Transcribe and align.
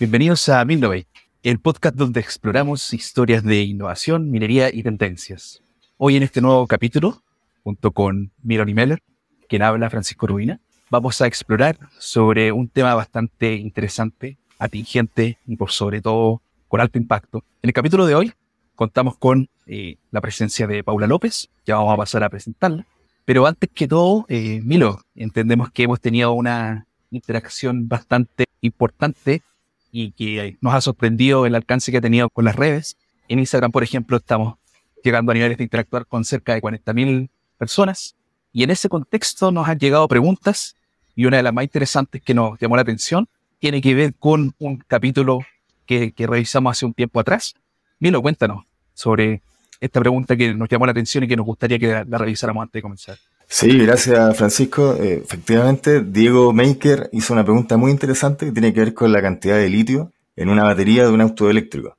Bienvenidos 0.00 0.48
a 0.48 0.64
Milnovate, 0.64 1.06
el 1.44 1.60
podcast 1.60 1.94
donde 1.94 2.18
exploramos 2.18 2.92
historias 2.92 3.44
de 3.44 3.62
innovación, 3.62 4.28
minería 4.28 4.74
y 4.74 4.82
tendencias. 4.82 5.62
Hoy 5.98 6.16
en 6.16 6.24
este 6.24 6.40
nuevo 6.40 6.66
capítulo, 6.66 7.22
junto 7.62 7.92
con 7.92 8.32
Mironi 8.42 8.74
Meller, 8.74 8.98
quien 9.48 9.62
habla 9.62 9.88
Francisco 9.90 10.26
Rubina, 10.26 10.60
vamos 10.90 11.20
a 11.20 11.28
explorar 11.28 11.78
sobre 11.96 12.50
un 12.50 12.68
tema 12.68 12.96
bastante 12.96 13.54
interesante, 13.54 14.36
atingente 14.58 15.38
y 15.46 15.54
por 15.54 15.70
sobre 15.70 16.00
todo 16.00 16.42
con 16.66 16.80
alto 16.80 16.98
impacto. 16.98 17.44
En 17.62 17.68
el 17.68 17.72
capítulo 17.72 18.04
de 18.06 18.16
hoy 18.16 18.32
contamos 18.74 19.16
con 19.16 19.48
eh, 19.66 19.98
la 20.10 20.20
presencia 20.20 20.66
de 20.66 20.82
Paula 20.82 21.06
López, 21.06 21.50
ya 21.64 21.76
vamos 21.76 21.94
a 21.94 21.98
pasar 21.98 22.24
a 22.24 22.30
presentarla. 22.30 22.84
Pero 23.24 23.46
antes 23.46 23.70
que 23.72 23.86
todo, 23.86 24.26
eh, 24.28 24.60
Milo, 24.64 25.02
entendemos 25.14 25.70
que 25.70 25.84
hemos 25.84 26.00
tenido 26.00 26.32
una 26.32 26.88
interacción 27.12 27.86
bastante 27.86 28.46
importante 28.60 29.42
y 29.96 30.10
que 30.10 30.58
nos 30.60 30.74
ha 30.74 30.80
sorprendido 30.80 31.46
el 31.46 31.54
alcance 31.54 31.92
que 31.92 31.98
ha 31.98 32.00
tenido 32.00 32.28
con 32.28 32.44
las 32.44 32.56
redes. 32.56 32.96
En 33.28 33.38
Instagram, 33.38 33.70
por 33.70 33.84
ejemplo, 33.84 34.16
estamos 34.16 34.56
llegando 35.04 35.30
a 35.30 35.34
niveles 35.36 35.56
de 35.56 35.62
interactuar 35.62 36.04
con 36.04 36.24
cerca 36.24 36.52
de 36.52 36.60
40.000 36.60 37.30
personas. 37.56 38.16
Y 38.52 38.64
en 38.64 38.70
ese 38.70 38.88
contexto 38.88 39.52
nos 39.52 39.68
han 39.68 39.78
llegado 39.78 40.08
preguntas 40.08 40.74
y 41.14 41.26
una 41.26 41.36
de 41.36 41.44
las 41.44 41.54
más 41.54 41.62
interesantes 41.62 42.20
que 42.22 42.34
nos 42.34 42.58
llamó 42.58 42.74
la 42.74 42.82
atención 42.82 43.28
tiene 43.60 43.80
que 43.80 43.94
ver 43.94 44.14
con 44.16 44.52
un 44.58 44.78
capítulo 44.78 45.38
que, 45.86 46.12
revisamos 46.18 46.72
hace 46.72 46.86
un 46.86 46.94
tiempo 46.94 47.20
atrás. 47.20 47.54
Milo, 48.00 48.20
cuéntanos 48.20 48.64
sobre 48.94 49.42
esta 49.78 50.00
pregunta 50.00 50.36
que 50.36 50.54
nos 50.54 50.68
llamó 50.68 50.86
la 50.86 50.92
atención 50.92 51.22
y 51.22 51.28
que 51.28 51.36
nos 51.36 51.46
gustaría 51.46 51.78
que 51.78 52.04
la 52.04 52.18
revisáramos 52.18 52.62
antes 52.62 52.72
de 52.72 52.82
comenzar. 52.82 53.16
Sí, 53.46 53.78
gracias 53.78 54.36
Francisco. 54.36 54.96
Eh, 54.98 55.22
efectivamente, 55.24 56.02
Diego 56.02 56.52
Maker 56.52 57.08
hizo 57.12 57.32
una 57.32 57.44
pregunta 57.44 57.76
muy 57.76 57.90
interesante 57.90 58.46
que 58.46 58.52
tiene 58.52 58.72
que 58.72 58.80
ver 58.80 58.94
con 58.94 59.12
la 59.12 59.22
cantidad 59.22 59.56
de 59.56 59.68
litio 59.68 60.12
en 60.36 60.48
una 60.48 60.64
batería 60.64 61.04
de 61.04 61.10
un 61.10 61.20
auto 61.20 61.48
eléctrico. 61.50 61.96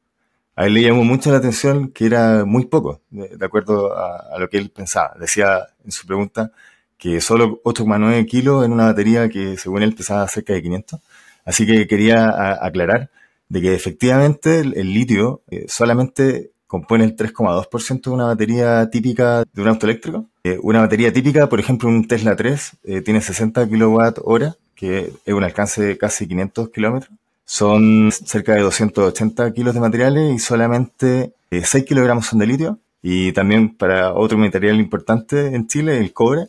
A 0.55 0.66
él 0.67 0.73
le 0.73 0.81
llamó 0.84 1.03
mucho 1.03 1.31
la 1.31 1.38
atención 1.38 1.89
que 1.92 2.06
era 2.06 2.45
muy 2.45 2.66
poco, 2.66 3.02
de, 3.09 3.30
de 3.38 3.45
acuerdo 3.45 3.97
a, 3.97 4.36
a, 4.36 4.39
lo 4.39 4.50
que 4.50 4.58
él 4.58 4.69
pensaba. 4.69 5.14
Decía 5.19 5.67
en 5.84 5.92
su 5.92 6.08
pregunta 6.08 6.52
que 6.97 7.22
solo 7.22 7.62
8,9 7.64 8.25
kilos 8.25 8.66
en 8.66 8.72
una 8.72 8.86
batería 8.86 9.30
que 9.30 9.58
según 9.58 9.84
él 9.84 9.95
pesaba 9.95 10.28
cerca 10.28 10.53
de 10.53 10.62
500. 10.62 11.00
Así 11.45 11.66
que 11.66 11.88
quería 11.88 12.30
a, 12.30 12.66
aclarar 12.66 13.09
de 13.50 13.62
que 13.62 13.75
efectivamente 13.75 14.59
el, 14.59 14.78
el 14.78 14.94
litio 14.94 15.41
eh, 15.50 15.66
solamente 15.67 16.52
compone 16.67 17.06
el 17.06 17.16
3,2% 17.16 18.02
de 18.02 18.09
una 18.09 18.25
batería 18.25 18.89
típica 18.89 19.44
de 19.53 19.62
un 19.62 19.67
auto 19.67 19.86
eléctrico. 19.86 20.25
Eh, 20.45 20.59
una 20.61 20.81
batería 20.81 21.11
típica, 21.11 21.49
por 21.49 21.59
ejemplo, 21.59 21.89
un 21.89 22.07
Tesla 22.07 22.35
3, 22.35 22.73
eh, 22.83 23.01
tiene 23.01 23.19
60 23.19 23.67
kWh, 23.67 24.53
que 24.75 25.11
es 25.25 25.33
un 25.33 25.43
alcance 25.43 25.81
de 25.81 25.97
casi 25.97 26.27
500 26.27 26.69
kilómetros. 26.69 27.11
Son 27.45 28.11
cerca 28.11 28.53
de 28.53 28.61
280 28.61 29.51
kilos 29.53 29.73
de 29.73 29.79
materiales 29.79 30.35
y 30.35 30.38
solamente 30.38 31.33
eh, 31.49 31.63
6 31.66 31.85
kilogramos 31.85 32.27
son 32.27 32.38
de 32.38 32.45
litio. 32.45 32.77
Y 33.01 33.31
también 33.31 33.75
para 33.75 34.13
otro 34.13 34.38
material 34.38 34.79
importante 34.79 35.55
en 35.55 35.66
Chile, 35.66 35.97
el 35.97 36.13
cobre, 36.13 36.45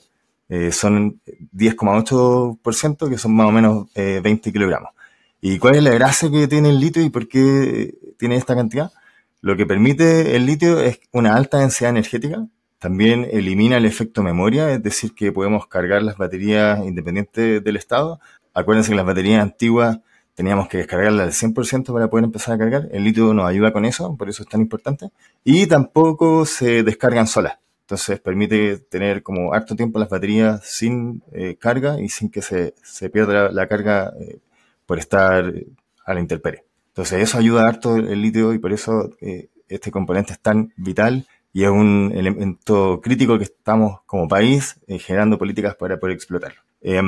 eh, 0.50 0.72
son 0.72 1.18
10,8%, 1.54 3.08
que 3.08 3.16
son 3.16 3.34
más 3.34 3.48
o 3.48 3.52
menos 3.52 3.86
20 3.94 4.52
kilogramos. 4.52 4.90
¿Y 5.40 5.58
cuál 5.58 5.76
es 5.76 5.82
la 5.82 5.94
gracia 5.94 6.30
que 6.30 6.46
tiene 6.48 6.68
el 6.68 6.80
litio 6.80 7.02
y 7.02 7.08
por 7.08 7.28
qué 7.28 7.94
tiene 8.18 8.36
esta 8.36 8.54
cantidad? 8.54 8.92
Lo 9.40 9.56
que 9.56 9.64
permite 9.64 10.36
el 10.36 10.44
litio 10.44 10.80
es 10.80 11.00
una 11.12 11.34
alta 11.34 11.60
densidad 11.60 11.90
energética. 11.90 12.46
También 12.86 13.26
elimina 13.32 13.78
el 13.78 13.84
efecto 13.84 14.22
memoria, 14.22 14.70
es 14.70 14.80
decir, 14.80 15.12
que 15.12 15.32
podemos 15.32 15.66
cargar 15.66 16.04
las 16.04 16.16
baterías 16.16 16.78
independientes 16.86 17.64
del 17.64 17.74
estado. 17.74 18.20
Acuérdense 18.54 18.90
que 18.90 18.94
las 18.94 19.04
baterías 19.04 19.42
antiguas 19.42 19.98
teníamos 20.36 20.68
que 20.68 20.78
descargarlas 20.78 21.42
al 21.42 21.50
100% 21.50 21.92
para 21.92 22.08
poder 22.08 22.26
empezar 22.26 22.54
a 22.54 22.58
cargar. 22.58 22.88
El 22.92 23.02
litio 23.02 23.34
nos 23.34 23.48
ayuda 23.48 23.72
con 23.72 23.84
eso, 23.86 24.16
por 24.16 24.28
eso 24.28 24.44
es 24.44 24.48
tan 24.48 24.60
importante. 24.60 25.08
Y 25.42 25.66
tampoco 25.66 26.46
se 26.46 26.84
descargan 26.84 27.26
solas. 27.26 27.58
Entonces 27.80 28.20
permite 28.20 28.78
tener 28.78 29.24
como 29.24 29.52
harto 29.52 29.74
tiempo 29.74 29.98
las 29.98 30.08
baterías 30.08 30.64
sin 30.64 31.24
eh, 31.32 31.56
carga 31.56 32.00
y 32.00 32.08
sin 32.08 32.30
que 32.30 32.40
se, 32.40 32.76
se 32.84 33.10
pierda 33.10 33.50
la, 33.50 33.66
carga 33.66 34.12
eh, 34.20 34.38
por 34.86 35.00
estar 35.00 35.52
a 36.04 36.14
la 36.14 36.20
intemperie. 36.20 36.62
Entonces 36.90 37.20
eso 37.20 37.36
ayuda 37.36 37.66
harto 37.66 37.96
el 37.96 38.22
litio 38.22 38.54
y 38.54 38.60
por 38.60 38.72
eso 38.72 39.10
eh, 39.20 39.48
este 39.68 39.90
componente 39.90 40.34
es 40.34 40.38
tan 40.38 40.72
vital 40.76 41.26
y 41.56 41.64
es 41.64 41.70
un 41.70 42.12
elemento 42.14 43.00
crítico 43.02 43.38
que 43.38 43.44
estamos 43.44 44.00
como 44.04 44.28
país 44.28 44.78
eh, 44.88 44.98
generando 44.98 45.38
políticas 45.38 45.74
para 45.74 45.98
poder 45.98 46.14
explotarlo. 46.14 46.60
Eh, 46.82 47.00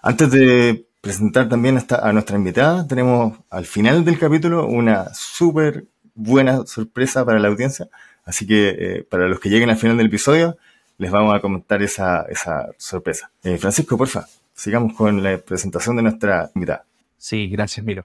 antes 0.00 0.30
de 0.30 0.86
presentar 1.00 1.48
también 1.48 1.76
a 1.90 2.12
nuestra 2.12 2.36
invitada, 2.36 2.86
tenemos 2.86 3.36
al 3.50 3.66
final 3.66 4.04
del 4.04 4.16
capítulo 4.16 4.68
una 4.68 5.12
súper 5.12 5.86
buena 6.14 6.64
sorpresa 6.66 7.24
para 7.24 7.40
la 7.40 7.48
audiencia, 7.48 7.88
así 8.24 8.46
que 8.46 8.68
eh, 8.68 9.02
para 9.10 9.26
los 9.26 9.40
que 9.40 9.48
lleguen 9.48 9.70
al 9.70 9.76
final 9.76 9.96
del 9.96 10.06
episodio 10.06 10.56
les 10.98 11.10
vamos 11.10 11.34
a 11.34 11.40
comentar 11.40 11.82
esa, 11.82 12.26
esa 12.28 12.68
sorpresa. 12.78 13.32
Eh, 13.42 13.58
Francisco, 13.58 13.98
porfa, 13.98 14.28
sigamos 14.54 14.94
con 14.94 15.20
la 15.20 15.36
presentación 15.38 15.96
de 15.96 16.02
nuestra 16.02 16.48
invitada. 16.54 16.84
Sí, 17.18 17.48
gracias, 17.48 17.84
Miro 17.84 18.04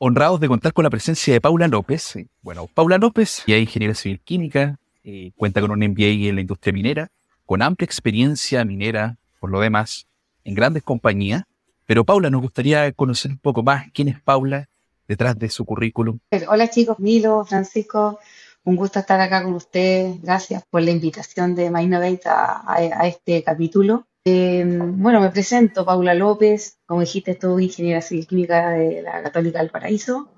honrados 0.00 0.38
de 0.38 0.46
contar 0.46 0.72
con 0.72 0.84
la 0.84 0.90
presencia 0.90 1.34
de 1.34 1.40
Paula 1.40 1.66
López. 1.66 2.14
Bueno, 2.40 2.68
Paula 2.72 2.98
López 2.98 3.42
es 3.46 3.60
ingeniera 3.60 3.94
civil 3.94 4.20
química, 4.20 4.78
eh, 5.10 5.32
cuenta 5.36 5.62
con 5.62 5.70
un 5.70 5.78
MBA 5.78 6.28
en 6.28 6.34
la 6.34 6.42
industria 6.42 6.70
minera, 6.70 7.08
con 7.46 7.62
amplia 7.62 7.86
experiencia 7.86 8.62
minera, 8.66 9.16
por 9.40 9.50
lo 9.50 9.58
demás, 9.58 10.06
en 10.44 10.54
grandes 10.54 10.82
compañías. 10.82 11.44
Pero 11.86 12.04
Paula, 12.04 12.28
nos 12.28 12.42
gustaría 12.42 12.92
conocer 12.92 13.30
un 13.30 13.38
poco 13.38 13.62
más 13.62 13.86
quién 13.94 14.08
es 14.08 14.20
Paula 14.20 14.68
detrás 15.06 15.38
de 15.38 15.48
su 15.48 15.64
currículum. 15.64 16.18
Hola 16.46 16.68
chicos, 16.68 16.98
Milo, 16.98 17.42
Francisco, 17.46 18.18
un 18.64 18.76
gusto 18.76 18.98
estar 18.98 19.18
acá 19.18 19.42
con 19.42 19.54
ustedes. 19.54 20.20
Gracias 20.20 20.62
por 20.68 20.82
la 20.82 20.90
invitación 20.90 21.54
de 21.54 21.70
Mainnovate 21.70 22.20
a, 22.26 22.60
a, 22.66 22.74
a 22.74 23.08
este 23.08 23.42
capítulo. 23.42 24.06
Eh, 24.26 24.62
bueno, 24.66 25.22
me 25.22 25.30
presento, 25.30 25.86
Paula 25.86 26.12
López, 26.12 26.76
como 26.84 27.00
dijiste, 27.00 27.38
soy 27.40 27.64
ingeniera 27.64 28.02
civil 28.02 28.26
química 28.26 28.72
de 28.72 29.00
la 29.00 29.22
Católica 29.22 29.60
del 29.60 29.70
Paraíso. 29.70 30.28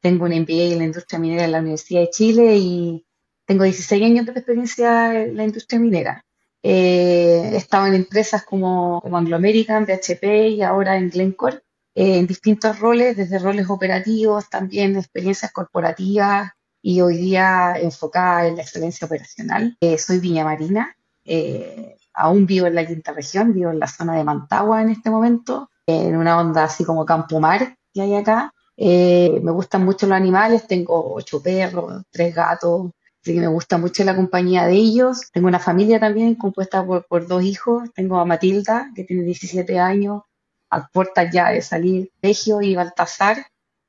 Tengo 0.00 0.26
un 0.26 0.30
MBA 0.30 0.72
en 0.72 0.78
la 0.78 0.84
industria 0.84 1.18
minera 1.18 1.46
en 1.46 1.50
la 1.50 1.58
Universidad 1.58 2.02
de 2.02 2.10
Chile 2.10 2.56
y 2.58 3.03
tengo 3.46 3.64
16 3.64 4.02
años 4.04 4.26
de 4.26 4.32
experiencia 4.32 5.22
en 5.22 5.36
la 5.36 5.44
industria 5.44 5.78
minera. 5.78 6.24
Eh, 6.62 7.50
he 7.52 7.56
estado 7.56 7.86
en 7.86 7.94
empresas 7.94 8.44
como, 8.44 9.02
Anglo 9.12 9.36
American, 9.36 9.84
BHP 9.84 10.48
y 10.48 10.62
ahora 10.62 10.96
en 10.96 11.10
Glencore, 11.10 11.60
eh, 11.94 12.18
en 12.18 12.26
distintos 12.26 12.78
roles, 12.78 13.16
desde 13.16 13.38
roles 13.38 13.68
operativos, 13.68 14.48
también 14.48 14.96
experiencias 14.96 15.52
corporativas 15.52 16.52
y 16.80 17.00
hoy 17.00 17.16
día 17.16 17.74
enfocada 17.78 18.46
en 18.46 18.56
la 18.56 18.62
excelencia 18.62 19.06
operacional. 19.06 19.76
Eh, 19.80 19.98
soy 19.98 20.18
Viña 20.18 20.44
Marina, 20.44 20.96
eh, 21.24 21.96
aún 22.12 22.46
vivo 22.46 22.66
en 22.66 22.74
la 22.74 22.86
quinta 22.86 23.12
región, 23.12 23.52
vivo 23.52 23.70
en 23.70 23.78
la 23.78 23.86
zona 23.86 24.16
de 24.16 24.24
Mantagua 24.24 24.82
en 24.82 24.90
este 24.90 25.10
momento, 25.10 25.70
en 25.86 26.16
una 26.16 26.38
onda 26.38 26.64
así 26.64 26.84
como 26.84 27.04
Campo 27.04 27.40
Mar 27.40 27.76
que 27.92 28.02
hay 28.02 28.14
acá. 28.14 28.52
Eh, 28.76 29.40
me 29.42 29.52
gustan 29.52 29.84
mucho 29.84 30.06
los 30.06 30.16
animales, 30.16 30.66
tengo 30.66 31.14
ocho 31.14 31.42
perros, 31.42 32.02
tres 32.10 32.34
gatos, 32.34 32.90
así 33.24 33.32
que 33.32 33.40
me 33.40 33.46
gusta 33.48 33.78
mucho 33.78 34.04
la 34.04 34.14
compañía 34.14 34.66
de 34.66 34.74
ellos. 34.74 35.30
Tengo 35.32 35.48
una 35.48 35.58
familia 35.58 35.98
también 35.98 36.34
compuesta 36.34 36.84
por, 36.84 37.06
por 37.06 37.26
dos 37.26 37.42
hijos, 37.42 37.90
tengo 37.94 38.18
a 38.18 38.26
Matilda, 38.26 38.90
que 38.94 39.04
tiene 39.04 39.22
17 39.22 39.78
años, 39.78 40.22
a 40.68 40.86
puertas 40.88 41.32
ya 41.32 41.50
de 41.50 41.62
salir, 41.62 42.12
Regio 42.20 42.60
y 42.60 42.74
Baltasar, 42.74 43.46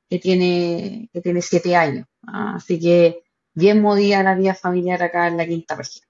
que 0.08 0.18
tiene, 0.18 1.10
que 1.12 1.20
tiene 1.20 1.42
7 1.42 1.76
años. 1.76 2.06
Así 2.22 2.80
que 2.80 3.24
bien 3.52 3.82
movida 3.82 4.22
la 4.22 4.34
vida 4.34 4.54
familiar 4.54 5.02
acá 5.02 5.28
en 5.28 5.36
la 5.36 5.46
quinta 5.46 5.74
región. 5.74 6.06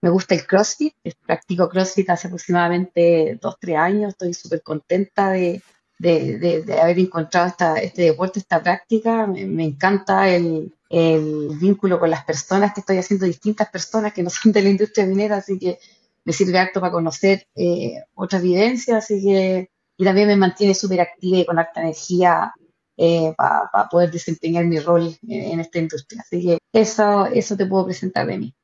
Me 0.00 0.10
gusta 0.10 0.36
el 0.36 0.46
CrossFit, 0.46 0.94
practico 1.26 1.68
CrossFit 1.68 2.08
hace 2.10 2.28
aproximadamente 2.28 3.36
dos, 3.42 3.56
tres 3.58 3.78
años, 3.78 4.10
estoy 4.10 4.32
súper 4.32 4.62
contenta 4.62 5.30
de, 5.30 5.60
de, 6.00 6.38
de, 6.38 6.62
de, 6.62 6.80
haber 6.80 6.98
encontrado 6.98 7.46
esta, 7.46 7.76
este 7.76 8.02
deporte, 8.02 8.38
esta 8.38 8.62
práctica, 8.62 9.26
me, 9.26 9.64
encanta 9.64 10.30
el, 10.30 10.72
el, 10.88 11.50
vínculo 11.60 12.00
con 12.00 12.08
las 12.08 12.24
personas 12.24 12.72
que 12.72 12.80
estoy 12.80 12.96
haciendo, 12.96 13.26
distintas 13.26 13.68
personas 13.68 14.14
que 14.14 14.22
no 14.22 14.30
son 14.30 14.50
de 14.50 14.62
la 14.62 14.70
industria 14.70 15.04
minera, 15.04 15.36
así 15.36 15.58
que 15.58 15.78
me 16.24 16.32
sirve 16.32 16.58
harto 16.58 16.80
para 16.80 16.92
conocer 16.92 17.46
eh, 17.54 18.02
otras 18.14 18.40
vivencias, 18.40 19.04
así 19.04 19.22
que, 19.22 19.70
y 19.98 20.04
también 20.04 20.28
me 20.28 20.36
mantiene 20.36 20.74
súper 20.74 21.02
activa 21.02 21.36
y 21.36 21.44
con 21.44 21.58
alta 21.58 21.82
energía 21.82 22.54
eh, 22.96 23.34
para 23.36 23.68
pa 23.70 23.88
poder 23.90 24.10
desempeñar 24.10 24.64
mi 24.64 24.78
rol 24.78 25.14
en, 25.28 25.52
en, 25.52 25.60
esta 25.60 25.80
industria. 25.80 26.22
Así 26.22 26.42
que 26.42 26.58
eso, 26.72 27.26
eso 27.26 27.58
te 27.58 27.66
puedo 27.66 27.84
presentar 27.84 28.26
de 28.26 28.38
mí. 28.38 28.54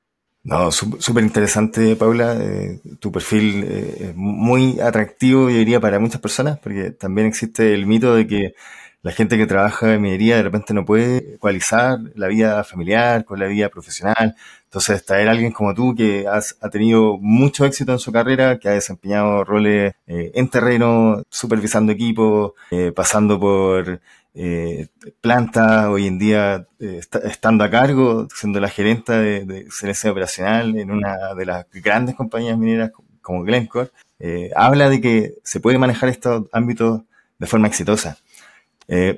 No, 0.46 0.70
súper 0.70 1.24
interesante, 1.24 1.96
Paula. 1.96 2.36
Eh, 2.40 2.80
tu 3.00 3.10
perfil 3.10 3.64
eh, 3.64 3.96
es 4.10 4.16
muy 4.16 4.78
atractivo, 4.78 5.50
yo 5.50 5.56
diría, 5.56 5.80
para 5.80 5.98
muchas 5.98 6.20
personas, 6.20 6.56
porque 6.60 6.92
también 6.92 7.26
existe 7.26 7.74
el 7.74 7.84
mito 7.86 8.14
de 8.14 8.28
que 8.28 8.54
la 9.02 9.10
gente 9.10 9.38
que 9.38 9.46
trabaja 9.46 9.94
en 9.94 10.02
minería 10.02 10.36
de 10.36 10.44
repente 10.44 10.72
no 10.72 10.84
puede 10.84 11.34
ecualizar 11.34 11.98
la 12.14 12.28
vida 12.28 12.62
familiar 12.62 13.24
con 13.24 13.40
la 13.40 13.46
vida 13.46 13.68
profesional. 13.70 14.36
Entonces, 14.64 15.04
traer 15.04 15.28
a 15.28 15.32
alguien 15.32 15.50
como 15.50 15.74
tú 15.74 15.96
que 15.96 16.28
has, 16.28 16.56
ha 16.60 16.70
tenido 16.70 17.18
mucho 17.20 17.64
éxito 17.66 17.90
en 17.92 17.98
su 17.98 18.12
carrera, 18.12 18.60
que 18.60 18.68
ha 18.68 18.72
desempeñado 18.72 19.42
roles 19.42 19.94
eh, 20.06 20.30
en 20.34 20.48
terreno, 20.48 21.24
supervisando 21.28 21.90
equipos, 21.90 22.52
pasando 22.94 23.40
por 23.40 24.00
eh, 24.38 24.88
planta 25.22 25.90
hoy 25.90 26.06
en 26.06 26.18
día 26.18 26.66
eh, 26.78 27.00
estando 27.24 27.64
a 27.64 27.70
cargo, 27.70 28.28
siendo 28.34 28.60
la 28.60 28.68
gerenta 28.68 29.18
de, 29.18 29.46
de 29.46 30.10
operacional 30.10 30.76
en 30.76 30.90
una 30.90 31.34
de 31.34 31.46
las 31.46 31.66
grandes 31.72 32.16
compañías 32.16 32.58
mineras 32.58 32.90
como 33.22 33.44
Glencore, 33.44 33.90
eh, 34.18 34.50
habla 34.54 34.90
de 34.90 35.00
que 35.00 35.34
se 35.42 35.58
puede 35.58 35.78
manejar 35.78 36.10
estos 36.10 36.44
ámbitos 36.52 37.00
de 37.38 37.46
forma 37.46 37.66
exitosa. 37.66 38.18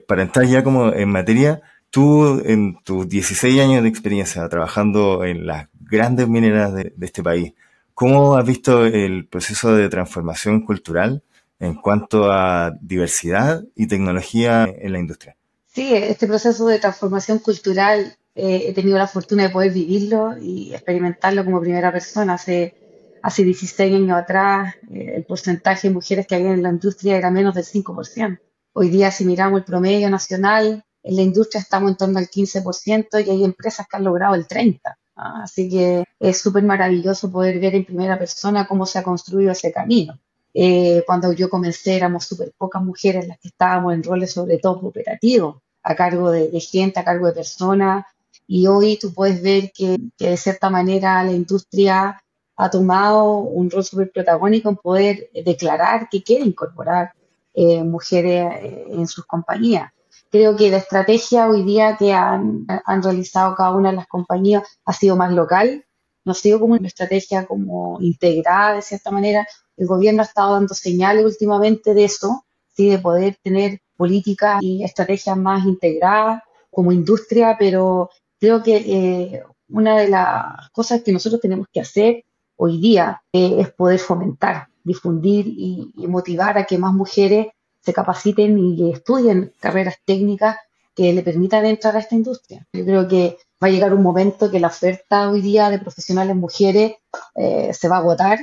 para 0.07 0.23
entrar 0.23 0.47
ya 0.47 0.63
como 0.63 0.93
en 0.93 1.11
materia, 1.11 1.63
tú 1.91 2.41
en 2.45 2.79
tus 2.85 3.09
16 3.09 3.61
años 3.61 3.83
de 3.83 3.89
experiencia 3.89 4.49
trabajando 4.49 5.25
en 5.25 5.47
las 5.47 5.69
grandes 5.81 6.29
mineras 6.29 6.73
de 6.75 6.95
este 7.01 7.25
país, 7.25 7.55
¿cómo 7.93 8.37
has 8.37 8.47
visto 8.47 8.87
el 8.87 9.27
proceso 9.27 9.75
de 9.75 9.89
transformación 9.89 10.61
cultural 10.61 11.25
en 11.61 11.75
cuanto 11.75 12.31
a 12.31 12.73
diversidad 12.81 13.65
y 13.75 13.87
tecnología 13.87 14.65
en 14.65 14.93
la 14.93 14.99
industria. 14.99 15.37
Sí, 15.67 15.95
este 15.95 16.27
proceso 16.27 16.67
de 16.67 16.79
transformación 16.79 17.39
cultural 17.39 18.17
eh, 18.35 18.65
he 18.69 18.73
tenido 18.73 18.99
la 18.99 19.07
fortuna 19.07 19.45
de 19.45 19.51
poder 19.51 19.73
vivirlo 19.73 20.37
y 20.41 20.73
experimentarlo 20.73 21.45
como 21.45 21.61
primera 21.61 21.93
persona. 21.93 22.35
Hace, 22.35 22.75
hace 23.23 23.45
16 23.45 23.95
años 23.95 24.17
atrás 24.17 24.77
eh, 24.91 25.15
el 25.17 25.25
porcentaje 25.25 25.89
de 25.89 25.95
mujeres 25.95 26.27
que 26.27 26.37
había 26.37 26.53
en 26.53 26.63
la 26.63 26.71
industria 26.71 27.17
era 27.17 27.31
menos 27.31 27.55
del 27.55 27.65
5%. 27.65 28.41
Hoy 28.73 28.91
día 28.91 29.11
si 29.11 29.25
miramos 29.25 29.59
el 29.59 29.65
promedio 29.65 30.09
nacional, 30.09 30.85
en 31.03 31.17
la 31.17 31.23
industria 31.23 31.61
estamos 31.61 31.91
en 31.91 31.97
torno 31.97 32.19
al 32.19 32.29
15% 32.29 33.27
y 33.27 33.31
hay 33.31 33.45
empresas 33.45 33.87
que 33.89 33.97
han 33.97 34.05
logrado 34.05 34.35
el 34.35 34.47
30%. 34.47 34.81
Así 35.17 35.69
que 35.69 36.05
es 36.21 36.41
súper 36.41 36.63
maravilloso 36.63 37.31
poder 37.31 37.59
ver 37.59 37.75
en 37.75 37.85
primera 37.85 38.17
persona 38.19 38.69
cómo 38.69 38.87
se 38.87 39.01
ha 39.01 39.03
construido 39.03 39.51
ese 39.51 39.73
camino. 39.73 40.21
Eh, 40.61 41.05
cuando 41.07 41.33
yo 41.33 41.49
comencé 41.49 41.95
éramos 41.95 42.25
súper 42.25 42.53
pocas 42.59 42.83
mujeres 42.83 43.29
las 43.29 43.39
que 43.39 43.47
estábamos 43.47 43.95
en 43.95 44.03
roles 44.03 44.33
sobre 44.33 44.59
todo 44.59 44.81
operativos, 44.89 45.59
a 45.85 45.95
cargo 45.95 46.33
de, 46.33 46.59
gente, 46.59 46.99
a 46.99 47.05
cargo 47.05 47.29
de 47.29 47.33
personas. 47.33 48.05
Y 48.49 48.67
hoy 48.67 48.99
tú 49.01 49.15
puedes 49.15 49.41
ver 49.41 49.71
que, 49.73 49.97
de 50.19 50.37
cierta 50.37 50.69
manera 50.69 51.23
la 51.23 51.31
industria 51.31 52.21
ha 52.57 52.71
tomado 52.71 53.35
un 53.35 53.71
rol 53.71 53.85
súper 53.85 54.11
protagónico 54.11 54.69
en 54.69 54.77
poder 54.79 55.31
declarar 55.45 56.09
que 56.11 56.25
quiere 56.25 56.45
incorporar 56.45 57.13
eh, 57.55 57.85
mujeres 57.85 58.53
eh, 58.61 58.87
en 58.91 59.07
sus 59.07 59.25
compañías. 59.27 59.93
Creo 60.29 60.57
que 60.57 60.71
la 60.71 60.79
estrategia 60.79 61.49
hoy 61.49 61.63
día 61.63 61.97
que 61.97 62.13
han, 62.13 62.67
han, 62.85 63.03
realizado 63.05 63.55
cada 63.55 63.71
una 63.77 63.91
de 63.91 63.97
las 63.97 64.09
compañías 64.09 64.65
ha 64.85 64.93
sido 64.93 65.15
más 65.15 65.33
local, 65.33 65.85
no 66.29 66.55
ha 66.55 66.59
como 66.59 66.75
una 66.75 66.87
estrategia 66.87 67.47
como 67.47 67.99
integrada 68.01 68.77
de 68.77 68.83
cierta 68.83 69.11
manera, 69.11 69.47
el 69.77 69.87
gobierno 69.87 70.23
ha 70.23 70.27
estado 70.27 70.55
dando 70.55 70.75
señales 70.75 71.25
últimamente 71.25 71.95
de 71.95 72.05
eso, 72.05 72.45
¿sí? 72.77 72.89
de 72.89 72.99
poder 72.99 73.37
tener 73.43 73.81
políticas 73.97 74.63
y 74.63 74.85
estrategias 74.85 75.37
más 75.37 75.65
integradas 75.65 76.43
como 76.71 76.93
industria, 76.93 77.57
pero 77.59 78.11
creo 78.39 78.63
que 78.63 78.77
eh, 78.77 79.43
una 79.69 79.99
de 79.99 80.09
las 80.09 80.71
cosas 80.71 81.03
que 81.03 81.13
nosotros 81.13 81.41
tenemos 81.41 81.67
que 81.73 81.81
hacer 81.81 82.25
hoy 82.57 82.81
día 82.81 83.23
eh, 83.33 83.57
es 83.59 83.71
poder 83.73 83.99
fomentar, 83.99 84.69
difundir 84.85 85.47
y, 85.47 85.93
motivar 86.07 86.59
a 86.59 86.65
que 86.65 86.79
más 86.79 86.93
mujeres 86.93 87.49
se 87.81 87.93
capaciten 87.93 88.59
y 88.59 88.93
estudien 88.93 89.53
carreras 89.61 89.97
técnicas 90.05 90.57
que 90.95 91.13
le 91.13 91.23
permitan 91.23 91.65
entrar 91.65 91.97
a 91.97 92.01
esta 92.01 92.17
industria. 92.17 92.67
Yo 92.73 92.85
creo 92.85 93.09
que 93.09 93.39
va 93.63 93.69
a 93.69 93.71
llegar 93.71 93.93
un 93.93 94.03
momento 94.03 94.51
que 94.51 94.61
la 94.61 94.69
oferta 94.69 95.31
hoy 95.31 95.41
día 95.41 95.71
de 95.71 95.79
profesionales 95.79 96.37
mujeres 96.37 96.95
eh, 97.35 97.73
se 97.75 97.89
va 97.89 97.97
a 97.97 98.01
agotar 98.01 98.39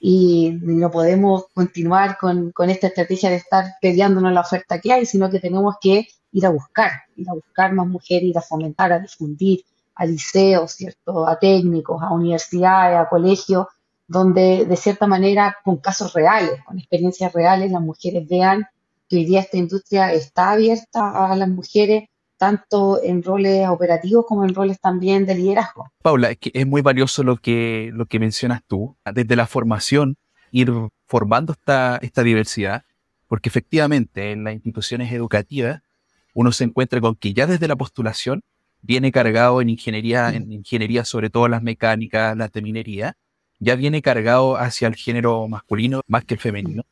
y 0.00 0.58
no 0.62 0.90
podemos 0.90 1.46
continuar 1.54 2.18
con, 2.18 2.52
con, 2.52 2.70
esta 2.70 2.88
estrategia 2.88 3.30
de 3.30 3.36
estar 3.36 3.74
peleándonos 3.80 4.32
la 4.32 4.40
oferta 4.40 4.78
que 4.78 4.92
hay, 4.92 5.06
sino 5.06 5.30
que 5.30 5.40
tenemos 5.40 5.76
que 5.80 6.06
ir 6.32 6.46
a 6.46 6.50
buscar, 6.50 6.90
ir 7.16 7.28
a 7.28 7.34
buscar 7.34 7.72
más 7.72 7.86
mujeres, 7.86 8.24
ir 8.24 8.36
a 8.36 8.42
fomentar, 8.42 8.92
a 8.92 8.98
difundir 8.98 9.64
a 9.94 10.04
liceos, 10.04 10.72
¿cierto? 10.72 11.26
a 11.26 11.38
técnicos, 11.38 12.02
a 12.02 12.12
universidades, 12.12 12.98
a 12.98 13.08
colegios, 13.08 13.66
donde 14.06 14.66
de 14.66 14.76
cierta 14.76 15.06
manera 15.06 15.56
con 15.64 15.76
casos 15.78 16.12
reales, 16.12 16.62
con 16.66 16.78
experiencias 16.78 17.32
reales, 17.32 17.70
las 17.70 17.80
mujeres 17.80 18.28
vean 18.28 18.66
que 19.08 19.16
hoy 19.16 19.24
día 19.24 19.40
esta 19.40 19.56
industria 19.56 20.12
está 20.12 20.50
abierta 20.50 21.32
a 21.32 21.36
las 21.36 21.48
mujeres 21.48 22.08
tanto 22.44 23.02
en 23.02 23.22
roles 23.22 23.66
operativos 23.68 24.26
como 24.28 24.44
en 24.44 24.54
roles 24.54 24.78
también 24.78 25.24
de 25.24 25.34
liderazgo. 25.34 25.90
Paula, 26.02 26.30
es, 26.30 26.36
que 26.36 26.50
es 26.52 26.66
muy 26.66 26.82
valioso 26.82 27.22
lo 27.22 27.38
que, 27.38 27.90
lo 27.94 28.04
que 28.04 28.18
mencionas 28.18 28.60
tú, 28.66 28.98
desde 29.14 29.34
la 29.34 29.46
formación, 29.46 30.18
ir 30.50 30.70
formando 31.06 31.54
esta, 31.54 31.98
esta 32.02 32.22
diversidad, 32.22 32.84
porque 33.28 33.48
efectivamente 33.48 34.32
en 34.32 34.44
las 34.44 34.52
instituciones 34.52 35.10
educativas 35.10 35.80
uno 36.34 36.52
se 36.52 36.64
encuentra 36.64 37.00
con 37.00 37.14
que 37.14 37.32
ya 37.32 37.46
desde 37.46 37.66
la 37.66 37.76
postulación 37.76 38.42
viene 38.82 39.10
cargado 39.10 39.62
en 39.62 39.70
ingeniería, 39.70 40.28
en 40.28 40.52
ingeniería 40.52 41.06
sobre 41.06 41.30
todo 41.30 41.48
las 41.48 41.62
mecánicas, 41.62 42.36
las 42.36 42.52
de 42.52 42.60
minería, 42.60 43.16
ya 43.58 43.74
viene 43.74 44.02
cargado 44.02 44.58
hacia 44.58 44.86
el 44.88 44.96
género 44.96 45.48
masculino 45.48 46.02
más 46.06 46.26
que 46.26 46.34
el 46.34 46.40
femenino. 46.40 46.84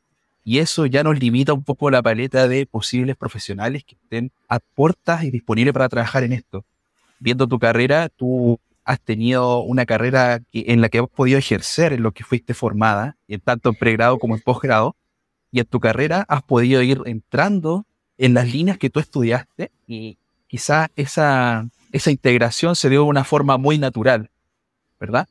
Y 0.45 0.59
eso 0.59 0.87
ya 0.87 1.03
nos 1.03 1.19
limita 1.19 1.53
un 1.53 1.63
poco 1.63 1.91
la 1.91 2.03
paleta 2.03 2.49
de 2.49 2.67
posibles 2.67 3.17
profesionales 3.17 3.85
que 3.85 3.95
estén 3.95 4.33
a 4.49 4.59
puertas 4.59 5.23
y 5.25 5.31
disponibles 5.31 5.73
para 5.73 5.89
trabajar 5.89 6.25
en 6.25 6.33
esto. 6.33 6.65
Viendo 7.21 7.47
tu 7.47 7.59
carrera, 7.59 8.09
tú 8.09 8.59
has 8.85 9.01
tenido 9.01 9.61
una 9.61 9.87
carrera 9.87 10.41
en 10.53 10.81
la 10.81 10.89
que 10.89 10.99
has 10.99 11.09
podido 11.09 11.39
ejercer 11.39 11.93
en 11.93 12.03
lo 12.03 12.13
que 12.13 12.25
fuiste 12.25 12.55
formada, 12.55 13.17
en 13.29 13.41
tanto 13.41 13.69
en 13.69 13.77
pregrado 13.77 14.19
como 14.19 14.35
en 14.35 14.41
posgrado, 14.41 14.97
y 15.53 15.61
en 15.61 15.67
tu 15.67 15.79
carrera 15.79 16.25
has 16.29 16.43
podido 16.43 16.83
ir 16.83 17.01
entrando 17.05 17.87
en 18.19 18.35
las 18.35 18.51
líneas 18.53 18.79
que 18.79 18.91
tú 18.91 18.99
estudiaste 19.01 19.71
y 19.87 20.19
quizás 20.49 20.89
esa, 20.97 21.69
esa 21.93 22.11
integración 22.11 22.75
se 22.75 22.89
dio 22.89 23.03
de 23.03 23.09
una 23.09 23.25
forma 23.25 23.59
muy 23.59 23.79
natural, 23.79 24.31
¿verdad? 24.99 25.29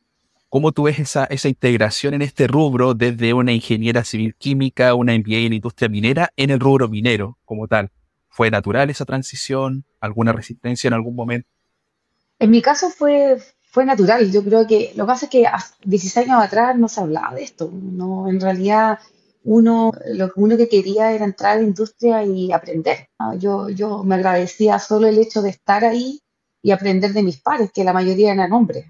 ¿Cómo 0.51 0.74
tú 0.74 0.83
ves 0.83 1.00
esa, 1.00 1.24
esa 1.24 1.48
integración 1.48 2.13
en 2.13 2.21
este 2.21 2.45
rubro 2.45 2.94
desde 2.94 3.33
una 3.33 3.53
ingeniera 3.53 4.03
civil 4.03 4.36
química, 4.36 4.94
una 4.95 5.13
MBA 5.18 5.45
en 5.45 5.53
industria 5.53 5.88
minera, 5.88 6.33
en 6.36 6.50
el 6.50 6.59
rubro 6.59 6.89
minero 6.89 7.38
como 7.45 7.69
tal? 7.69 7.89
¿Fue 8.27 8.51
natural 8.51 8.89
esa 8.89 9.06
transición? 9.06 9.86
¿Alguna 10.01 10.33
resistencia 10.33 10.89
en 10.89 10.94
algún 10.94 11.15
momento? 11.15 11.48
En 12.38 12.51
mi 12.51 12.62
caso 12.62 12.89
fue, 12.89 13.38
fue 13.62 13.86
natural. 13.86 14.30
Yo 14.30 14.44
creo 14.44 14.68
que 14.68 14.92
lo 14.98 15.06
que 15.06 15.07
pasa 15.07 15.27
es 15.27 15.31
que 15.31 15.45
16 15.86 16.27
años 16.27 16.44
atrás 16.44 16.77
no 16.77 16.89
se 16.89 17.00
hablaba 17.00 17.33
de 17.33 17.44
esto. 17.44 17.71
No, 17.71 18.27
en 18.27 18.42
realidad 18.42 19.00
uno 19.45 19.94
lo 20.07 20.33
uno 20.36 20.57
que 20.57 20.68
quería 20.68 21.13
era 21.13 21.24
entrar 21.24 21.54
a 21.54 21.62
la 21.62 21.63
industria 21.63 22.25
y 22.25 22.51
aprender. 22.51 23.07
Yo, 23.38 23.69
yo 23.69 24.04
me 24.04 24.15
agradecía 24.15 24.80
solo 24.80 25.07
el 25.07 25.18
hecho 25.18 25.42
de 25.42 25.51
estar 25.51 25.86
ahí 25.86 26.19
y 26.62 26.71
aprender 26.71 27.14
de 27.14 27.23
mis 27.23 27.40
pares, 27.40 27.71
que 27.71 27.85
la 27.85 27.94
mayoría 27.94 28.33
eran 28.33 28.52
hombres. 28.52 28.85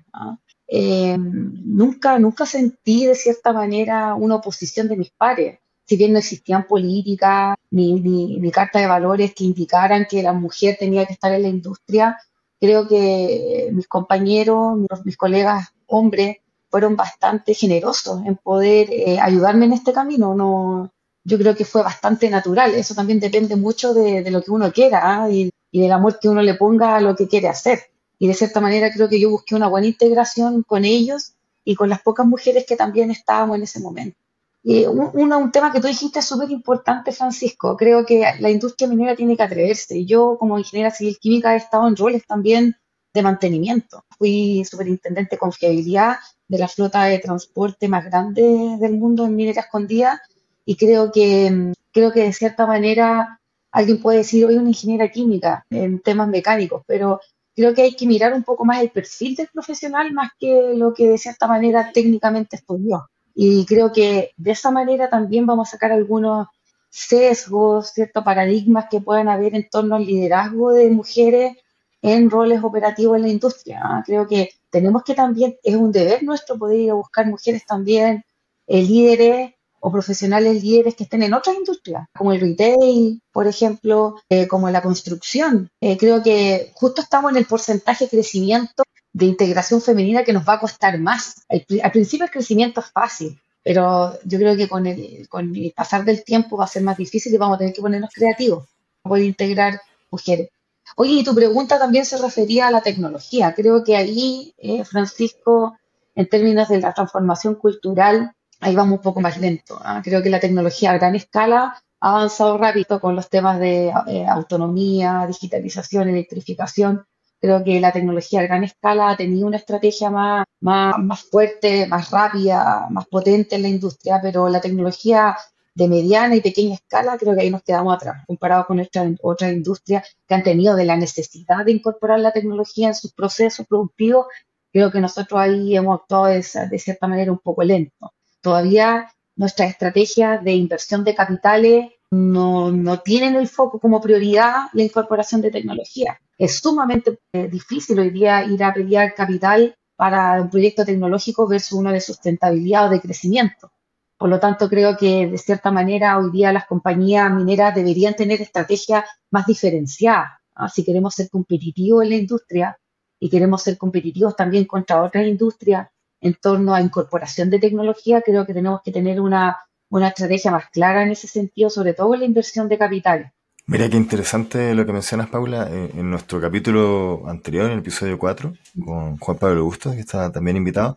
Eh, 0.74 1.18
nunca, 1.18 2.18
nunca 2.18 2.46
sentí 2.46 3.06
de 3.06 3.16
cierta 3.16 3.52
manera 3.52 4.16
una 4.16 4.36
oposición 4.36 4.88
de 4.88 4.96
mis 4.96 5.12
pares. 5.12 5.60
Si 5.86 5.98
bien 5.98 6.14
no 6.14 6.20
existían 6.20 6.66
políticas 6.66 7.58
ni, 7.72 8.00
ni, 8.00 8.52
carta 8.52 8.80
de 8.80 8.88
valores 8.88 9.34
que 9.36 9.44
indicaran 9.44 10.08
que 10.10 10.24
la 10.24 10.32
mujer 10.32 10.78
tenía 10.80 11.06
que 11.06 11.12
estar 11.14 11.34
en 11.34 11.42
la 11.42 11.50
industria, 11.50 12.18
creo 12.58 12.88
que 12.88 13.70
mis 13.74 13.88
compañeros, 13.90 14.78
mis, 15.04 15.18
colegas 15.18 15.68
hombres, 15.88 16.38
fueron 16.70 16.96
bastante 16.96 17.54
generosos 17.54 18.26
en 18.26 18.38
poder 18.38 18.88
eh, 18.92 19.20
ayudarme 19.20 19.66
en 19.66 19.74
este 19.74 19.92
camino. 19.92 20.34
No, 20.36 20.94
yo 21.26 21.38
creo 21.38 21.54
que 21.54 21.66
fue 21.66 21.84
bastante 21.84 22.30
natural. 22.30 22.74
Eso 22.76 22.96
también 22.96 23.20
depende 23.20 23.58
mucho 23.58 23.94
de, 23.94 24.32
lo 24.32 24.42
que 24.42 24.52
uno 24.52 24.72
quiera 24.72 25.24
¿ah? 25.24 25.30
y, 25.30 25.52
y, 25.70 25.82
del 25.82 25.92
amor 25.92 26.18
que 26.18 26.30
uno 26.30 26.42
le 26.42 26.56
ponga 26.56 26.96
a 26.96 27.02
lo 27.02 27.14
que 27.14 27.28
quiere 27.28 27.50
hacer 27.50 27.91
y 28.22 28.28
de 28.28 28.36
cierta 28.36 28.62
manera 28.62 28.94
creo 28.94 29.10
que 29.10 29.20
yo 29.20 29.32
busqué 29.32 29.56
una 29.56 29.68
buena 29.68 29.88
integración 29.88 30.62
con 30.62 30.86
ellos 30.86 31.34
y 31.66 31.74
con 31.74 31.90
las 31.90 32.04
pocas 32.04 32.24
mujeres 32.28 32.68
que 32.68 32.76
también 32.76 33.10
estábamos 33.10 33.58
en 33.58 33.64
ese 33.64 33.80
momento. 33.80 34.16
Y 34.62 34.86
un, 34.86 35.34
un 35.34 35.52
tema 35.52 35.72
que 35.72 35.82
tú 35.82 35.88
dijiste 35.88 36.20
es 36.20 36.26
súper 36.26 36.52
importante, 36.52 37.12
Francisco. 37.14 37.76
Creo 37.76 38.06
que 38.06 38.24
la 38.40 38.52
industria 38.52 38.88
minera 38.88 39.16
tiene 39.16 39.36
que 39.36 39.42
atreverse. 39.42 40.06
Yo, 40.06 40.38
como 40.40 40.60
ingeniera 40.60 40.92
civil 40.92 41.18
química, 41.20 41.56
he 41.56 41.58
estado 41.58 41.88
en 41.88 41.96
roles 41.96 42.24
también 42.28 42.76
de 43.12 43.24
mantenimiento. 43.24 44.06
Fui 44.20 44.64
superintendente 44.66 45.40
con 45.40 45.52
fiabilidad 45.52 46.18
de 46.48 46.60
la 46.60 46.68
flota 46.68 47.06
de 47.06 47.18
transporte 47.18 47.88
más 47.88 48.06
grande 48.06 48.78
del 48.80 49.00
mundo 49.00 49.26
en 49.26 49.36
minera 49.36 49.62
escondida 49.62 50.22
y 50.64 50.76
creo 50.76 51.12
que, 51.12 51.74
creo 51.92 52.12
que 52.12 52.22
de 52.22 52.34
cierta 52.34 52.68
manera 52.68 53.42
alguien 53.72 54.00
puede 54.00 54.20
decir, 54.20 54.46
hoy 54.46 54.58
una 54.58 54.70
ingeniera 54.70 55.10
química 55.10 55.66
en 55.72 56.02
temas 56.02 56.28
mecánicos, 56.28 56.84
pero 56.86 57.20
creo 57.56 57.74
que 57.74 57.84
hay 57.84 57.96
que 57.96 58.08
mirar 58.08 58.34
un 58.34 58.44
poco 58.44 58.66
más 58.66 58.82
el 58.82 58.90
perfil 58.90 59.36
del 59.36 59.48
profesional 59.48 60.14
más 60.14 60.32
que 60.40 60.74
lo 60.76 60.94
que 60.94 61.10
de 61.10 61.18
cierta 61.18 61.48
manera 61.48 61.92
técnicamente 61.94 62.56
estudió. 62.56 63.10
Y 63.34 63.66
creo 63.66 63.92
que 63.92 64.32
de 64.38 64.52
esa 64.52 64.72
manera 64.72 65.10
también 65.10 65.46
vamos 65.46 65.70
a 65.70 65.72
sacar 65.72 65.92
algunos 65.92 66.48
sesgos, 66.90 67.92
ciertos 67.92 68.24
paradigmas 68.24 68.88
que 68.90 69.00
puedan 69.00 69.30
haber 69.30 69.56
en 69.56 69.70
torno 69.70 69.96
al 69.96 70.06
liderazgo 70.06 70.74
de 70.74 70.90
mujeres 70.90 71.58
en 72.02 72.30
roles 72.30 72.64
operativos 72.64 73.16
en 73.16 73.24
la 73.24 73.30
industria. 73.30 73.80
¿ah? 73.84 74.04
Creo 74.06 74.28
que 74.28 74.50
tenemos 74.70 75.04
que 75.04 75.14
también, 75.14 75.56
es 75.64 75.76
un 75.76 75.92
deber 75.92 76.24
nuestro 76.24 76.58
poder 76.58 76.80
ir 76.80 76.92
a 76.92 76.96
buscar 76.96 77.28
mujeres 77.28 77.66
también 77.66 78.24
eh, 78.68 78.84
líderes 78.84 79.54
o 79.82 79.92
profesionales 79.92 80.64
líderes 80.64 80.96
que 80.96 81.04
estén 81.04 81.24
en 81.24 81.34
otras 81.34 81.56
industrias, 81.56 82.08
como 82.16 82.32
el 82.32 82.40
retail, 82.40 83.22
por 83.32 83.48
ejemplo, 83.48 84.16
eh, 84.30 84.48
como 84.48 84.70
la 84.70 84.82
construcción. 84.82 85.70
Eh, 85.82 85.98
creo 85.98 86.24
que 86.24 86.72
justo 86.74 87.02
estamos 87.02 87.32
en 87.32 87.38
el 87.38 87.46
porcentaje 87.46 88.06
de 88.06 88.12
crecimiento 88.12 88.84
de 89.14 89.26
integración 89.26 89.82
femenina 89.82 90.24
que 90.24 90.34
nos 90.34 90.48
va 90.48 90.54
a 90.54 90.60
costar 90.60 90.98
más. 91.00 91.44
Al, 91.50 91.66
al 91.84 91.92
principio 91.92 92.26
el 92.26 92.32
crecimiento 92.32 92.80
es 92.80 92.92
fácil, 92.92 93.40
pero 93.64 94.18
yo 94.24 94.38
creo 94.38 94.56
que 94.56 94.70
con 94.70 94.86
el, 94.88 95.28
con 95.28 95.56
el 95.56 95.74
pasar 95.76 96.06
del 96.06 96.24
tiempo 96.24 96.58
va 96.58 96.66
a 96.66 96.68
ser 96.68 96.84
más 96.84 96.98
difícil 96.98 97.34
y 97.34 97.38
vamos 97.38 97.56
a 97.56 97.60
tener 97.60 97.74
que 97.74 97.82
ponernos 97.82 98.12
creativos 98.14 98.68
para 99.02 99.24
integrar 99.24 99.82
mujeres. 100.10 100.50
Oye, 100.96 101.14
y 101.14 101.24
tu 101.24 101.34
pregunta 101.34 101.80
también 101.80 102.06
se 102.06 102.18
refería 102.18 102.68
a 102.68 102.72
la 102.72 102.82
tecnología. 102.82 103.54
Creo 103.56 103.84
que 103.84 103.96
ahí, 103.96 104.54
eh, 104.58 104.84
Francisco, 104.84 105.78
en 106.16 106.28
términos 106.28 106.68
de 106.70 106.80
la 106.80 106.94
transformación 106.94 107.56
cultural, 107.56 108.34
ahí 108.62 108.76
vamos 108.76 108.98
un 109.00 109.04
poco 109.04 109.20
más 109.20 109.38
lento. 109.38 109.80
¿ah? 109.84 110.02
Creo 110.04 110.24
que 110.24 110.30
la 110.30 110.40
tecnología 110.40 110.92
a 110.92 110.98
gran 110.98 111.16
escala 111.16 111.82
ha 112.00 112.12
avanzado 112.12 112.58
rápido 112.58 113.00
con 113.02 113.16
los 113.16 113.30
temas 113.30 113.60
de 113.60 113.92
eh, 114.08 114.26
autonomía, 114.28 115.26
digitalización, 115.28 116.10
electrificación. 116.10 117.06
Creo 117.40 117.64
que 117.64 117.80
la 117.80 117.92
tecnología 117.92 118.42
a 118.42 118.44
gran 118.44 118.64
escala 118.64 119.10
ha 119.10 119.18
tenido 119.18 119.48
una 119.48 119.58
estrategia 119.58 120.10
más, 120.12 120.46
más, 120.60 120.98
más 121.00 121.24
fuerte, 121.24 121.88
más 121.88 122.12
rápida, 122.12 122.88
más 122.90 123.08
potente 123.08 123.56
en 123.56 123.64
la 123.64 123.70
industria, 123.70 124.20
pero 124.22 124.48
la 124.48 124.62
tecnología 124.62 125.36
de 125.74 125.88
mediana 125.88 126.36
y 126.36 126.42
pequeña 126.42 126.76
escala, 126.76 127.18
creo 127.18 127.34
que 127.34 127.42
ahí 127.42 127.50
nos 127.50 127.64
quedamos 127.64 127.96
atrás, 127.96 128.24
comparado 128.28 128.68
con 128.68 128.86
otras 129.22 129.54
industrias 129.54 130.18
que 130.28 130.36
han 130.36 130.44
tenido 130.44 130.76
de 130.76 130.86
la 130.86 130.98
necesidad 130.98 131.66
de 131.66 131.72
incorporar 131.72 132.20
la 132.20 132.34
tecnología 132.34 132.90
en 132.90 132.96
sus 132.96 133.14
procesos 133.14 133.66
productivos. 133.68 134.28
Creo 134.72 134.92
que 134.92 135.00
nosotros 135.00 135.40
ahí 135.40 135.76
hemos 135.76 136.00
actuado 136.00 136.26
de, 136.26 136.46
de 136.70 136.80
cierta 136.80 137.08
manera 137.08 137.32
un 137.32 137.40
poco 137.40 137.64
lento. 137.64 138.12
Todavía 138.42 139.12
nuestras 139.36 139.70
estrategias 139.70 140.44
de 140.44 140.54
inversión 140.54 141.04
de 141.04 141.16
capitales 141.16 141.92
no, 142.12 142.72
no, 142.72 143.00
tienen 143.00 143.36
el 143.36 143.48
foco 143.48 143.80
como 143.80 144.02
prioridad 144.02 144.68
la 144.74 144.84
incorporación 144.84 145.42
de 145.42 145.52
tecnología. 145.52 146.20
Es 146.38 146.60
sumamente 146.60 147.20
eh, 147.32 147.48
difícil 147.48 148.00
hoy 148.00 148.10
día 148.10 148.44
ir 148.44 148.64
a 148.64 148.74
pelear 148.74 149.14
capital 149.14 149.76
para 149.96 150.42
un 150.42 150.50
proyecto 150.50 150.84
tecnológico 150.84 151.48
versus 151.48 151.74
uno 151.74 151.92
de 151.92 152.02
sustentabilidad 152.02 152.88
o 152.88 152.90
de 152.90 153.00
crecimiento. 153.00 153.72
Por 154.18 154.30
lo 154.30 154.40
tanto, 154.40 154.70
creo 154.70 154.98
que 154.98 155.28
de 155.28 155.38
cierta 155.38 155.72
manera 155.72 156.18
hoy 156.18 156.32
día 156.32 156.52
las 156.52 156.66
compañías 156.66 157.32
mineras 157.32 157.74
deberían 157.74 158.16
tener 158.16 158.42
estrategias 158.42 159.06
más 159.32 159.46
diferenciadas. 159.46 160.32
Si 160.74 160.84
queremos 160.84 161.16
ser 161.16 161.30
competitivos 161.30 162.04
en 162.04 162.10
la 162.10 162.16
industria 162.18 162.78
y 163.20 163.30
queremos 163.30 163.64
ser 163.64 163.78
competitivos 163.78 164.36
también 164.36 164.66
contra 164.66 165.02
otras 165.02 165.26
industrias 165.26 165.88
en 166.22 166.36
torno 166.36 166.74
a 166.74 166.82
incorporación 166.82 167.50
de 167.50 167.60
tecnología, 167.60 168.22
creo 168.22 168.46
que 168.46 168.54
tenemos 168.54 168.82
que 168.84 168.92
tener 168.92 169.20
una, 169.20 169.58
una 169.90 170.10
estrategia 170.10 170.52
más 170.52 170.70
clara 170.70 171.04
en 171.04 171.12
ese 171.12 171.28
sentido, 171.28 171.70
sobre 171.70 171.94
todo 171.94 172.14
en 172.14 172.22
la 172.22 172.26
inversión 172.26 172.70
de 172.70 172.78
capital. 172.78 173.34
Mira 173.68 173.90
qué 173.90 173.98
interesante 173.98 174.74
lo 174.74 174.86
que 174.86 174.94
mencionas, 174.94 175.30
Paula. 175.30 175.68
Eh, 175.72 175.92
en 175.96 176.10
nuestro 176.10 176.42
capítulo 176.42 177.24
anterior, 177.28 177.66
en 177.66 177.74
el 177.74 177.80
episodio 177.80 178.18
4, 178.18 178.54
con 178.84 179.18
Juan 179.18 179.38
Pablo 179.38 179.62
Augusto, 179.62 179.92
que 179.92 180.00
está 180.00 180.32
también 180.32 180.58
invitado, 180.58 180.96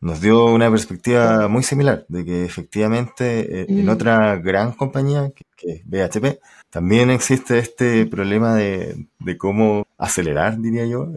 nos 0.00 0.20
dio 0.20 0.46
una 0.46 0.70
perspectiva 0.70 1.48
muy 1.48 1.62
similar, 1.62 2.04
de 2.08 2.24
que 2.24 2.44
efectivamente 2.44 3.62
eh, 3.62 3.66
en 3.68 3.86
mm. 3.86 3.88
otra 3.88 4.36
gran 4.36 4.72
compañía, 4.72 5.30
que, 5.56 5.72
es 5.72 5.82
BHP, 5.84 6.40
también 6.70 7.10
existe 7.10 7.58
este 7.58 8.06
problema 8.06 8.54
de, 8.54 9.08
cómo 9.38 9.86
acelerar, 9.96 10.58
diría 10.58 10.84
yo, 10.84 11.12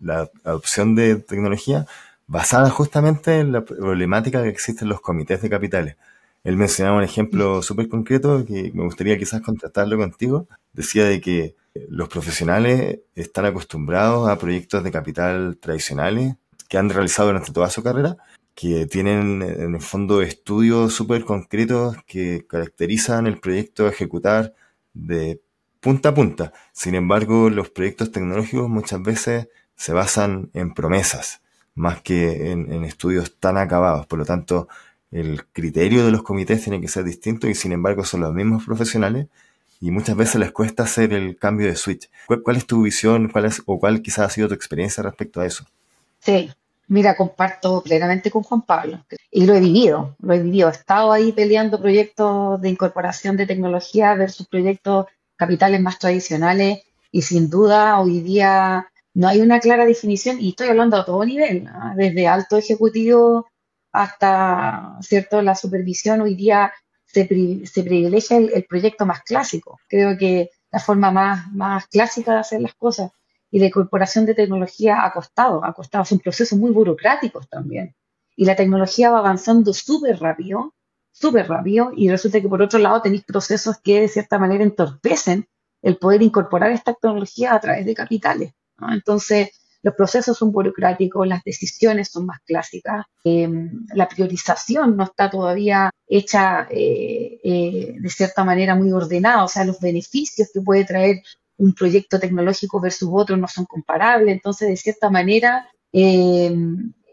la 0.00 0.28
adopción 0.42 0.94
de 0.94 1.16
tecnología 1.16 1.86
basada 2.26 2.70
justamente 2.70 3.38
en 3.40 3.52
la 3.52 3.64
problemática 3.64 4.42
que 4.42 4.48
existe 4.48 4.84
en 4.84 4.90
los 4.90 5.00
comités 5.00 5.42
de 5.42 5.50
capitales. 5.50 5.96
Él 6.44 6.56
mencionaba 6.56 6.98
un 6.98 7.02
ejemplo 7.02 7.58
mm. 7.58 7.62
súper 7.62 7.88
concreto 7.88 8.44
que 8.44 8.70
me 8.74 8.84
gustaría 8.84 9.18
quizás 9.18 9.40
contrastarlo 9.40 9.96
contigo. 9.96 10.46
Decía 10.72 11.06
de 11.06 11.20
que 11.20 11.56
los 11.88 12.08
profesionales 12.08 13.00
están 13.14 13.46
acostumbrados 13.46 14.28
a 14.28 14.38
proyectos 14.38 14.84
de 14.84 14.92
capital 14.92 15.58
tradicionales 15.60 16.34
que 16.68 16.78
han 16.78 16.90
realizado 16.90 17.28
durante 17.28 17.52
toda 17.52 17.70
su 17.70 17.82
carrera, 17.82 18.16
que 18.54 18.86
tienen 18.86 19.42
en 19.42 19.74
el 19.74 19.80
fondo 19.80 20.22
estudios 20.22 20.92
súper 20.94 21.24
concretos 21.24 21.96
que 22.06 22.46
caracterizan 22.46 23.26
el 23.26 23.40
proyecto 23.40 23.86
a 23.86 23.90
ejecutar 23.90 24.54
de 24.92 25.40
punta 25.80 26.10
a 26.10 26.14
punta. 26.14 26.52
Sin 26.72 26.94
embargo, 26.94 27.50
los 27.50 27.70
proyectos 27.70 28.12
tecnológicos 28.12 28.68
muchas 28.68 29.02
veces 29.02 29.48
se 29.76 29.92
basan 29.92 30.50
en 30.54 30.72
promesas 30.72 31.43
más 31.74 32.00
que 32.02 32.52
en, 32.52 32.84
estudios 32.84 33.36
tan 33.38 33.58
acabados. 33.58 34.06
Por 34.06 34.18
lo 34.18 34.24
tanto, 34.24 34.68
el 35.10 35.44
criterio 35.46 36.04
de 36.04 36.12
los 36.12 36.22
comités 36.22 36.62
tiene 36.62 36.80
que 36.80 36.88
ser 36.88 37.04
distinto 37.04 37.48
y 37.48 37.54
sin 37.54 37.72
embargo 37.72 38.04
son 38.04 38.20
los 38.20 38.32
mismos 38.32 38.64
profesionales 38.64 39.26
y 39.80 39.90
muchas 39.90 40.16
veces 40.16 40.36
les 40.36 40.52
cuesta 40.52 40.84
hacer 40.84 41.12
el 41.12 41.36
cambio 41.36 41.66
de 41.66 41.76
switch. 41.76 42.08
¿Cuál, 42.26 42.42
cuál 42.42 42.56
es 42.56 42.66
tu 42.66 42.82
visión 42.82 43.28
cuál 43.28 43.46
es, 43.46 43.62
o 43.66 43.78
cuál 43.78 44.02
quizás 44.02 44.26
ha 44.26 44.30
sido 44.30 44.48
tu 44.48 44.54
experiencia 44.54 45.02
respecto 45.02 45.40
a 45.40 45.46
eso? 45.46 45.64
Sí, 46.20 46.50
mira, 46.88 47.16
comparto 47.16 47.82
plenamente 47.82 48.30
con 48.30 48.42
Juan 48.42 48.62
Pablo 48.62 49.04
y 49.30 49.44
lo 49.44 49.54
he 49.54 49.60
vivido, 49.60 50.16
lo 50.20 50.32
he 50.32 50.40
vivido. 50.40 50.68
He 50.68 50.72
estado 50.72 51.12
ahí 51.12 51.32
peleando 51.32 51.80
proyectos 51.80 52.60
de 52.60 52.70
incorporación 52.70 53.36
de 53.36 53.46
tecnología 53.46 54.14
versus 54.14 54.46
proyectos 54.46 55.06
capitales 55.36 55.80
más 55.80 55.98
tradicionales 55.98 56.82
y 57.10 57.22
sin 57.22 57.50
duda 57.50 58.00
hoy 58.00 58.20
día 58.20 58.88
no 59.14 59.28
hay 59.28 59.40
una 59.40 59.60
clara 59.60 59.86
definición 59.86 60.40
y 60.40 60.50
estoy 60.50 60.68
hablando 60.68 60.96
a 60.96 61.04
todo 61.04 61.24
nivel, 61.24 61.68
desde 61.96 62.26
alto 62.26 62.56
ejecutivo 62.56 63.46
hasta 63.92 64.98
cierto 65.00 65.40
la 65.40 65.54
supervisión 65.54 66.20
hoy 66.20 66.34
día 66.34 66.72
se, 67.06 67.24
privilegia 67.24 68.36
el, 68.38 68.64
proyecto 68.68 69.06
más 69.06 69.22
clásico. 69.22 69.78
Creo 69.88 70.18
que 70.18 70.50
la 70.72 70.80
forma 70.80 71.12
más, 71.12 71.52
más 71.52 71.86
clásica 71.86 72.32
de 72.32 72.40
hacer 72.40 72.60
las 72.60 72.74
cosas 72.74 73.12
y 73.52 73.60
la 73.60 73.66
incorporación 73.66 74.26
de 74.26 74.34
tecnología 74.34 75.04
ha 75.04 75.12
costado, 75.12 75.64
ha 75.64 75.72
costado, 75.74 76.04
son 76.04 76.18
procesos 76.18 76.58
muy 76.58 76.72
burocráticos 76.72 77.48
también. 77.48 77.94
Y 78.34 78.46
la 78.46 78.56
tecnología 78.56 79.12
va 79.12 79.20
avanzando 79.20 79.72
súper 79.72 80.18
rápido, 80.18 80.74
súper 81.12 81.48
rápido, 81.48 81.92
y 81.94 82.10
resulta 82.10 82.40
que 82.40 82.48
por 82.48 82.62
otro 82.62 82.80
lado 82.80 83.00
tenéis 83.00 83.22
procesos 83.22 83.78
que 83.78 84.00
de 84.00 84.08
cierta 84.08 84.40
manera 84.40 84.64
entorpecen 84.64 85.46
el 85.82 85.98
poder 85.98 86.22
incorporar 86.22 86.72
esta 86.72 86.94
tecnología 86.94 87.54
a 87.54 87.60
través 87.60 87.86
de 87.86 87.94
capitales. 87.94 88.54
Entonces, 88.92 89.50
los 89.84 89.94
procesos 89.94 90.38
son 90.38 90.50
burocráticos, 90.50 91.26
las 91.28 91.44
decisiones 91.44 92.08
son 92.08 92.24
más 92.24 92.40
clásicas, 92.46 93.04
em, 93.22 93.86
la 93.92 94.08
priorización 94.08 94.96
no 94.96 95.04
está 95.04 95.28
todavía 95.28 95.90
hecha 96.06 96.66
eh, 96.70 97.38
eh, 97.44 97.94
de 98.00 98.08
cierta 98.08 98.44
manera 98.44 98.74
muy 98.74 98.92
ordenada, 98.92 99.44
o 99.44 99.48
sea, 99.48 99.64
los 99.64 99.80
beneficios 99.80 100.48
que 100.54 100.62
puede 100.62 100.86
traer 100.86 101.22
un 101.58 101.74
proyecto 101.74 102.18
tecnológico 102.18 102.80
versus 102.80 103.10
otro 103.12 103.36
no 103.36 103.46
son 103.46 103.66
comparables, 103.66 104.32
entonces 104.32 104.68
de 104.68 104.76
cierta 104.76 105.10
manera 105.10 105.68
eh, 105.92 106.56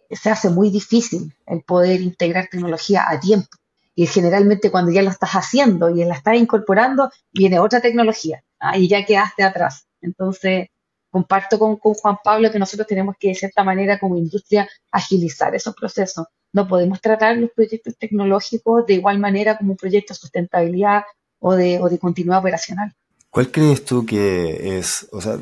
se 0.10 0.30
hace 0.30 0.50
muy 0.50 0.70
difícil 0.70 1.34
el 1.46 1.63
poder 1.63 2.01
integrar 2.01 2.48
tecnología 2.50 3.06
a 3.08 3.20
tiempo. 3.20 3.50
Y 3.96 4.08
generalmente 4.08 4.72
cuando 4.72 4.92
ya 4.92 5.01
lo 5.01 5.10
estás 5.10 5.32
haciendo 5.32 5.90
y 5.90 6.04
la 6.06 6.16
estás 6.16 6.38
incorporando, 6.38 7.12
viene 7.34 7.60
otra 7.60 7.82
tecnología 7.82 8.44
¿ah? 8.60 8.78
y 8.78 8.88
ya 8.88 9.06
quedaste 9.06 9.44
atrás. 9.44 9.88
Entonces, 10.01 10.70
comparto 11.12 11.60
con, 11.60 11.75
con, 11.75 11.94
Juan 11.94 12.18
Pablo 12.24 12.51
que 12.51 12.58
nosotros 12.58 12.88
tenemos 12.88 13.15
que 13.20 13.27
de 13.27 13.36
cierta 13.36 13.63
manera 13.63 14.00
como 14.00 14.18
industria 14.18 14.68
agilizar 14.89 15.53
esos 15.53 15.75
procesos. 15.75 16.25
No 16.53 16.68
podemos 16.68 17.00
tratar 17.00 17.38
los 17.38 17.51
proyectos 17.51 17.96
tecnológicos 17.98 18.86
de 18.88 18.96
igual 18.96 19.20
manera 19.20 19.58
como 19.58 19.72
un 19.72 19.77
proyecto 19.77 20.13
de 20.13 20.20
sustentabilidad 20.20 21.03
o 21.39 21.53
de, 21.53 21.80
o 21.80 21.89
de 21.89 22.00
continuidad 22.00 22.39
operacional. 22.39 22.94
¿Cuál 23.30 23.51
crees 23.51 23.86
tú 23.86 24.06
que 24.06 24.77
es, 24.77 25.08
o 25.12 25.22
sea, 25.22 25.38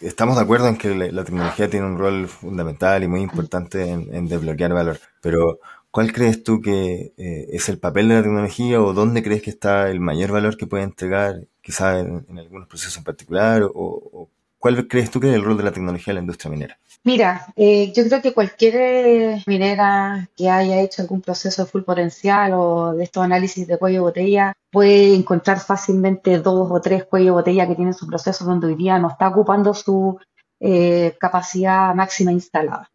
estamos 0.00 0.36
de 0.36 0.42
acuerdo 0.42 0.68
en 0.68 0.76
que 0.76 0.94
la, 0.94 1.24
tecnología 1.24 1.68
tiene 1.68 1.86
un 1.86 1.98
rol 1.98 2.28
fundamental 2.28 3.02
y 3.02 3.08
muy 3.08 3.20
importante 3.20 3.88
en, 3.90 4.26
desbloquear 4.26 4.72
valor, 4.72 4.98
pero 5.20 5.60
¿cuál 5.90 6.12
crees 6.12 6.42
tú 6.42 6.60
que 6.60 7.12
eh, 7.16 7.46
es 7.50 7.68
el 7.68 7.78
papel 7.78 8.08
de 8.08 8.16
la 8.16 8.22
tecnología 8.22 8.80
o 8.80 8.92
dónde 8.92 9.22
crees 9.22 9.42
que 9.42 9.50
está 9.50 9.90
el 9.90 10.00
mayor 10.00 10.32
valor 10.32 10.56
que 10.56 10.66
puede 10.66 10.84
entregar, 10.84 11.46
quizás 11.62 12.04
en, 12.04 12.38
algunos 12.38 12.68
procesos 12.68 12.96
en 12.98 13.04
particular, 13.04 13.62
o, 13.64 14.28
¿Cuál 14.60 14.86
crees 14.86 15.10
tú 15.10 15.20
que 15.20 15.30
es 15.30 15.34
el 15.34 15.42
rol 15.42 15.56
de 15.56 15.62
la 15.62 15.72
tecnología 15.72 16.10
en 16.10 16.16
la 16.16 16.20
industria 16.20 16.50
minera? 16.50 16.78
Mira, 17.02 17.46
eh, 17.56 17.94
yo 17.96 18.04
creo 18.04 18.20
que 18.20 18.34
cualquier 18.34 18.76
eh, 18.76 19.42
minera 19.46 20.28
que 20.36 20.50
haya 20.50 20.82
hecho 20.82 21.00
algún 21.00 21.22
proceso 21.22 21.64
de 21.64 21.70
full 21.70 21.80
potencial 21.80 22.52
o 22.52 22.92
de 22.92 23.04
estos 23.04 23.24
análisis 23.24 23.66
de 23.66 23.78
cuello 23.78 24.00
de 24.00 24.02
botella 24.02 24.52
puede 24.70 25.14
encontrar 25.14 25.60
fácilmente 25.60 26.38
dos 26.40 26.70
o 26.70 26.78
tres 26.82 27.04
cuellos 27.04 27.28
de 27.28 27.40
botella 27.40 27.66
que 27.66 27.74
tienen 27.74 27.94
su 27.94 28.06
proceso 28.06 28.44
donde 28.44 28.66
hoy 28.66 28.74
día 28.74 28.98
no 28.98 29.08
está 29.08 29.28
ocupando 29.28 29.72
su 29.72 30.18
eh, 30.60 31.16
capacidad 31.18 31.94
máxima 31.94 32.30
instalada. 32.30 32.90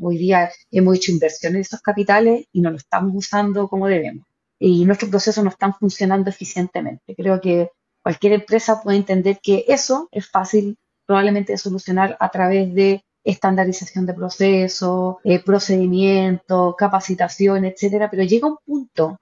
Hoy 0.00 0.18
día 0.18 0.50
hemos 0.70 0.96
hecho 0.96 1.10
inversiones 1.10 1.56
en 1.56 1.60
esos 1.62 1.82
capitales 1.82 2.46
y 2.52 2.60
no 2.60 2.70
lo 2.70 2.76
estamos 2.76 3.12
usando 3.16 3.66
como 3.66 3.88
debemos. 3.88 4.24
Y 4.60 4.84
nuestros 4.84 5.10
procesos 5.10 5.42
no 5.42 5.50
están 5.50 5.74
funcionando 5.74 6.30
eficientemente. 6.30 7.16
Creo 7.16 7.40
que 7.40 7.70
cualquier 8.02 8.34
empresa 8.34 8.80
puede 8.80 8.98
entender 8.98 9.40
que 9.42 9.64
eso 9.66 10.08
es 10.12 10.28
fácil 10.30 10.76
probablemente 11.06 11.56
solucionar 11.56 12.16
a 12.20 12.30
través 12.30 12.74
de 12.74 13.04
estandarización 13.24 14.06
de 14.06 14.14
procesos, 14.14 15.16
eh, 15.24 15.42
procedimientos, 15.42 16.74
capacitación, 16.76 17.64
etcétera, 17.64 18.10
pero 18.10 18.24
llega 18.24 18.48
un 18.48 18.58
punto 18.64 19.18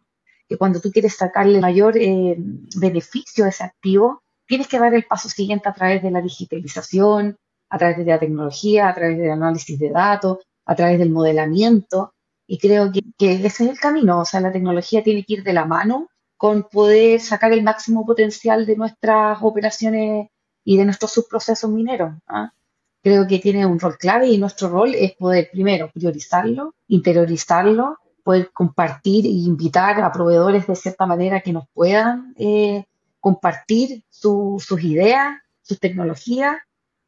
que 0.48 0.56
cuando 0.56 0.80
tú 0.80 0.90
quieres 0.90 1.16
sacarle 1.16 1.60
mayor 1.60 1.96
eh, 1.96 2.36
beneficio 2.76 3.44
a 3.44 3.48
ese 3.48 3.64
activo, 3.64 4.22
tienes 4.46 4.66
que 4.66 4.78
dar 4.78 4.92
el 4.94 5.04
paso 5.04 5.28
siguiente 5.28 5.68
a 5.68 5.72
través 5.72 6.02
de 6.02 6.10
la 6.10 6.20
digitalización, 6.20 7.36
a 7.68 7.78
través 7.78 7.98
de 7.98 8.04
la 8.04 8.18
tecnología, 8.18 8.88
a 8.88 8.94
través 8.94 9.16
del 9.18 9.30
análisis 9.30 9.78
de 9.78 9.90
datos, 9.90 10.38
a 10.66 10.74
través 10.74 10.98
del 10.98 11.10
modelamiento. 11.10 12.12
Y 12.48 12.58
creo 12.58 12.90
que, 12.90 13.00
que 13.16 13.34
ese 13.34 13.64
es 13.64 13.70
el 13.70 13.78
camino. 13.78 14.20
O 14.20 14.24
sea, 14.24 14.40
la 14.40 14.50
tecnología 14.50 15.04
tiene 15.04 15.24
que 15.24 15.34
ir 15.34 15.44
de 15.44 15.52
la 15.52 15.66
mano 15.66 16.08
con 16.36 16.64
poder 16.64 17.20
sacar 17.20 17.52
el 17.52 17.62
máximo 17.62 18.04
potencial 18.04 18.66
de 18.66 18.74
nuestras 18.74 19.38
operaciones 19.42 20.28
y 20.64 20.76
de 20.76 20.84
nuestros 20.84 21.12
subprocesos 21.12 21.70
mineros. 21.70 22.14
¿ah? 22.26 22.52
Creo 23.02 23.26
que 23.26 23.38
tiene 23.38 23.66
un 23.66 23.80
rol 23.80 23.96
clave 23.98 24.28
y 24.28 24.38
nuestro 24.38 24.68
rol 24.68 24.94
es 24.94 25.12
poder 25.12 25.48
primero 25.50 25.90
priorizarlo, 25.90 26.74
interiorizarlo, 26.88 27.98
poder 28.22 28.50
compartir 28.52 29.26
e 29.26 29.30
invitar 29.30 30.00
a 30.00 30.12
proveedores 30.12 30.66
de 30.66 30.76
cierta 30.76 31.06
manera 31.06 31.40
que 31.40 31.52
nos 31.52 31.64
puedan 31.72 32.34
eh, 32.38 32.84
compartir 33.18 34.02
sus 34.08 34.82
ideas, 34.82 35.38
sus 35.62 35.80
tecnologías 35.80 36.58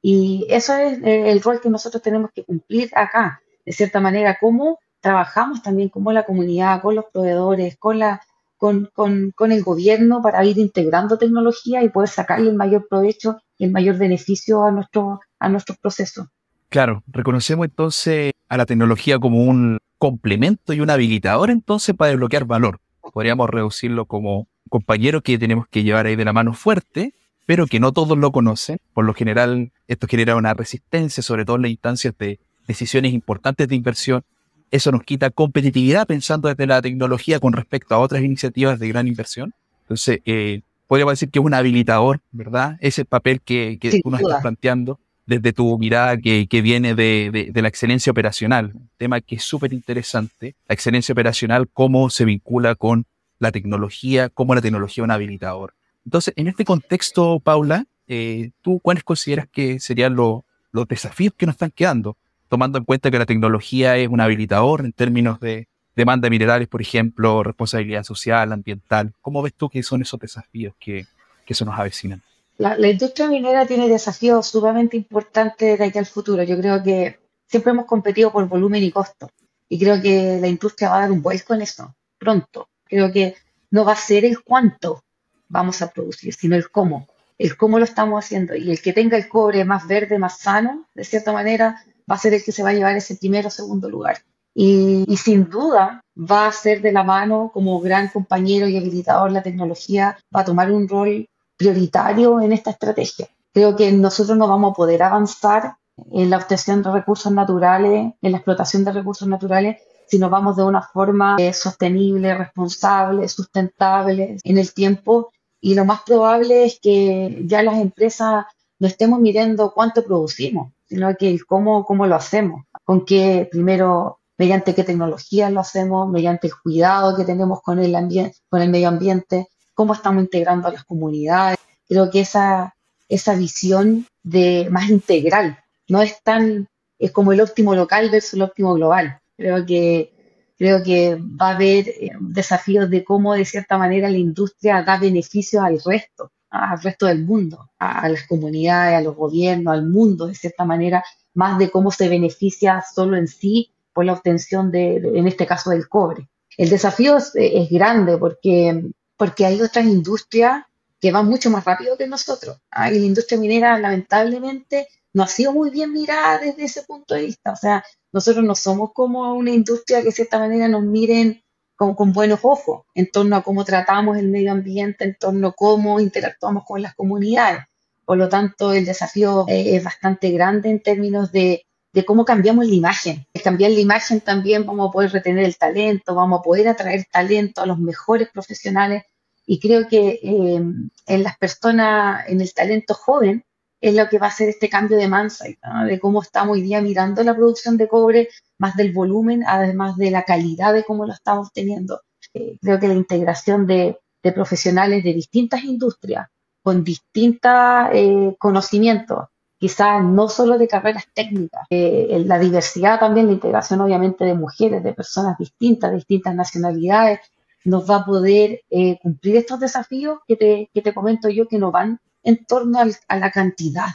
y 0.01 0.47
eso 0.51 0.75
es 0.75 0.99
eh, 1.03 1.31
el 1.31 1.41
rol 1.41 1.61
que 1.61 1.71
nosotros 1.71 2.03
tenemos 2.03 2.33
que 2.33 2.45
cumplir 2.45 2.91
acá, 2.95 3.41
de 3.65 3.73
cierta 3.73 4.01
manera, 4.01 4.37
cómo 4.41 4.81
trabajamos 5.01 5.63
también 5.63 5.89
como 5.89 6.13
la 6.13 6.25
comunidad, 6.25 6.83
con 6.83 6.97
los 6.97 7.05
proveedores, 7.13 7.77
con, 7.77 8.01
la, 8.01 8.21
con, 8.63 9.33
con, 9.35 9.51
el 9.51 9.63
gobierno 9.65 10.23
para 10.23 10.45
ir 10.45 10.57
integrando 10.57 11.19
tecnología 11.19 11.83
y 11.83 11.89
poder 11.89 12.09
sacarle 12.09 12.49
el 12.49 12.55
mayor 12.55 12.87
provecho 12.89 13.39
y 13.59 13.65
el 13.65 13.73
mayor 13.73 13.99
beneficio 13.99 14.63
a, 14.63 14.71
nuestro, 14.71 15.19
a 15.41 15.49
nuestros 15.49 15.79
procesos. 15.79 16.29
Claro, 16.69 17.03
reconocemos 17.09 17.67
entonces 17.67 18.31
a 18.49 18.57
la 18.57 18.65
tecnología 18.65 19.19
como 19.19 19.43
un 19.43 19.79
complemento 19.99 20.73
y 20.73 20.81
un 20.81 20.91
habilitador 20.91 21.51
entonces 21.51 21.97
para 21.97 22.11
desbloquear 22.11 22.45
valor. 22.45 22.79
Podríamos 23.13 23.51
reducirlo 23.51 24.07
como 24.07 24.47
compañero 24.69 25.23
que 25.23 25.39
tenemos 25.39 25.67
que 25.69 25.83
llevar 25.83 26.07
ahí 26.07 26.15
de 26.15 26.25
la 26.25 26.33
mano 26.33 26.55
fuerte 26.55 27.15
pero 27.45 27.67
que 27.67 27.81
no 27.81 27.93
todos 27.93 28.17
lo 28.17 28.31
conocen. 28.31 28.79
Por 28.95 29.05
lo 29.05 29.13
general, 29.15 29.73
esto 29.89 30.07
genera 30.07 30.37
una 30.37 30.55
resistencia, 30.55 31.23
sobre 31.23 31.45
todo 31.45 31.57
en 31.57 31.63
las 31.63 31.71
instancias 31.73 32.17
de 32.17 32.39
decisiones 32.69 33.13
importantes 33.13 33.67
de 33.67 33.75
inversión. 33.75 34.23
Eso 34.73 34.91
nos 34.91 35.05
quita 35.05 35.31
competitividad 35.31 36.07
pensando 36.07 36.49
desde 36.49 36.67
la 36.67 36.81
tecnología 36.83 37.39
con 37.39 37.53
respecto 37.53 37.95
a 37.95 37.99
otras 37.99 38.23
iniciativas 38.23 38.81
de 38.81 38.89
gran 38.89 39.07
inversión. 39.07 39.55
Entonces, 39.83 40.21
eh, 40.25 40.63
podríamos 40.87 41.13
decir 41.13 41.29
que 41.29 41.39
es 41.39 41.45
un 41.45 41.53
habilitador, 41.53 42.21
¿verdad? 42.33 42.79
Ese 42.81 43.05
papel 43.05 43.43
que, 43.43 43.79
que 43.79 44.01
uno 44.03 44.17
está 44.17 44.41
planteando 44.41 44.99
desde 45.27 45.53
tu 45.53 45.79
mirada 45.79 46.17
que, 46.17 46.47
que 46.49 46.63
viene 46.63 46.95
de, 46.95 47.31
de, 47.31 47.51
de, 47.53 47.63
la 47.63 47.69
excelencia 47.69 48.11
operacional, 48.11 48.73
un 48.75 48.89
tema 48.97 49.21
que 49.21 49.37
es 49.37 49.45
súper 49.45 49.73
interesante, 49.75 50.57
la 50.67 50.73
excelencia 50.73 51.13
operacional, 51.13 51.69
cómo 51.73 52.11
se 52.11 52.25
vincula 52.25 52.75
con 52.75 53.05
la 53.39 53.53
tecnología, 53.53 54.31
cómo 54.31 54.55
la 54.55 54.63
tecnología 54.63 55.03
es 55.03 55.05
un 55.05 55.11
habilitador. 55.11 55.75
Entonces, 56.05 56.33
en 56.37 56.49
este 56.49 56.65
contexto, 56.65 57.41
Paula, 57.41 57.87
eh, 58.09 58.51
¿tú 58.63 58.81
cuáles 58.81 59.05
consideras 59.05 59.47
que 59.53 59.81
serían 59.81 60.17
los 60.17 60.43
desafíos 60.89 61.35
que 61.37 61.45
nos 61.45 61.57
están 61.57 61.71
quedando? 61.71 62.17
Tomando 62.53 62.77
en 62.77 62.85
cuenta 62.85 63.11
que 63.11 63.19
la 63.19 63.25
tecnología 63.25 63.97
es 63.97 64.09
un 64.09 64.21
habilitador 64.21 64.85
en 64.85 64.93
términos 64.93 65.41
de 65.41 65.69
demanda 65.97 66.27
de 66.27 66.31
minerales, 66.33 66.69
por 66.69 66.83
ejemplo, 66.83 67.43
responsabilidad 67.43 68.03
social, 68.03 68.53
ambiental. 68.53 69.15
¿Cómo 69.23 69.41
ves 69.41 69.55
tú 69.55 69.71
que 69.71 69.83
son 69.83 70.03
esos 70.03 70.21
desafíos 70.21 70.75
que, 70.79 71.07
que 71.47 71.55
se 71.55 71.65
nos 71.65 71.79
avecinan? 71.79 72.21
La, 72.59 72.77
la, 72.77 72.89
industria 72.89 73.27
minera 73.29 73.65
tiene 73.65 73.89
desafíos 73.89 74.49
sumamente 74.49 74.99
importantes 74.99 75.79
de 75.79 75.83
aquí 75.87 75.97
al 75.97 76.05
futuro. 76.05 76.43
Yo 76.43 76.59
creo 76.59 76.83
que 76.83 77.21
siempre 77.47 77.71
hemos 77.73 77.87
competido 77.87 78.31
por 78.31 78.47
volumen 78.47 78.83
y 78.83 78.91
costo. 78.91 79.31
Y 79.71 79.79
creo 79.79 80.03
que 80.03 80.39
la 80.39 80.49
industria 80.49 80.91
va 80.91 80.99
a 80.99 81.01
dar 81.01 81.13
un 81.13 81.23
vuelco 81.23 81.55
en 81.55 81.63
eso 81.63 81.95
pronto. 82.19 82.69
Creo 82.85 83.11
que 83.11 83.35
no 83.71 83.87
va 83.87 83.93
a 83.93 83.97
ser 83.97 84.27
el 84.27 84.43
cuánto, 84.43 85.03
vamos 85.49 85.81
a 85.81 85.91
producir, 85.91 86.35
sino 86.35 86.55
el 86.55 86.71
cómo, 86.71 87.09
el 87.39 87.57
cómo 87.57 87.79
lo 87.79 87.87
estamos 87.87 88.23
haciendo. 88.23 88.55
Y 88.55 88.71
el 88.71 88.83
que 88.83 88.93
tenga 88.93 89.17
el 89.17 89.27
cobre 89.27 89.65
más 89.65 89.89
verde, 89.89 90.19
más 90.19 90.39
sano, 90.39 90.85
de 90.95 91.05
cierta 91.05 91.33
manera, 91.33 91.83
va 92.13 92.17
a 92.17 92.19
ser 92.19 92.35
el 92.35 92.45
que 92.45 92.53
se 92.53 92.63
va 92.63 92.71
a 92.71 92.75
llevar 92.75 92.95
ese 92.95 93.17
primero 93.17 93.49
o 93.49 93.51
segundo 93.51 93.89
lugar. 93.89 94.19
Y, 94.55 95.17
sin 95.17 95.49
duda 95.49 96.03
va 96.15 96.47
a 96.47 96.53
ser 96.53 96.83
de 96.83 96.93
la 96.93 97.05
mano 97.05 97.51
como 97.55 97.81
gran 97.81 98.09
compañero 98.09 98.69
y 98.69 98.77
habilitador 98.77 99.33
la 99.33 99.43
tecnología, 99.43 100.19
va 100.35 100.41
a 100.41 100.45
tomar 100.45 100.71
un 100.71 100.87
rol 100.87 101.27
prioritario 101.57 102.39
en 102.43 102.53
esta 102.53 102.71
estrategia. 102.71 103.29
Creo 103.55 103.75
que 103.77 103.91
nosotros 103.93 104.37
no 104.37 104.47
vamos 104.47 104.73
a 104.73 104.75
poder 104.75 105.03
avanzar 105.03 105.77
en 106.11 106.29
la 106.29 106.37
obtención 106.37 106.83
de 106.83 106.93
recursos 106.93 107.33
naturales, 107.33 108.13
en 108.21 108.33
la 108.33 108.39
explotación 108.39 108.85
de 108.85 108.93
recursos 108.93 109.27
naturales, 109.27 109.79
si 110.07 110.19
nos 110.19 110.31
vamos 110.31 110.57
de 110.57 110.65
una 110.65 110.83
forma 110.83 111.37
eh, 111.39 111.55
sostenible, 111.55 112.35
responsable, 112.35 113.27
sustentable 113.29 114.37
en 114.45 114.59
el 114.59 114.75
tiempo 114.75 115.31
y 115.61 115.75
lo 115.75 115.87
más 115.87 116.03
probable 116.03 116.67
es 116.67 116.79
que 116.79 117.43
ya 117.47 117.63
las 117.63 117.81
empresas 117.81 118.45
no 118.79 118.89
estemos 118.89 119.21
midiendo 119.21 119.73
cuánto 119.73 120.05
producimos, 120.05 120.73
sino 120.93 121.15
que 121.17 121.39
cómo, 121.47 121.87
cómo 121.87 122.07
lo 122.07 122.17
hacemos, 122.17 122.65
con 122.85 123.07
qué, 123.07 123.49
primero, 123.51 124.21
mediante 124.37 124.75
qué 124.75 124.85
tecnologías 124.85 125.51
lo 125.51 125.61
hacemos, 125.61 126.11
mediante 126.11 126.49
el 126.49 126.53
cuidado 126.63 127.17
que 127.17 127.25
tenemos 127.25 127.63
con 127.63 127.79
el, 127.79 127.95
ambiente, 127.95 128.37
con 128.51 128.61
el 128.61 128.69
medio 128.69 128.89
ambiente, 128.89 129.49
cómo 129.73 129.95
estamos 129.95 130.23
integrando 130.23 130.69
a 130.69 130.73
las 130.73 130.85
comunidades. 130.85 131.57
Creo 131.89 132.11
que 132.11 132.21
esa, 132.21 132.75
esa 133.09 133.35
visión 133.35 134.07
de 134.23 134.69
más 134.71 134.91
integral 134.91 135.59
no 135.89 136.03
es 136.03 136.23
tan, 136.23 136.69
es 136.99 137.11
como 137.11 137.33
el 137.33 137.41
óptimo 137.41 137.75
local 137.75 138.11
versus 138.11 138.35
el 138.35 138.43
óptimo 138.43 138.75
global. 138.75 139.19
Creo 139.39 139.65
que 139.65 140.13
Creo 140.59 140.81
que 140.85 141.17
va 141.17 141.49
a 141.49 141.55
haber 141.57 141.89
eh, 141.89 142.13
desafíos 142.21 142.89
de 142.89 143.03
cómo, 143.03 143.35
de 143.35 143.45
cierta 143.45 143.79
manera, 143.79 144.09
la 144.09 144.19
industria 144.19 144.85
da 144.85 144.97
beneficios 144.97 145.65
al 145.65 145.81
resto, 145.85 146.31
al 146.53 146.83
resto 146.83 147.07
del 147.07 147.25
mundo, 147.25 147.71
a, 147.79 148.09
las 148.09 148.27
comunidades, 148.27 148.99
a 148.99 149.01
los 149.01 149.17
gobiernos, 149.17 149.73
al 149.73 149.89
mundo, 149.89 150.27
de 150.27 150.35
cierta 150.35 150.65
manera, 150.65 151.03
más 151.35 151.59
de 151.59 151.71
cómo 151.71 151.91
se 151.91 152.09
beneficia 152.09 152.85
solo 152.95 153.17
en 153.17 153.27
sí 153.27 153.73
por 153.93 154.05
la 154.05 154.13
obtención 154.13 154.71
de, 154.71 154.97
en 154.97 155.27
este 155.27 155.47
caso, 155.47 155.71
del 155.71 155.89
cobre. 155.89 156.29
El 156.59 156.69
desafío 156.69 157.17
es, 157.17 157.33
es 157.35 157.71
grande 157.71 158.19
porque, 158.19 158.85
porque 159.17 159.47
hay 159.47 159.63
otras 159.63 159.87
industrias 159.87 160.65
que 161.01 161.11
van 161.11 161.27
mucho 161.27 161.51
más 161.51 161.65
rápido 161.65 161.97
que 161.97 162.07
nosotros. 162.07 162.59
Y 162.71 162.99
la 162.99 163.07
industria 163.07 163.41
minera, 163.41 163.79
lamentablemente, 163.79 164.89
no 165.15 165.23
ha 165.23 165.29
sido 165.29 165.53
muy 165.53 165.71
bien 165.71 165.93
mirada 165.93 166.39
desde 166.39 166.65
ese 166.65 166.83
punto 166.83 167.15
de 167.15 167.23
vista. 167.23 167.53
O 167.53 167.57
sea, 167.57 167.83
nosotros 168.13 168.45
no 168.45 168.55
somos 168.55 168.91
como 168.93 169.35
una 169.35 169.51
industria 169.51 170.01
que 170.01 170.07
de 170.07 170.13
cierta 170.13 170.39
manera 170.39 170.69
nos 170.69 170.85
miren 170.85 171.42
con, 171.83 171.95
con, 171.97 172.13
buenos 172.13 172.41
ojos 172.45 172.83
en 172.95 173.11
torno 173.11 173.35
a 173.35 173.43
cómo 173.43 173.65
tratamos 173.65 174.17
el 174.17 174.29
medio 174.29 174.53
ambiente, 174.53 175.03
en 175.03 175.17
torno 175.17 175.49
a 175.49 175.53
cómo 175.53 175.99
interactuamos 175.99 176.65
con 176.65 176.81
las 176.81 176.95
comunidades. 176.95 177.65
Por 178.05 178.19
lo 178.19 178.29
tanto, 178.29 178.73
el 178.73 178.85
desafío 178.85 179.47
eh, 179.49 179.75
es 179.75 179.83
bastante 179.83 180.31
grande 180.31 180.71
en 180.71 180.81
términos 180.81 181.33
de, 181.33 181.67
cómo 182.07 182.25
cambiamos 182.25 182.67
la 182.67 182.75
imagen. 182.75 183.27
Al 183.35 183.43
cambiar 183.43 183.73
la 183.73 183.81
imagen 183.81 184.21
también 184.21 184.65
vamos 184.65 184.89
a 184.89 184.93
poder 184.93 185.11
retener 185.11 185.45
el 185.45 185.57
talento, 185.57 186.15
vamos 186.15 186.39
a 186.39 186.43
poder 186.43 186.69
atraer 186.69 187.05
talento 187.11 187.61
a 187.63 187.67
los 187.67 187.81
mejores 187.81 188.29
profesionales 188.33 189.03
y 189.45 189.59
creo 189.59 189.89
que 189.89 190.21
eh, 190.23 190.63
en 191.07 191.23
las 191.23 191.37
personas, 191.37 192.29
en 192.29 192.41
el 192.41 192.55
talento 192.55 192.95
joven, 192.95 193.45
es 193.83 193.95
lo 193.95 194.09
que 194.09 194.19
va 194.19 194.27
a 194.27 194.31
hacer 194.31 194.49
este 194.49 194.71
cambio 194.71 194.97
de 194.97 195.09
mindset, 195.09 195.59
de 195.87 195.99
cómo 195.99 196.23
estamos 196.23 196.55
hoy 196.55 196.63
día 196.63 196.81
mirando 196.81 197.23
la 197.25 197.35
producción 197.35 197.77
de 197.77 197.89
cobre, 197.89 198.29
más 198.57 198.77
del 198.77 198.93
volumen, 198.93 199.43
además 199.47 199.97
de 199.97 200.13
la 200.13 200.23
calidad 200.23 200.73
de 200.73 200.85
cómo 200.85 201.05
lo 201.05 201.13
estamos 201.13 201.53
teniendo. 201.53 202.01
Eh, 202.33 202.57
creo 202.63 202.79
que 202.79 202.89
la 202.89 202.95
integración 202.95 203.67
de, 203.67 203.99
de, 204.23 204.33
profesionales 204.33 205.03
de 205.03 205.13
distintas 205.13 205.65
industrias, 205.65 206.29
con 206.63 206.85
distintos 206.85 207.53
eh, 207.93 208.37
conocimientos, 208.39 209.27
quizás 209.59 210.03
no 210.05 210.29
solo 210.29 210.59
de 210.59 210.69
carreras 210.69 211.07
técnicas, 211.13 211.67
eh, 211.69 212.23
la 212.25 212.39
diversidad 212.39 213.01
también, 213.01 213.27
la 213.27 213.33
integración 213.33 213.81
obviamente 213.81 214.25
de 214.25 214.35
mujeres, 214.35 214.85
de 214.85 214.95
personas 214.95 215.37
distintas, 215.39 215.91
de 215.91 215.97
distintas 215.97 216.37
nacionalidades, 216.37 217.19
nos 217.65 217.89
va 217.89 217.97
a 217.97 218.05
poder 218.05 218.61
eh, 218.71 218.99
cumplir 219.03 219.37
estos 219.37 219.59
desafíos 219.59 220.21
que 220.27 220.37
te, 220.37 220.71
que 220.73 220.83
te 220.83 220.95
comento 220.95 221.29
yo 221.29 221.49
que 221.49 221.59
no 221.59 221.73
van 221.73 222.01
en 222.23 222.45
torno 222.45 222.79
al, 222.79 222.95
a 223.09 223.17
la 223.17 223.31
cantidad, 223.31 223.89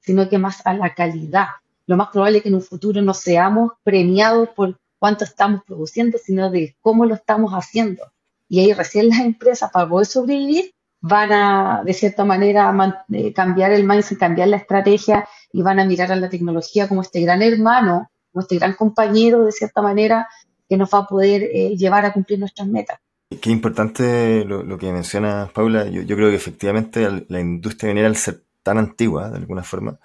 sino 0.00 0.28
que 0.28 0.38
más 0.38 0.64
a 0.66 0.74
la 0.74 0.94
calidad. 0.94 1.46
Lo 1.86 1.96
más 1.96 2.08
probable 2.08 2.38
es 2.38 2.42
que 2.42 2.48
en 2.48 2.56
un 2.56 2.62
futuro 2.62 3.02
no 3.02 3.14
seamos 3.14 3.72
premiados 3.82 4.48
por 4.50 4.78
cuánto 4.98 5.24
estamos 5.24 5.62
produciendo, 5.66 6.18
sino 6.18 6.50
de 6.50 6.76
cómo 6.80 7.06
lo 7.06 7.14
estamos 7.14 7.52
haciendo. 7.52 8.04
Y 8.48 8.60
ahí 8.60 8.72
recién 8.72 9.08
las 9.08 9.20
empresas, 9.20 9.70
para 9.70 9.88
poder 9.88 10.06
sobrevivir, 10.06 10.72
van 11.00 11.32
a, 11.32 11.82
de 11.84 11.94
cierta 11.94 12.24
manera, 12.24 12.74
eh, 13.12 13.32
cambiar 13.32 13.72
el 13.72 13.84
mindset, 13.84 14.18
cambiar 14.18 14.48
la 14.48 14.58
estrategia 14.58 15.26
y 15.52 15.62
van 15.62 15.80
a 15.80 15.84
mirar 15.84 16.12
a 16.12 16.16
la 16.16 16.28
tecnología 16.28 16.88
como 16.88 17.00
este 17.00 17.20
gran 17.20 17.42
hermano, 17.42 18.10
como 18.32 18.42
este 18.42 18.56
gran 18.56 18.74
compañero, 18.74 19.44
de 19.44 19.52
cierta 19.52 19.82
manera, 19.82 20.28
que 20.68 20.76
nos 20.76 20.92
va 20.92 20.98
a 20.98 21.06
poder 21.06 21.42
eh, 21.42 21.76
llevar 21.76 22.04
a 22.04 22.12
cumplir 22.12 22.38
nuestras 22.38 22.68
metas. 22.68 22.98
Qué 23.38 23.50
importante 23.50 24.44
lo, 24.44 24.76
que 24.76 24.92
mencionas, 24.92 25.52
Paula. 25.52 25.86
Yo, 25.88 26.16
creo 26.16 26.30
que 26.30 26.36
efectivamente 26.36 27.08
la 27.28 27.40
industria 27.40 27.90
minera, 27.90 28.08
al 28.08 28.16
ser 28.16 28.42
tan 28.64 28.76
antigua, 28.76 29.30
de 29.30 29.36
alguna 29.38 29.62
forma, 29.62 30.00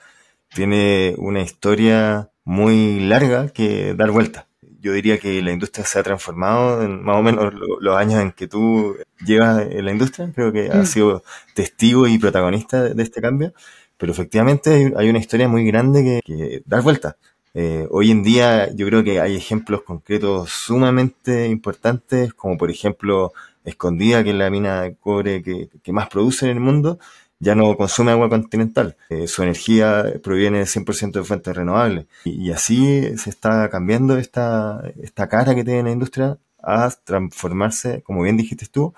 tiene 0.54 1.16
una 1.18 1.42
historia 1.42 2.30
muy 2.44 3.00
larga 3.00 3.50
que 3.50 3.96
dar 3.96 4.12
vuelta. 4.12 4.48
yo 4.62 4.94
diría 4.94 5.18
que 5.18 5.42
la 5.42 5.52
industria 5.52 5.86
se 5.86 5.98
ha 6.00 6.04
transformado 6.04 6.84
en 6.84 7.04
más 7.04 7.18
o 7.18 7.24
menos 7.24 7.54
los 7.82 7.98
años 7.98 8.22
en 8.22 8.32
que 8.32 8.48
tú 8.48 8.96
llevas 9.26 9.64
en 9.72 9.86
la 9.86 9.92
industria. 9.92 10.32
Creo 10.34 10.54
que 10.54 10.70
has 10.70 10.90
mm. 10.90 10.94
sido 10.94 11.24
testigo 11.56 12.08
y 12.08 12.20
protagonista 12.20 12.84
de, 12.84 13.04
este 13.04 13.22
cambio. 13.22 13.54
Pero 13.98 14.12
efectivamente 14.12 14.94
hay, 14.96 15.10
una 15.10 15.20
historia 15.20 15.48
muy 15.48 15.66
grande 15.66 16.04
que, 16.04 16.22
que 16.24 16.64
dar 16.66 16.84
vuelta. 16.84 17.18
Eh, 17.58 17.88
hoy 17.90 18.12
en 18.12 18.22
día 18.22 18.70
yo 18.76 18.86
creo 18.86 19.04
que 19.04 19.22
hay 19.22 19.36
ejemplos 19.36 19.82
concretos 19.84 20.50
sumamente 20.52 21.48
importantes, 21.48 22.34
como 22.34 22.58
por 22.58 22.70
ejemplo 22.70 23.32
Escondida, 23.64 24.24
que 24.24 24.32
es 24.32 24.36
la 24.36 24.50
mina 24.50 24.82
de 24.82 24.96
cobre 24.96 25.42
que, 25.42 25.70
que 25.82 25.92
más 25.94 26.10
produce 26.10 26.46
en 26.46 26.52
el 26.52 26.60
mundo, 26.60 27.00
ya 27.40 27.56
no 27.56 27.76
consume 27.78 28.12
agua 28.12 28.30
continental. 28.30 28.98
Eh, 29.10 29.28
su 29.28 29.44
energía 29.44 30.06
proviene 30.24 30.64
100% 30.64 31.20
de 31.20 31.24
fuentes 31.24 31.56
renovables. 31.56 32.06
Y, 32.26 32.52
así 32.52 33.18
se 33.18 33.30
está 33.30 33.70
cambiando 33.70 34.18
esta, 34.18 34.84
esta 35.02 35.28
cara 35.30 35.56
que 35.56 35.64
tiene 35.64 35.84
la 35.84 35.92
industria 35.92 36.38
a 36.62 36.90
transformarse, 37.04 38.02
como 38.04 38.24
bien 38.24 38.38
dijiste 38.38 38.66
tú, 38.68 38.94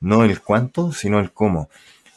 no 0.00 0.24
el 0.24 0.40
cuánto, 0.40 0.92
sino 0.92 1.20
el 1.20 1.32
cómo. 1.32 1.68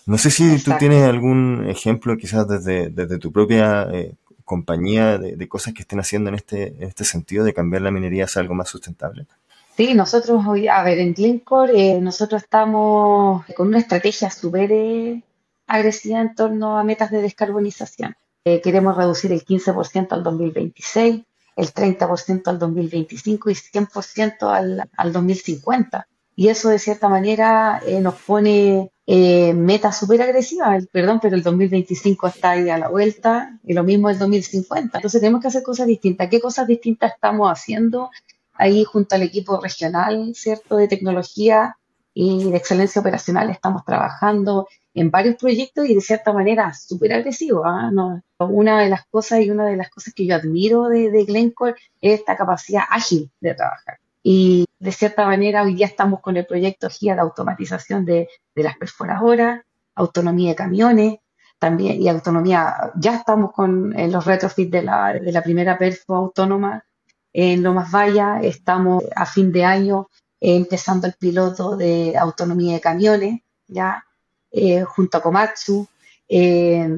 No 0.06 0.18
sé 0.18 0.32
si 0.32 0.62
tú 0.62 0.72
tienes 0.80 1.04
algún 1.04 1.66
ejemplo, 1.70 2.18
quizás 2.18 2.48
desde, 2.48 2.90
desde 2.90 3.20
tu 3.20 3.32
propia 3.32 3.88
eh, 3.92 4.16
compañía, 4.46 5.18
de, 5.18 5.48
cosas 5.48 5.74
que 5.74 5.82
estén 5.82 6.00
haciendo 6.00 6.30
en 6.30 6.36
este, 6.36 6.76
en 6.78 6.84
este 6.84 7.06
sentido 7.06 7.44
de 7.44 7.54
cambiar 7.54 7.82
la 7.82 7.92
minería 7.92 8.26
hacia 8.26 8.42
algo 8.42 8.54
más 8.54 8.70
sustentable. 8.70 9.28
Sí, 9.76 9.94
nosotros 9.94 10.46
hoy, 10.48 10.68
a 10.68 10.84
ver, 10.84 11.00
en 11.00 11.14
Glencore, 11.14 11.74
eh, 11.74 12.02
nosotros 12.02 12.44
estamos 12.44 13.46
con 13.56 13.70
una 13.70 13.80
estrategia 13.80 14.30
súper 14.30 15.24
agresiva 15.66 16.22
en 16.22 16.36
torno 16.36 16.78
a 16.78 16.84
metas 16.84 17.10
de 17.10 17.22
descarbonización. 17.22 18.16
Eh, 18.46 18.62
queremos 18.62 18.96
reducir 18.96 19.32
el 19.32 19.44
15% 19.44 20.12
al 20.12 20.24
2026, 20.24 21.24
el 21.56 21.74
30% 21.74 22.48
al 22.48 22.60
2025 22.60 23.50
y 23.50 23.54
100% 23.54 24.54
al, 24.54 24.90
al 24.96 25.14
2050. 25.14 26.08
Y 26.36 26.48
eso 26.48 26.70
de 26.70 26.80
cierta 26.80 27.10
manera 27.10 27.82
eh, 27.86 28.00
nos 28.00 28.16
pone 28.16 28.92
eh, 29.06 29.54
metas 29.54 29.98
súper 29.98 30.22
agresivas, 30.22 30.88
perdón, 30.92 31.20
pero 31.22 31.36
el 31.36 31.44
2025 31.44 32.28
está 32.28 32.52
ahí 32.52 32.70
a 32.70 32.78
la 32.78 32.90
vuelta 32.90 33.60
y 33.64 33.74
lo 33.74 33.84
mismo 33.84 34.10
el 34.10 34.18
2050. 34.18 34.98
Entonces 34.98 35.22
tenemos 35.22 35.42
que 35.42 35.48
hacer 35.50 35.64
cosas 35.64 35.88
distintas. 35.88 36.30
¿Qué 36.30 36.40
cosas 36.40 36.68
distintas 36.68 37.14
estamos 37.14 37.52
haciendo 37.52 38.10
ahí 38.54 38.84
junto 38.84 39.16
al 39.16 39.24
equipo 39.24 39.60
regional, 39.60 40.34
¿cierto? 40.36 40.78
De 40.78 40.88
tecnología 40.88 41.78
y 42.14 42.50
de 42.50 42.58
excelencia 42.58 43.02
operacional. 43.02 43.50
Estamos 43.50 43.84
trabajando 43.86 44.68
en 44.94 45.12
varios 45.12 45.36
proyectos 45.36 45.90
y 45.90 45.96
de 45.96 46.02
cierta 46.02 46.32
manera 46.34 46.74
súper 46.74 47.14
agresivo. 47.14 47.64
¿ah? 47.66 47.92
una 48.40 48.82
de 48.82 48.90
las 48.90 49.06
cosas 49.08 49.42
y 49.42 49.50
una 49.50 49.66
de 49.66 49.78
las 49.78 49.90
cosas 49.90 50.14
que 50.14 50.26
yo 50.26 50.36
admiro 50.36 50.88
de, 50.88 51.10
de, 51.12 51.26
Glencore 51.26 51.76
es 52.02 52.20
esta 52.20 52.36
capacidad 52.36 52.84
ágil 52.90 53.32
de 53.40 53.54
trabajar. 53.54 53.98
Y 54.22 54.66
de 54.84 54.92
cierta 54.92 55.26
manera 55.26 55.64
hoy 55.64 55.78
ya 55.78 55.86
estamos 55.86 56.20
con 56.20 56.36
el 56.36 56.46
proyecto 56.46 56.90
GIA 56.90 57.16
de 57.16 57.22
automatización 57.22 58.04
de, 58.04 58.28
de 58.54 58.64
las 58.64 58.76
perforadoras, 58.78 59.62
autonomía 59.96 60.50
de 60.50 60.56
camiones, 60.56 61.16
también 61.58 62.02
y 62.02 62.10
autonomía, 62.10 62.92
ya 62.96 63.16
estamos 63.16 63.54
con 63.54 63.94
los 64.12 64.26
retrofits 64.26 64.72
de 64.72 64.84
la, 64.84 65.14
de 65.14 65.32
la 65.32 65.42
primera 65.42 65.78
perfo 65.78 66.16
autónoma 66.16 66.84
en 67.32 67.64
Lomas 67.64 67.90
Valla, 67.92 68.42
estamos 68.42 69.06
a 69.16 69.26
fin 69.26 69.54
de 69.54 69.64
año 69.64 70.10
empezando 70.42 71.08
el 71.08 71.14
piloto 71.14 71.78
de 71.78 72.18
autonomía 72.18 72.74
de 72.74 72.82
camiones, 72.82 73.40
ya 73.68 74.04
eh, 74.52 74.84
junto 74.84 75.18
a 75.18 75.22
Komatsu. 75.22 75.88
Eh, 76.28 76.90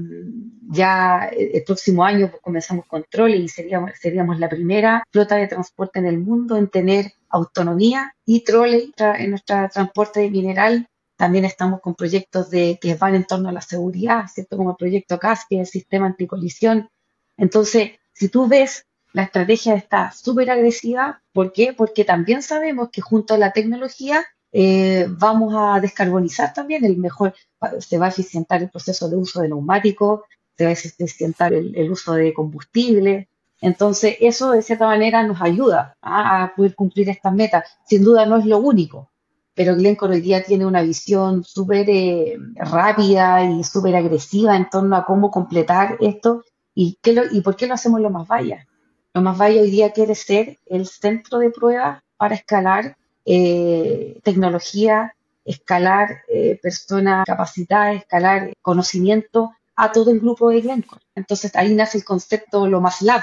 ya 0.69 1.29
el 1.31 1.63
próximo 1.63 2.03
año 2.03 2.31
comenzamos 2.41 2.85
control 2.87 3.35
y 3.35 3.47
seríamos, 3.49 3.91
seríamos 3.99 4.39
la 4.39 4.49
primera 4.49 5.03
flota 5.11 5.35
de 5.35 5.47
transporte 5.47 5.99
en 5.99 6.07
el 6.07 6.19
mundo 6.19 6.57
en 6.57 6.69
tener 6.69 7.13
autonomía 7.29 8.15
y 8.25 8.43
trolley 8.43 8.91
en 8.97 9.29
nuestro 9.29 9.69
transporte 9.69 10.21
de 10.21 10.29
mineral. 10.29 10.87
También 11.17 11.45
estamos 11.45 11.81
con 11.81 11.95
proyectos 11.95 12.49
de, 12.49 12.77
que 12.81 12.95
van 12.95 13.15
en 13.15 13.25
torno 13.25 13.49
a 13.49 13.53
la 13.53 13.61
seguridad, 13.61 14.25
¿cierto? 14.27 14.57
Como 14.57 14.71
el 14.71 14.75
proyecto 14.75 15.19
CASPI, 15.19 15.59
el 15.59 15.65
sistema 15.65 16.07
anticolisión. 16.07 16.89
Entonces, 17.37 17.91
si 18.13 18.29
tú 18.29 18.47
ves 18.47 18.85
la 19.15 19.23
estrategia 19.23 19.75
está 19.75 20.11
súper 20.11 20.51
agresiva. 20.51 21.21
¿Por 21.31 21.53
qué? 21.53 21.71
Porque 21.71 22.03
también 22.03 22.43
sabemos 22.43 22.89
que 22.91 22.99
junto 22.99 23.33
a 23.33 23.37
la 23.37 23.53
tecnología 23.53 24.25
eh, 24.57 25.07
vamos 25.09 25.53
a 25.53 25.81
descarbonizar 25.81 26.53
también 26.53 26.85
el 26.85 26.95
mejor, 26.95 27.33
se 27.79 27.97
va 27.97 28.05
a 28.05 28.09
eficientar 28.09 28.63
el 28.63 28.69
proceso 28.69 29.09
de 29.09 29.17
uso 29.17 29.41
de 29.41 29.49
neumáticos, 29.49 30.21
se 30.57 30.63
va 30.63 30.69
a 30.69 30.73
eficientar 30.73 31.51
el, 31.51 31.91
uso 31.91 32.13
de 32.13 32.33
combustible. 32.33 33.27
Entonces, 33.59 34.15
eso 34.21 34.51
de 34.51 34.61
cierta 34.61 34.85
manera 34.85 35.23
nos 35.23 35.41
ayuda 35.41 35.97
a, 36.01 36.53
poder 36.55 36.73
cumplir 36.73 37.09
estas 37.09 37.33
metas. 37.33 37.69
Sin 37.85 38.05
duda 38.05 38.25
no 38.25 38.37
es 38.37 38.45
lo 38.45 38.59
único, 38.59 39.11
pero 39.53 39.75
Glencore 39.75 40.13
hoy 40.13 40.21
día 40.21 40.41
tiene 40.41 40.65
una 40.65 40.83
visión 40.83 41.43
súper 41.43 41.89
eh, 41.89 42.37
rápida 42.55 43.43
y 43.43 43.61
súper 43.65 43.97
agresiva 43.97 44.55
en 44.55 44.69
torno 44.69 44.95
a 44.95 45.05
cómo 45.05 45.31
completar 45.31 45.97
esto 45.99 46.45
y, 46.73 46.97
qué 47.01 47.13
y 47.29 47.41
por 47.41 47.57
qué 47.57 47.67
lo 47.67 47.73
hacemos 47.73 47.99
lo 47.99 48.09
más 48.09 48.25
vaya. 48.25 48.65
Lo 49.13 49.19
más 49.19 49.37
vaya 49.37 49.59
hoy 49.59 49.69
día 49.69 49.91
quiere 49.91 50.15
ser 50.15 50.59
el 50.65 50.87
centro 50.87 51.39
de 51.39 51.49
pruebas 51.49 52.01
para 52.15 52.35
escalar 52.35 52.95
eh, 53.25 54.19
tecnología, 54.23 55.15
escalar 55.43 56.21
eh, 56.27 56.59
personas 56.61 57.25
capacitadas, 57.25 57.97
escalar 57.97 58.53
conocimiento 58.61 59.51
a 59.75 59.91
todo 59.91 60.11
el 60.11 60.19
grupo 60.19 60.49
de 60.49 60.61
Glencore. 60.61 61.01
Entonces 61.15 61.55
ahí 61.55 61.73
nace 61.73 61.97
el 61.97 62.05
concepto 62.05 62.67
lo 62.67 62.81
más 62.81 63.01
lab, 63.01 63.21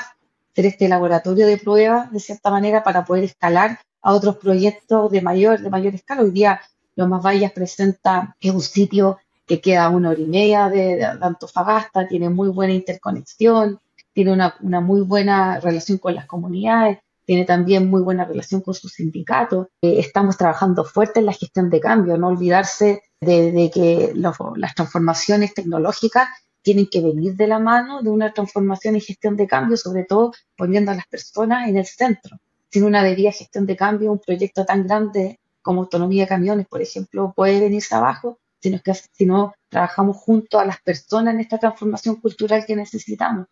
ser 0.55 0.67
este 0.67 0.88
laboratorio 0.88 1.47
de 1.47 1.57
pruebas 1.57 2.12
de 2.12 2.21
cierta 2.21 2.51
manera 2.51 2.83
para 2.83 3.05
poder 3.05 3.25
escalar 3.25 3.79
a 4.03 4.12
otros 4.12 4.37
proyectos 4.37 5.11
de 5.11 5.23
mayor, 5.23 5.61
de 5.61 5.71
mayor 5.71 5.95
escala. 5.95 6.23
Hoy 6.23 6.31
día 6.31 6.61
lo 6.95 7.09
más 7.09 7.25
Vallas 7.25 7.53
presenta 7.53 8.37
es 8.41 8.53
un 8.53 8.61
sitio 8.61 9.19
que 9.47 9.61
queda 9.61 9.85
a 9.85 9.91
una 9.91 10.11
hora 10.11 10.21
y 10.21 10.27
media 10.27 10.69
de, 10.69 10.97
de 10.97 11.05
Antofagasta, 11.05 12.07
tiene 12.07 12.29
muy 12.29 12.49
buena 12.49 12.75
interconexión, 12.75 13.81
tiene 14.12 14.33
una, 14.33 14.81
muy 14.81 15.01
buena 15.03 15.59
relación 15.61 15.99
con 15.99 16.15
las 16.15 16.27
comunidades, 16.27 16.99
tiene 17.33 17.47
también 17.47 17.88
muy 17.88 18.03
buena 18.03 18.27
relación 18.27 18.61
con 18.61 18.75
sus 18.75 18.92
sindicatos. 18.92 19.68
Eh, 19.81 20.01
estamos 20.01 20.37
trabajando 20.37 20.85
fuerte 20.85 21.21
en 21.21 21.25
la 21.25 21.33
gestión 21.33 21.71
de 21.71 21.81
cambio, 21.81 22.18
no 22.18 22.29
olvidarse 22.29 23.05
de, 23.23 23.71
que 23.73 24.12
las 24.14 24.75
transformaciones 24.75 25.55
tecnológicas 25.55 26.29
tienen 26.61 26.88
que 26.90 27.01
venir 27.01 27.35
de 27.35 27.47
la 27.47 27.59
mano 27.59 28.03
de 28.03 28.11
una 28.11 28.35
transformación 28.35 28.97
y 28.97 29.01
gestión 29.01 29.35
de 29.38 29.47
cambio, 29.47 29.79
sobre 29.79 30.05
todo 30.05 30.33
poniendo 30.59 30.90
a 30.90 30.95
las 30.95 31.07
personas 31.07 31.71
en 31.71 31.79
el 31.79 31.87
centro. 31.87 32.37
Sin 32.71 32.85
una 32.85 33.03
debida 33.03 33.33
gestión 33.33 33.64
de 33.64 33.77
cambio, 33.77 34.12
un 34.12 34.18
proyecto 34.18 34.66
tan 34.66 34.87
grande 34.87 35.40
como 35.62 35.81
autonomía 35.81 36.25
de 36.25 36.29
camiones, 36.29 36.66
por 36.66 36.83
ejemplo, 36.83 37.33
puede 37.35 37.61
venirse 37.61 37.95
abajo 37.95 38.40
sino 38.61 38.79
que 38.81 38.92
si 38.95 39.25
no 39.25 39.55
trabajamos 39.71 40.18
junto 40.18 40.61
a 40.61 40.66
las 40.66 40.83
personas 40.83 41.33
en 41.33 41.40
esta 41.40 41.59
transformación 41.59 42.16
cultural 42.16 42.64
que 42.66 42.77
necesitamos. 42.77 43.47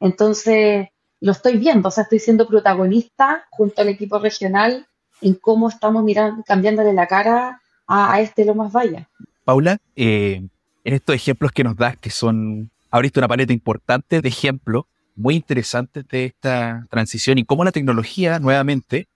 Entonces, 0.00 0.88
lo 1.20 1.32
estoy 1.32 1.56
viendo, 1.56 1.88
o 1.88 1.90
sea, 1.90 2.04
estoy 2.04 2.18
siendo 2.18 2.46
protagonista 2.46 3.46
junto 3.50 3.82
al 3.82 3.88
equipo 3.88 4.18
regional 4.18 4.86
en 5.20 5.34
cómo 5.34 5.68
estamos 5.68 6.04
mirando, 6.04 6.42
cambiándole 6.44 6.92
la 6.92 7.06
cara 7.06 7.60
a, 7.86 8.20
este 8.20 8.44
lo 8.44 8.54
más 8.54 8.72
vaya. 8.72 9.08
Paula, 9.44 9.78
eh, 9.94 10.42
en 10.84 10.94
estos 10.94 11.14
ejemplos 11.14 11.52
que 11.52 11.64
nos 11.64 11.76
das, 11.76 11.96
que 11.96 12.10
son, 12.10 12.70
abriste 12.90 13.20
una 13.20 13.28
paleta 13.28 13.52
importante 13.52 14.20
de 14.20 14.28
ejemplos 14.28 14.84
muy 15.14 15.36
interesantes 15.36 16.06
de 16.08 16.26
esta 16.26 16.86
transición 16.90 17.38
y 17.38 17.44
cómo 17.44 17.64
la 17.64 17.72
tecnología, 17.72 18.38
nuevamente, 18.38 19.08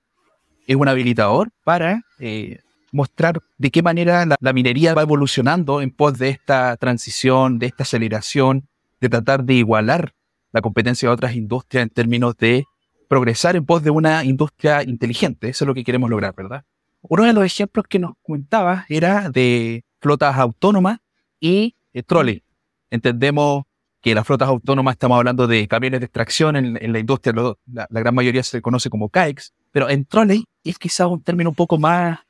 es 0.66 0.76
un 0.76 0.88
habilitador 0.88 1.50
para 1.64 2.02
eh, 2.18 2.60
mostrar 2.92 3.40
de 3.58 3.70
qué 3.70 3.82
manera 3.82 4.24
la, 4.24 4.36
la, 4.40 4.52
minería 4.52 4.94
va 4.94 5.02
evolucionando 5.02 5.82
en 5.82 5.90
pos 5.90 6.18
de 6.18 6.30
esta 6.30 6.76
transición, 6.76 7.58
de 7.58 7.66
esta 7.66 7.82
aceleración, 7.82 8.68
de 9.00 9.08
tratar 9.08 9.44
de 9.44 9.54
igualar 9.54 10.14
la 10.52 10.60
competencia 10.60 11.08
de 11.08 11.14
otras 11.14 11.34
industrias 11.34 11.82
en 11.82 11.90
términos 11.90 12.36
de 12.36 12.64
progresar 13.08 13.56
en 13.56 13.66
pos 13.66 13.82
de 13.82 13.90
una 13.90 14.24
industria 14.24 14.82
inteligente. 14.82 15.48
Eso 15.48 15.64
es 15.64 15.66
lo 15.66 15.74
que 15.74 15.84
queremos 15.84 16.08
lograr, 16.08 16.34
¿verdad? 16.34 16.64
Uno 17.02 17.24
de 17.24 17.32
los 17.32 17.44
ejemplos 17.44 17.86
que 17.88 17.98
nos 17.98 18.12
comentaba 18.22 18.84
era 18.88 19.30
de 19.30 19.84
flotas 20.00 20.36
autónomas 20.36 20.98
y 21.40 21.74
eh, 21.92 22.02
trolley. 22.02 22.42
Entendemos 22.90 23.64
que 24.00 24.14
las 24.14 24.26
flotas 24.26 24.48
autónomas 24.48 24.94
estamos 24.94 25.16
hablando 25.16 25.46
de 25.46 25.66
camiones 25.68 26.00
de 26.00 26.06
extracción 26.06 26.56
en, 26.56 26.92
la 26.92 26.98
industria, 26.98 27.34
la, 27.66 27.86
gran 27.90 28.14
mayoría 28.14 28.42
se 28.42 28.62
conoce 28.62 28.88
como 28.88 29.08
CAEX, 29.08 29.52
pero 29.72 29.90
en 29.90 30.04
trolley 30.04 30.44
es 30.64 30.78
quizás 30.78 31.06
un 31.06 31.22
término 31.22 31.50
un 31.50 31.56
poco 31.56 31.78
más, 31.78 32.20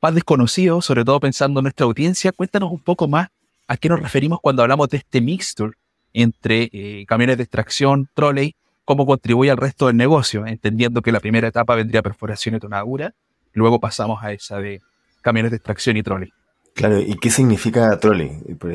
más 0.00 0.14
desconocido, 0.14 0.80
sobre 0.82 1.04
todo 1.04 1.18
pensando 1.18 1.60
en 1.60 1.64
nuestra 1.64 1.84
audiencia. 1.84 2.32
Cuéntanos 2.32 2.70
un 2.70 2.80
poco 2.80 3.08
más 3.08 3.28
a 3.66 3.76
qué 3.76 3.88
nos 3.88 4.00
referimos 4.00 4.40
cuando 4.40 4.62
hablamos 4.62 4.88
de 4.88 4.98
este 4.98 5.20
mixture 5.20 5.72
entre 6.16 6.70
eh, 6.72 7.04
camiones 7.06 7.36
de 7.36 7.42
extracción, 7.42 8.08
trolley, 8.14 8.54
cómo 8.86 9.04
contribuye 9.04 9.50
al 9.50 9.58
resto 9.58 9.88
del 9.88 9.96
negocio, 9.96 10.46
entendiendo 10.46 11.02
que 11.02 11.12
la 11.12 11.20
primera 11.20 11.48
etapa 11.48 11.74
vendría 11.74 12.02
perforación 12.02 12.54
y 12.54 12.58
tonadura, 12.58 13.14
luego 13.52 13.80
pasamos 13.80 14.22
a 14.22 14.32
esa 14.32 14.58
de 14.58 14.80
camiones 15.20 15.50
de 15.50 15.58
extracción 15.58 15.96
y 15.96 16.02
trolley. 16.02 16.32
Claro, 16.72 17.00
¿y 17.00 17.16
qué 17.16 17.30
significa 17.30 17.98
trolley? 17.98 18.32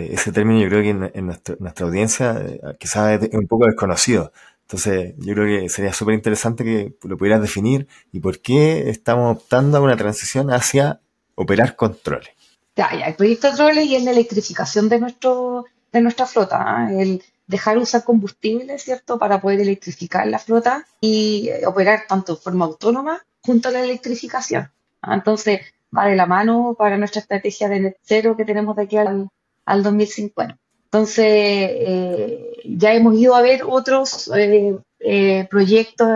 Ese 0.10 0.32
término 0.32 0.60
yo 0.62 0.70
creo 0.70 0.82
que 0.82 1.18
en, 1.18 1.26
nuestra, 1.26 1.86
audiencia 1.86 2.40
eh, 2.40 2.60
quizás 2.80 3.24
es 3.24 3.34
un 3.34 3.48
poco 3.48 3.66
desconocido. 3.66 4.32
Entonces, 4.64 5.16
yo 5.18 5.34
creo 5.34 5.46
que 5.46 5.70
sería 5.70 5.94
súper 5.94 6.14
interesante 6.14 6.64
que 6.64 6.94
lo 7.04 7.18
pudieras 7.18 7.42
definir 7.42 7.88
y 8.12 8.20
por 8.20 8.40
qué 8.40 8.90
estamos 8.90 9.38
optando 9.38 9.78
a 9.78 9.82
una 9.82 9.98
transición 9.98 10.52
hacia 10.52 11.00
operar 11.36 11.76
controles. 11.76 12.30
Ya, 12.76 12.90
ya, 12.98 13.06
el 13.06 13.16
proyecto 13.16 13.48
de 13.48 13.52
controles 13.52 13.86
y 13.86 13.96
es 13.96 14.04
la 14.04 14.12
electrificación 14.12 14.90
de, 14.90 15.00
nuestro, 15.00 15.66
de 15.92 16.02
nuestra 16.02 16.26
flota, 16.26 16.58
¿ah? 16.62 16.90
el 16.92 17.24
dejar 17.48 17.78
usar 17.78 18.04
combustible, 18.04 18.80
¿cierto?, 18.80 19.20
para 19.20 19.42
poder 19.42 19.60
electrificar 19.60 20.26
la 20.28 20.40
flota 20.40 20.86
y 21.02 21.50
eh, 21.50 21.66
operar 21.66 22.06
tanto 22.08 22.36
de 22.36 22.42
forma 22.42 22.66
autónoma 22.66 23.26
junto 23.42 23.70
a 23.70 23.72
la 23.72 23.84
electrificación. 23.84 24.72
¿ah? 25.02 25.14
Entonces, 25.14 25.62
va 25.96 26.06
de 26.06 26.16
la 26.16 26.26
mano 26.26 26.76
para 26.78 26.98
nuestra 26.98 27.22
estrategia 27.22 27.68
de 27.68 27.80
net 27.80 27.98
cero 28.04 28.36
que 28.38 28.46
tenemos 28.46 28.76
de 28.76 28.84
aquí 28.84 28.98
al, 28.98 29.30
al 29.66 29.84
2050. 29.84 30.58
Entonces, 30.86 31.26
eh, 31.26 32.52
ya 32.66 32.94
hemos 32.94 33.16
ido 33.16 33.36
a 33.36 33.42
ver 33.42 33.64
otros 33.66 34.30
eh, 34.36 34.78
eh, 35.00 35.48
proyectos 35.50 36.10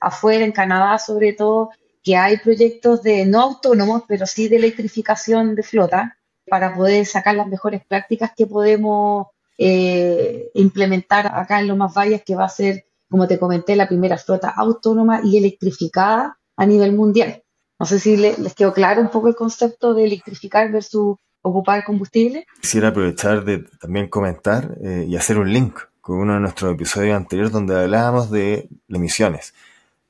afuera, 0.00 0.44
en 0.44 0.52
Canadá 0.52 0.98
sobre 0.98 1.34
todo, 1.34 1.70
que 2.02 2.16
hay 2.16 2.38
proyectos 2.38 3.02
de 3.02 3.26
no 3.26 3.40
autónomos, 3.40 4.04
pero 4.08 4.26
sí 4.26 4.48
de 4.48 4.56
electrificación 4.56 5.54
de 5.54 5.62
flota, 5.62 6.16
para 6.52 6.74
poder 6.74 7.06
sacar 7.06 7.34
las 7.34 7.46
mejores 7.46 7.80
prácticas 7.82 8.32
que 8.36 8.46
podemos 8.46 9.28
implementar 9.56 11.26
acá 11.34 11.60
en 11.60 11.68
Lomas 11.68 11.94
Valles, 11.96 12.22
que 12.26 12.34
va 12.34 12.44
a 12.44 12.50
ser, 12.50 12.84
como 13.08 13.26
te 13.26 13.38
comenté, 13.38 13.74
la 13.74 13.88
primera 13.88 14.18
flota 14.18 14.50
autónoma 14.50 15.22
y 15.24 15.38
electrificada 15.38 16.36
a 16.54 16.66
nivel 16.66 16.92
mundial. 16.92 17.42
No 17.78 17.86
sé 17.86 17.98
si 17.98 18.18
les 18.18 18.54
quedó 18.54 18.74
claro 18.74 19.00
un 19.00 19.08
poco 19.08 19.28
el 19.28 19.34
concepto 19.34 19.94
de 19.94 20.04
electrificar 20.04 20.70
versus 20.70 21.16
ocupar 21.40 21.84
combustible. 21.84 22.44
Quisiera 22.60 22.88
aprovechar 22.88 23.46
de 23.46 23.64
también 23.80 24.08
comentar 24.08 24.76
eh, 24.84 25.06
y 25.08 25.16
hacer 25.16 25.38
un 25.38 25.50
link 25.50 25.78
con 26.02 26.18
uno 26.18 26.34
de 26.34 26.40
nuestros 26.40 26.74
episodios 26.74 27.16
anteriores 27.16 27.50
donde 27.50 27.80
hablábamos 27.80 28.30
de 28.30 28.68
emisiones. 28.90 29.54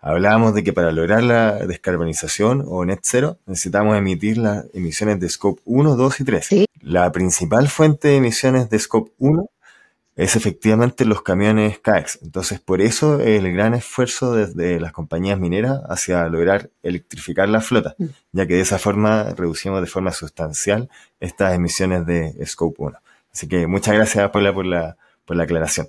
Hablábamos 0.04 0.52
de 0.52 0.64
que 0.64 0.72
para 0.72 0.90
lograr 0.90 1.22
la 1.22 1.64
descarbonización 1.64 2.64
o 2.66 2.84
net 2.84 2.98
zero 3.04 3.38
necesitamos 3.46 3.96
emitir 3.96 4.36
las 4.36 4.66
emisiones 4.74 5.20
de 5.20 5.28
Scope 5.28 5.62
1, 5.64 5.94
2 5.94 6.20
y 6.20 6.24
3. 6.24 6.48
La 6.80 7.12
principal 7.12 7.68
fuente 7.68 8.08
de 8.08 8.16
emisiones 8.16 8.68
de 8.68 8.80
Scope 8.80 9.12
1 9.18 9.48
es 10.16 10.34
efectivamente 10.34 11.04
los 11.04 11.22
camiones 11.22 11.78
CAEX. 11.78 12.18
Entonces, 12.20 12.58
por 12.58 12.80
eso 12.80 13.20
el 13.20 13.52
gran 13.52 13.74
esfuerzo 13.74 14.34
desde 14.34 14.80
las 14.80 14.90
compañías 14.90 15.38
mineras 15.38 15.80
hacia 15.88 16.26
lograr 16.28 16.70
electrificar 16.82 17.48
la 17.48 17.60
flota, 17.60 17.94
mm. 17.96 18.06
ya 18.32 18.46
que 18.48 18.54
de 18.54 18.60
esa 18.60 18.80
forma 18.80 19.32
reducimos 19.36 19.80
de 19.80 19.86
forma 19.86 20.10
sustancial 20.10 20.90
estas 21.20 21.54
emisiones 21.54 22.04
de 22.06 22.34
Scope 22.44 22.74
1. 22.76 22.98
Así 23.32 23.46
que 23.46 23.68
muchas 23.68 23.94
gracias, 23.94 24.28
Paula, 24.30 24.52
por 24.52 24.66
la, 24.66 24.96
por 25.24 25.36
la 25.36 25.44
aclaración. 25.44 25.86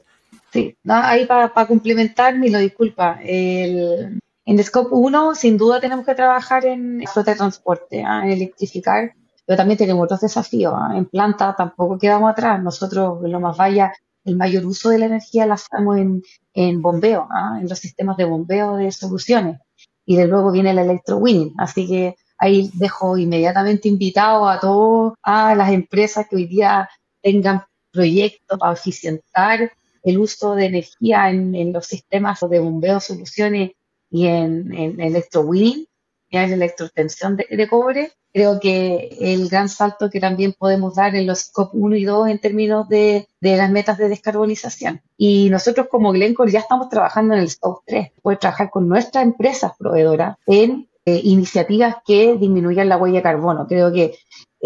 Sí, 0.53 0.77
ahí 0.87 1.25
para 1.25 1.49
complementar, 1.65 2.37
me 2.37 2.51
lo 2.51 2.59
disculpa. 2.59 3.19
El, 3.23 4.21
en 4.45 4.63
Scope 4.63 4.89
1, 4.91 5.33
sin 5.33 5.57
duda, 5.57 5.79
tenemos 5.79 6.05
que 6.05 6.13
trabajar 6.13 6.63
en 6.67 7.01
flota 7.11 7.31
de 7.31 7.37
transporte, 7.37 8.03
¿ah? 8.05 8.21
en 8.23 8.29
electrificar, 8.33 9.15
pero 9.47 9.57
también 9.57 9.79
tenemos 9.79 10.03
otros 10.03 10.21
desafíos. 10.21 10.71
¿ah? 10.77 10.93
En 10.95 11.05
planta 11.05 11.55
tampoco 11.57 11.97
quedamos 11.97 12.31
atrás. 12.31 12.61
Nosotros, 12.61 13.19
lo 13.23 13.39
más 13.39 13.57
vaya, 13.57 13.93
el 14.25 14.35
mayor 14.35 14.63
uso 14.67 14.89
de 14.89 14.99
la 14.99 15.07
energía 15.07 15.47
la 15.47 15.55
hacemos 15.55 15.97
en, 15.97 16.21
en 16.53 16.83
bombeo, 16.83 17.27
¿ah? 17.31 17.57
en 17.59 17.67
los 17.67 17.79
sistemas 17.79 18.15
de 18.17 18.25
bombeo 18.25 18.75
de 18.75 18.91
soluciones. 18.91 19.59
Y 20.05 20.17
de 20.17 20.27
luego 20.27 20.51
viene 20.51 20.69
el 20.69 20.77
electrowinning. 20.77 21.55
Así 21.57 21.87
que 21.87 22.15
ahí 22.37 22.69
dejo 22.75 23.17
inmediatamente 23.17 23.87
invitado 23.87 24.47
a 24.47 24.59
todas 24.59 25.57
las 25.57 25.71
empresas 25.71 26.27
que 26.29 26.35
hoy 26.35 26.45
día 26.45 26.87
tengan 27.23 27.63
proyectos 27.91 28.59
para 28.59 28.73
eficientar 28.73 29.71
el 30.03 30.17
uso 30.17 30.55
de 30.55 30.65
energía 30.65 31.29
en, 31.29 31.73
los 31.73 31.87
sistemas 31.87 32.39
de 32.41 32.59
bombeo, 32.59 32.99
soluciones 32.99 33.71
y 34.09 34.27
en, 34.27 34.73
en 34.73 34.99
electrowinning, 34.99 35.87
en 36.29 36.51
electrotensión 36.51 37.37
de, 37.37 37.47
de 37.49 37.67
cobre, 37.67 38.11
creo 38.33 38.59
que 38.59 39.15
el 39.21 39.47
gran 39.47 39.69
salto 39.69 40.09
que 40.09 40.19
también 40.19 40.53
podemos 40.53 40.95
dar 40.95 41.15
en 41.15 41.27
los 41.27 41.51
COP 41.51 41.69
1 41.73 41.95
y 41.95 42.03
2 42.03 42.29
en 42.29 42.39
términos 42.39 42.89
de, 42.89 43.27
las 43.39 43.71
metas 43.71 43.97
de 43.99 44.09
descarbonización. 44.09 45.01
Y 45.15 45.49
nosotros 45.49 45.87
como 45.89 46.11
Glencore 46.11 46.51
ya 46.51 46.59
estamos 46.59 46.89
trabajando 46.89 47.35
en 47.35 47.41
el 47.41 47.49
Scope 47.49 47.83
3, 47.85 48.11
poder 48.21 48.39
trabajar 48.39 48.71
con 48.71 48.89
nuestras 48.89 49.23
empresas 49.23 49.73
proveedoras 49.77 50.37
en 50.47 50.89
eh, 51.05 51.21
iniciativas 51.23 51.97
que 52.05 52.35
disminuyan 52.35 52.89
la 52.89 52.97
huella 52.97 53.17
de 53.17 53.23
carbono. 53.23 53.67
Creo 53.67 53.93
que, 53.93 54.17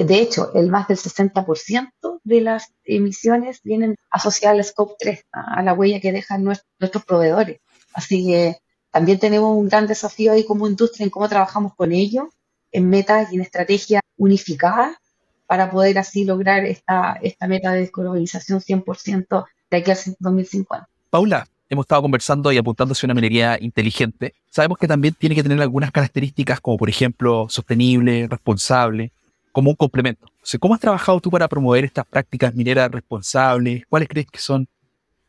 de 0.03 0.21
hecho, 0.21 0.53
el 0.53 0.69
más 0.69 0.87
del 0.87 0.97
60% 0.97 1.89
de 2.23 2.41
las 2.41 2.73
emisiones 2.83 3.61
vienen 3.63 3.95
asociadas 4.11 4.57
al 4.57 4.63
Scope 4.63 4.93
3, 4.99 5.25
a, 5.31 5.63
la 5.63 5.73
huella 5.73 5.99
que 5.99 6.11
dejan 6.11 6.43
nuestros 6.43 7.03
proveedores. 7.03 7.59
Así 7.93 8.27
que 8.27 8.57
también 8.91 9.17
tenemos 9.17 9.57
un 9.57 9.67
gran 9.67 9.87
desafío 9.87 10.33
ahí 10.33 10.45
como 10.45 10.67
industria 10.67 11.03
en 11.03 11.09
cómo 11.09 11.27
trabajamos 11.27 11.73
con 11.75 11.91
ellos 11.91 12.25
en 12.71 12.89
metas 12.89 13.31
y 13.31 13.35
en 13.35 13.41
estrategias 13.41 14.01
unificadas 14.17 14.97
para 15.47 15.71
poder 15.71 15.97
así 15.97 16.25
lograr 16.25 16.65
esta, 16.65 17.17
esta 17.21 17.47
meta 17.47 17.71
de 17.71 17.79
descarbonización 17.79 18.59
100% 18.59 19.45
de 19.71 19.77
aquí 19.77 19.91
al 19.91 19.97
2050. 20.19 20.89
Paula, 21.09 21.47
hemos 21.69 21.85
estado 21.85 22.01
conversando 22.01 22.51
y 22.51 22.57
apuntando 22.57 22.91
hacia 22.91 23.07
una 23.07 23.13
minería 23.13 23.57
inteligente. 23.59 24.33
Sabemos 24.49 24.77
que 24.77 24.87
también 24.87 25.15
tiene 25.17 25.35
que 25.35 25.43
tener 25.43 25.61
algunas 25.61 25.91
características 25.91 26.59
como 26.59 26.77
por 26.77 26.89
ejemplo 26.89 27.47
sostenible, 27.49 28.27
responsable, 28.27 29.11
como 29.57 29.71
un 29.71 29.75
complemento. 29.75 30.27
¿Cómo 30.59 30.75
has 30.75 30.79
trabajado 30.79 31.19
tú 31.19 31.31
para 31.31 31.47
promover 31.47 31.83
estas 31.83 32.05
prácticas 32.05 32.53
mineras 32.53 32.91
responsables? 32.91 33.87
¿Cuáles 33.89 34.07
crees 34.07 34.27
que 34.27 34.37
son 34.37 34.67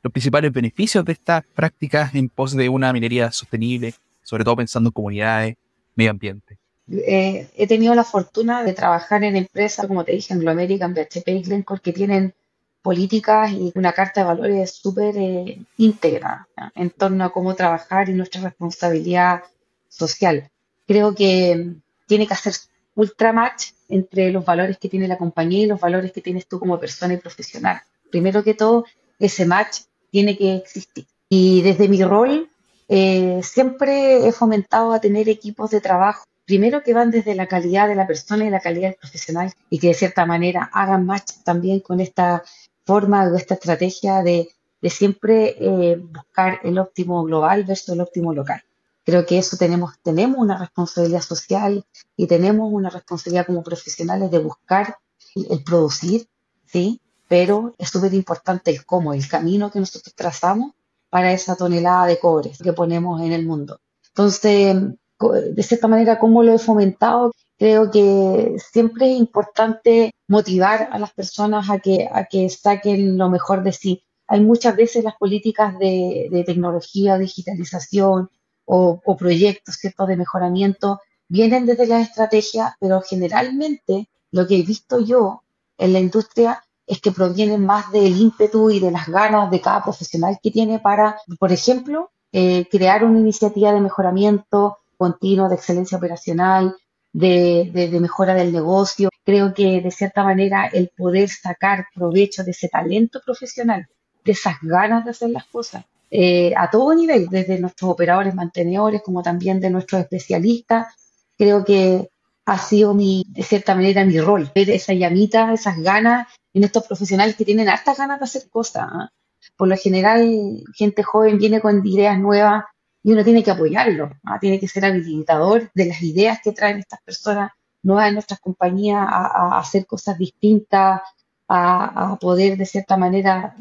los 0.03 0.13
principales 0.13 0.53
beneficios 0.53 1.03
de 1.03 1.13
estas 1.13 1.47
prácticas 1.55 2.15
en 2.15 2.29
pos 2.29 2.55
de 2.55 2.69
una 2.69 2.93
minería 2.93 3.33
sostenible, 3.33 3.95
sobre 4.23 4.45
todo 4.45 4.57
pensando 4.57 4.89
en 4.89 4.93
comunidades, 4.93 5.57
medio 5.95 6.11
ambiente? 6.11 6.59
Eh, 6.91 7.49
he 7.57 7.67
tenido 7.67 7.95
la 7.95 8.05
fortuna 8.05 8.63
de 8.65 8.75
trabajar 8.75 9.25
en 9.25 9.35
empresas, 9.35 9.87
como 9.87 10.05
te 10.05 10.13
dije, 10.13 10.35
Anglo 10.35 10.51
American, 10.51 10.93
BHP 10.93 11.29
y 11.29 11.43
Glencore, 11.45 11.81
que 11.81 11.95
tienen 11.95 12.35
políticas 12.83 13.51
y 13.53 13.73
una 13.77 13.95
carta 13.95 14.21
de 14.21 14.27
valores 14.27 14.73
súper 14.73 15.17
eh, 15.17 15.59
íntegra 15.79 16.47
en 16.75 16.91
torno 16.91 17.25
a 17.25 17.33
cómo 17.33 17.55
trabajar 17.55 18.11
y 18.11 18.13
nuestra 18.13 18.43
responsabilidad 18.43 19.45
social. 19.89 20.51
Creo 20.87 21.15
que 21.15 21.77
tiene 22.07 22.27
que 22.27 22.35
hacer 22.35 22.53
ultra 22.99 23.33
match 23.33 23.71
entre 23.89 24.31
los 24.31 24.45
valores 24.45 24.77
que 24.79 24.89
tiene 24.89 25.09
la 25.09 25.17
compañía 25.17 25.63
y 25.63 25.67
los 25.67 25.81
valores 25.81 26.13
que 26.13 26.21
tienes 26.21 26.47
tú 26.47 26.59
como 26.59 26.81
persona 26.81 27.15
y 27.15 27.19
profesional. 27.19 27.81
Primero 28.11 28.43
que 28.43 28.55
todo, 28.55 28.85
ese 29.19 29.47
match 29.47 29.83
tiene 30.11 30.37
que 30.37 30.57
existir. 30.57 31.07
Y 31.29 31.63
desde 31.63 31.89
mi 31.89 32.03
rol, 32.03 32.51
eh, 32.89 33.41
siempre 33.43 34.27
he 34.27 34.33
fomentado 34.33 34.93
a 34.93 35.01
tener 35.01 35.29
equipos 35.29 35.71
de 35.71 35.81
trabajo 35.81 36.25
primero 36.45 36.83
que 36.83 36.95
van 36.95 37.11
desde 37.11 37.35
la 37.35 37.47
calidad 37.47 37.89
de 37.89 37.95
la 37.95 38.07
persona 38.07 38.47
y 38.47 38.51
la 38.51 38.61
calidad 38.61 38.89
del 38.89 38.99
profesional 38.99 39.53
y 39.69 39.79
que 39.79 39.89
de 39.89 39.95
cierta 39.95 40.25
manera 40.25 40.71
hagan 40.73 41.05
match 41.05 41.33
también 41.45 41.81
con 41.81 42.01
esta 42.01 42.43
forma 42.87 43.29
o 43.29 43.37
esta 43.37 43.55
estrategia 43.55 44.23
de, 44.23 44.49
siempre 44.89 45.57
eh, 45.61 45.97
buscar 45.97 46.61
el 46.65 46.79
óptimo 46.79 47.23
global 47.23 47.65
versus 47.65 47.91
el 47.91 48.01
óptimo 48.01 48.33
local. 48.33 48.63
Creo 49.09 49.25
que 49.25 49.39
eso 49.39 49.57
tenemos, 49.57 49.95
tenemos 50.03 50.37
una 50.37 50.59
responsabilidad 50.59 51.23
social 51.23 51.83
y 52.15 52.27
tenemos 52.27 52.71
una 52.71 52.91
responsabilidad 52.91 53.47
como 53.47 53.63
profesionales 53.63 54.31
de 54.31 54.39
buscar 54.39 54.99
el, 55.35 55.65
producir, 55.65 56.29
¿sí? 56.67 57.01
Pero 57.27 57.75
es 57.79 57.89
súper 57.89 58.13
importante 58.13 58.71
el 58.71 58.85
cómo, 58.85 59.15
el 59.15 59.27
camino 59.27 59.71
que 59.71 59.81
nosotros 59.81 60.15
trazamos 60.15 60.73
para 61.09 61.33
esa 61.33 61.57
tonelada 61.57 62.05
de 62.05 62.19
cobre 62.19 62.53
que 62.63 62.75
ponemos 62.75 63.23
en 63.23 63.33
el 63.33 63.47
mundo. 63.47 63.81
Entonces, 64.09 64.77
de 64.77 65.63
cierta 65.63 65.89
manera, 65.89 66.19
cómo 66.19 66.43
lo 66.43 66.53
he 66.53 66.59
fomentado. 66.59 67.33
Creo 67.57 67.91
que 67.91 68.57
siempre 68.59 69.11
es 69.11 69.19
importante 69.19 70.13
motivar 70.27 70.91
a 70.93 70.99
las 70.99 71.15
personas 71.15 71.71
a 71.71 71.79
que, 71.79 72.11
a 72.13 72.27
que 72.27 72.51
saquen 72.51 73.17
lo 73.17 73.31
mejor 73.31 73.63
de 73.63 73.73
sí. 73.73 74.05
Hay 74.27 74.43
muchas 74.43 74.77
veces 74.77 75.03
las 75.03 75.17
políticas 75.17 75.79
de, 75.79 76.29
de 76.31 76.45
tecnología, 76.45 77.17
digitalización 77.17 78.29
o, 78.71 79.17
proyectos 79.17 79.77
¿cierto? 79.77 80.07
de 80.07 80.17
mejoramiento 80.17 81.01
vienen 81.27 81.65
desde 81.67 81.87
la 81.87 82.01
estrategia, 82.01 82.77
pero 82.79 83.01
generalmente 83.01 84.09
lo 84.31 84.47
que 84.47 84.59
he 84.59 84.63
visto 84.63 85.01
yo 85.01 85.43
en 85.79 85.95
la 85.95 86.01
industria 86.01 86.63
es 86.87 87.01
que 87.01 87.13
provienen 87.13 87.65
más 87.65 87.91
del 87.93 88.17
ímpetu 88.17 88.71
y 88.71 88.81
de 88.81 88.91
las 88.91 89.09
ganas 89.09 89.51
de 89.51 89.61
cada 89.61 89.83
profesional 89.83 90.39
que 90.43 90.51
tiene 90.51 90.79
para, 90.79 91.17
por 91.39 91.53
ejemplo, 91.53 92.11
eh, 92.33 92.67
crear 92.71 93.05
una 93.05 93.21
iniciativa 93.21 93.73
de 93.73 93.81
mejoramiento, 93.81 94.79
continuo 94.97 95.49
de 95.49 95.55
excelencia 95.55 95.99
operacional, 95.99 96.77
de, 97.13 97.99
mejora 98.01 98.35
del 98.35 98.53
negocio. 98.53 99.09
Creo 99.25 99.55
que 99.55 99.81
de 99.81 99.91
cierta 99.91 100.25
manera 100.25 100.67
el 100.67 100.91
poder 100.97 101.29
sacar 101.29 101.87
provecho 101.95 102.43
de 102.45 102.51
ese 102.51 102.69
talento 102.69 103.21
profesional, 103.25 103.87
de 104.25 104.33
esas 104.33 104.57
ganas 104.63 105.05
de 105.05 105.11
hacer 105.13 105.31
las 105.31 105.47
cosas, 105.47 105.85
eh, 106.11 106.53
a 106.57 106.71
todo 106.71 106.95
nivel, 106.95 107.29
desde 107.29 107.59
nuestros 107.59 107.91
operadores 107.91 108.35
mantenedores 108.35 109.03
como 109.03 109.23
también 109.23 109.61
de 109.61 109.71
nuestros 109.71 110.03
especialistas, 110.03 110.95
creo 111.37 111.65
que 111.65 112.11
ha 112.47 112.59
sido 112.59 112.95
mi, 112.95 113.25
de 113.29 113.43
cierta 113.43 113.75
manera 113.75 114.05
mi 114.05 114.19
rol, 114.21 114.51
ver 114.55 114.71
esa 114.71 114.95
llamita, 114.95 115.53
esas 115.53 115.79
ganas 115.79 116.29
en 116.55 116.65
estos 116.65 116.87
profesionales 116.87 117.37
que 117.37 117.45
tienen 117.45 117.69
hartas 117.69 117.99
ganas 117.99 118.19
de 118.19 118.25
hacer 118.25 118.49
cosas. 118.49 118.89
¿ah? 118.91 119.11
por 119.57 119.69
lo 119.69 119.77
general, 119.77 120.63
gente 120.75 121.03
joven 121.03 121.39
viene 121.39 121.61
con 121.61 121.85
ideas 121.87 122.19
nuevas 122.19 122.65
y 123.03 123.13
uno 123.13 123.25
tiene 123.25 123.43
que 123.43 123.51
apoyarlo, 123.51 124.11
¿ah? 124.25 124.39
tiene 124.41 124.59
que 124.59 124.69
ser 124.69 124.85
habilitador 124.85 125.71
de 125.75 125.87
las 125.87 126.03
ideas 126.03 126.41
que 126.43 126.53
traen 126.53 126.79
estas 126.79 127.01
personas 127.03 127.53
nuevas 127.83 128.09
en 128.09 128.15
nuestras 128.15 128.41
compañías 128.41 129.07
a, 129.09 129.59
hacer 129.59 129.87
cosas 129.87 130.19
distintas, 130.19 131.01
a, 131.49 132.17
poder 132.21 132.57
de 132.57 132.67
cierta 132.67 132.97
manera 132.97 133.55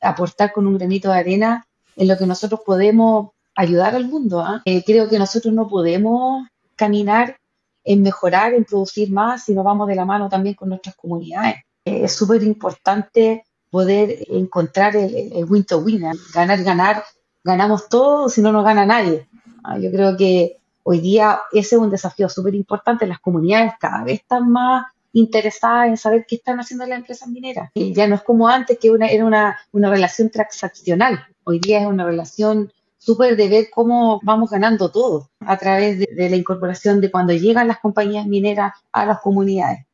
aportar 0.00 0.52
con 0.52 0.66
un 0.66 0.76
granito 0.78 1.10
de 1.10 1.18
arena 1.18 1.66
en 1.96 2.08
lo 2.08 2.16
que 2.16 2.26
nosotros 2.26 2.60
podemos 2.64 3.30
ayudar 3.56 3.94
al 3.94 4.08
mundo. 4.08 4.40
¿ah? 4.40 4.62
Eh, 4.64 4.82
creo 4.84 5.08
que 5.08 5.18
nosotros 5.18 5.52
no 5.52 5.68
podemos 5.68 6.46
caminar 6.76 7.36
en 7.84 8.02
mejorar, 8.02 8.54
en 8.54 8.64
producir 8.64 9.10
más, 9.10 9.44
si 9.44 9.54
no 9.54 9.62
vamos 9.62 9.88
de 9.88 9.94
la 9.94 10.04
mano 10.04 10.28
también 10.28 10.54
con 10.54 10.68
nuestras 10.68 10.94
comunidades. 10.96 11.56
Eh, 11.84 12.04
es 12.04 12.14
súper 12.14 12.42
importante 12.42 13.44
poder 13.70 14.18
encontrar 14.28 14.96
el, 14.96 15.44
win 15.48 15.64
to 15.64 15.78
win, 15.78 16.04
¿eh? 16.04 16.12
ganar, 16.34 16.62
ganar, 16.62 17.04
ganamos 17.44 17.88
todos, 17.88 18.32
si 18.34 18.42
no 18.42 18.52
nos 18.52 18.64
gana 18.64 18.84
nadie. 18.84 19.28
Ah, 19.62 19.78
yo 19.78 19.90
creo 19.90 20.16
que 20.16 20.58
hoy 20.82 21.00
día 21.00 21.40
ese 21.52 21.76
es 21.76 21.80
un 21.80 21.90
desafío 21.90 22.28
súper 22.28 22.54
importante. 22.54 23.06
Las 23.06 23.20
comunidades 23.20 23.74
cada 23.78 24.04
vez 24.04 24.20
están 24.20 24.50
más 24.50 24.86
interesadas 25.12 25.88
en 25.88 25.96
saber 25.96 26.24
qué 26.28 26.36
están 26.36 26.60
haciendo 26.60 26.86
las 26.86 26.98
empresas 26.98 27.28
mineras. 27.28 27.70
Y 27.74 27.92
ya 27.92 28.06
no 28.06 28.14
es 28.14 28.22
como 28.22 28.48
antes, 28.48 28.78
que 28.78 28.90
una, 28.90 29.08
era 29.08 29.24
una, 29.24 29.58
una 29.72 29.90
relación 29.90 30.30
transaccional. 30.30 31.26
Hoy 31.44 31.58
día 31.58 31.80
es 31.80 31.86
una 31.86 32.04
relación 32.04 32.72
súper 33.00 33.34
de 33.36 33.48
ver 33.48 33.68
cómo 33.72 34.20
vamos 34.22 34.50
ganando 34.50 34.90
todo 34.90 35.30
a 35.40 35.56
través 35.56 35.98
de, 35.98 36.30
la 36.30 36.36
incorporación 36.36 37.00
de 37.00 37.10
cuando 37.10 37.32
llegan 37.32 37.66
las 37.66 37.80
compañías 37.80 38.26
mineras 38.26 38.74
a 38.92 39.06
las 39.06 39.20
comunidades. 39.20 39.86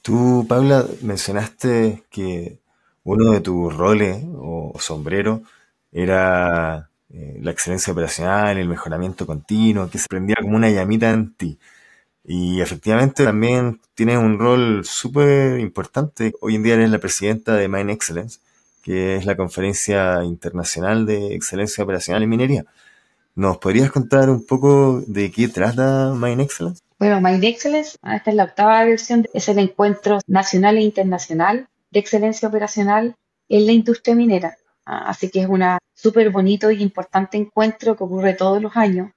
Tú, 0.00 0.46
Paula, 0.48 0.86
mencionaste 1.02 2.04
que 2.10 2.58
uno 3.02 3.32
de 3.32 3.40
tus 3.40 3.74
roles 3.76 4.24
o 4.36 4.72
sombrero 4.78 5.42
era 5.90 6.88
eh, 7.12 7.38
la 7.42 7.50
excelencia 7.50 7.92
operacional, 7.92 8.56
el 8.56 8.68
mejoramiento 8.68 9.26
continuo, 9.26 9.90
que 9.90 9.98
se 9.98 10.06
prendía 10.08 10.36
como 10.40 10.56
una 10.56 10.70
llamita 10.70 11.10
en 11.10 11.34
ti. 11.34 11.58
Y 12.24 12.60
efectivamente 12.60 13.24
también 13.24 13.80
tienes 13.94 14.18
un 14.18 14.38
rol 14.38 14.84
súper 14.84 15.60
importante. 15.60 16.32
Hoy 16.40 16.54
en 16.54 16.62
día 16.62 16.74
eres 16.74 16.90
la 16.90 16.98
presidenta 16.98 17.54
de 17.54 17.68
Mine 17.68 17.92
Excellence 17.92 18.38
que 18.84 19.16
es 19.16 19.24
la 19.24 19.34
Conferencia 19.34 20.22
Internacional 20.22 21.06
de 21.06 21.34
Excelencia 21.34 21.82
Operacional 21.82 22.22
en 22.22 22.28
Minería. 22.28 22.64
¿Nos 23.34 23.56
podrías 23.56 23.90
contar 23.90 24.28
un 24.28 24.46
poco 24.46 25.02
de 25.06 25.32
qué 25.32 25.48
trata 25.48 26.12
Mine 26.14 26.42
Excellence? 26.42 26.82
Bueno, 26.98 27.20
Mine 27.20 27.48
Excellence, 27.48 27.96
esta 28.02 28.30
es 28.30 28.36
la 28.36 28.44
octava 28.44 28.84
versión, 28.84 29.26
es 29.32 29.48
el 29.48 29.58
encuentro 29.58 30.20
nacional 30.26 30.76
e 30.76 30.82
internacional 30.82 31.66
de 31.90 32.00
excelencia 32.00 32.46
operacional 32.46 33.16
en 33.48 33.66
la 33.66 33.72
industria 33.72 34.14
minera. 34.14 34.56
Ah, 34.84 35.08
así 35.08 35.30
que 35.30 35.40
es 35.40 35.48
un 35.48 35.64
súper 35.94 36.30
bonito 36.30 36.70
y 36.70 36.82
importante 36.82 37.38
encuentro 37.38 37.96
que 37.96 38.04
ocurre 38.04 38.34
todos 38.34 38.60
los 38.60 38.76
años. 38.76 39.10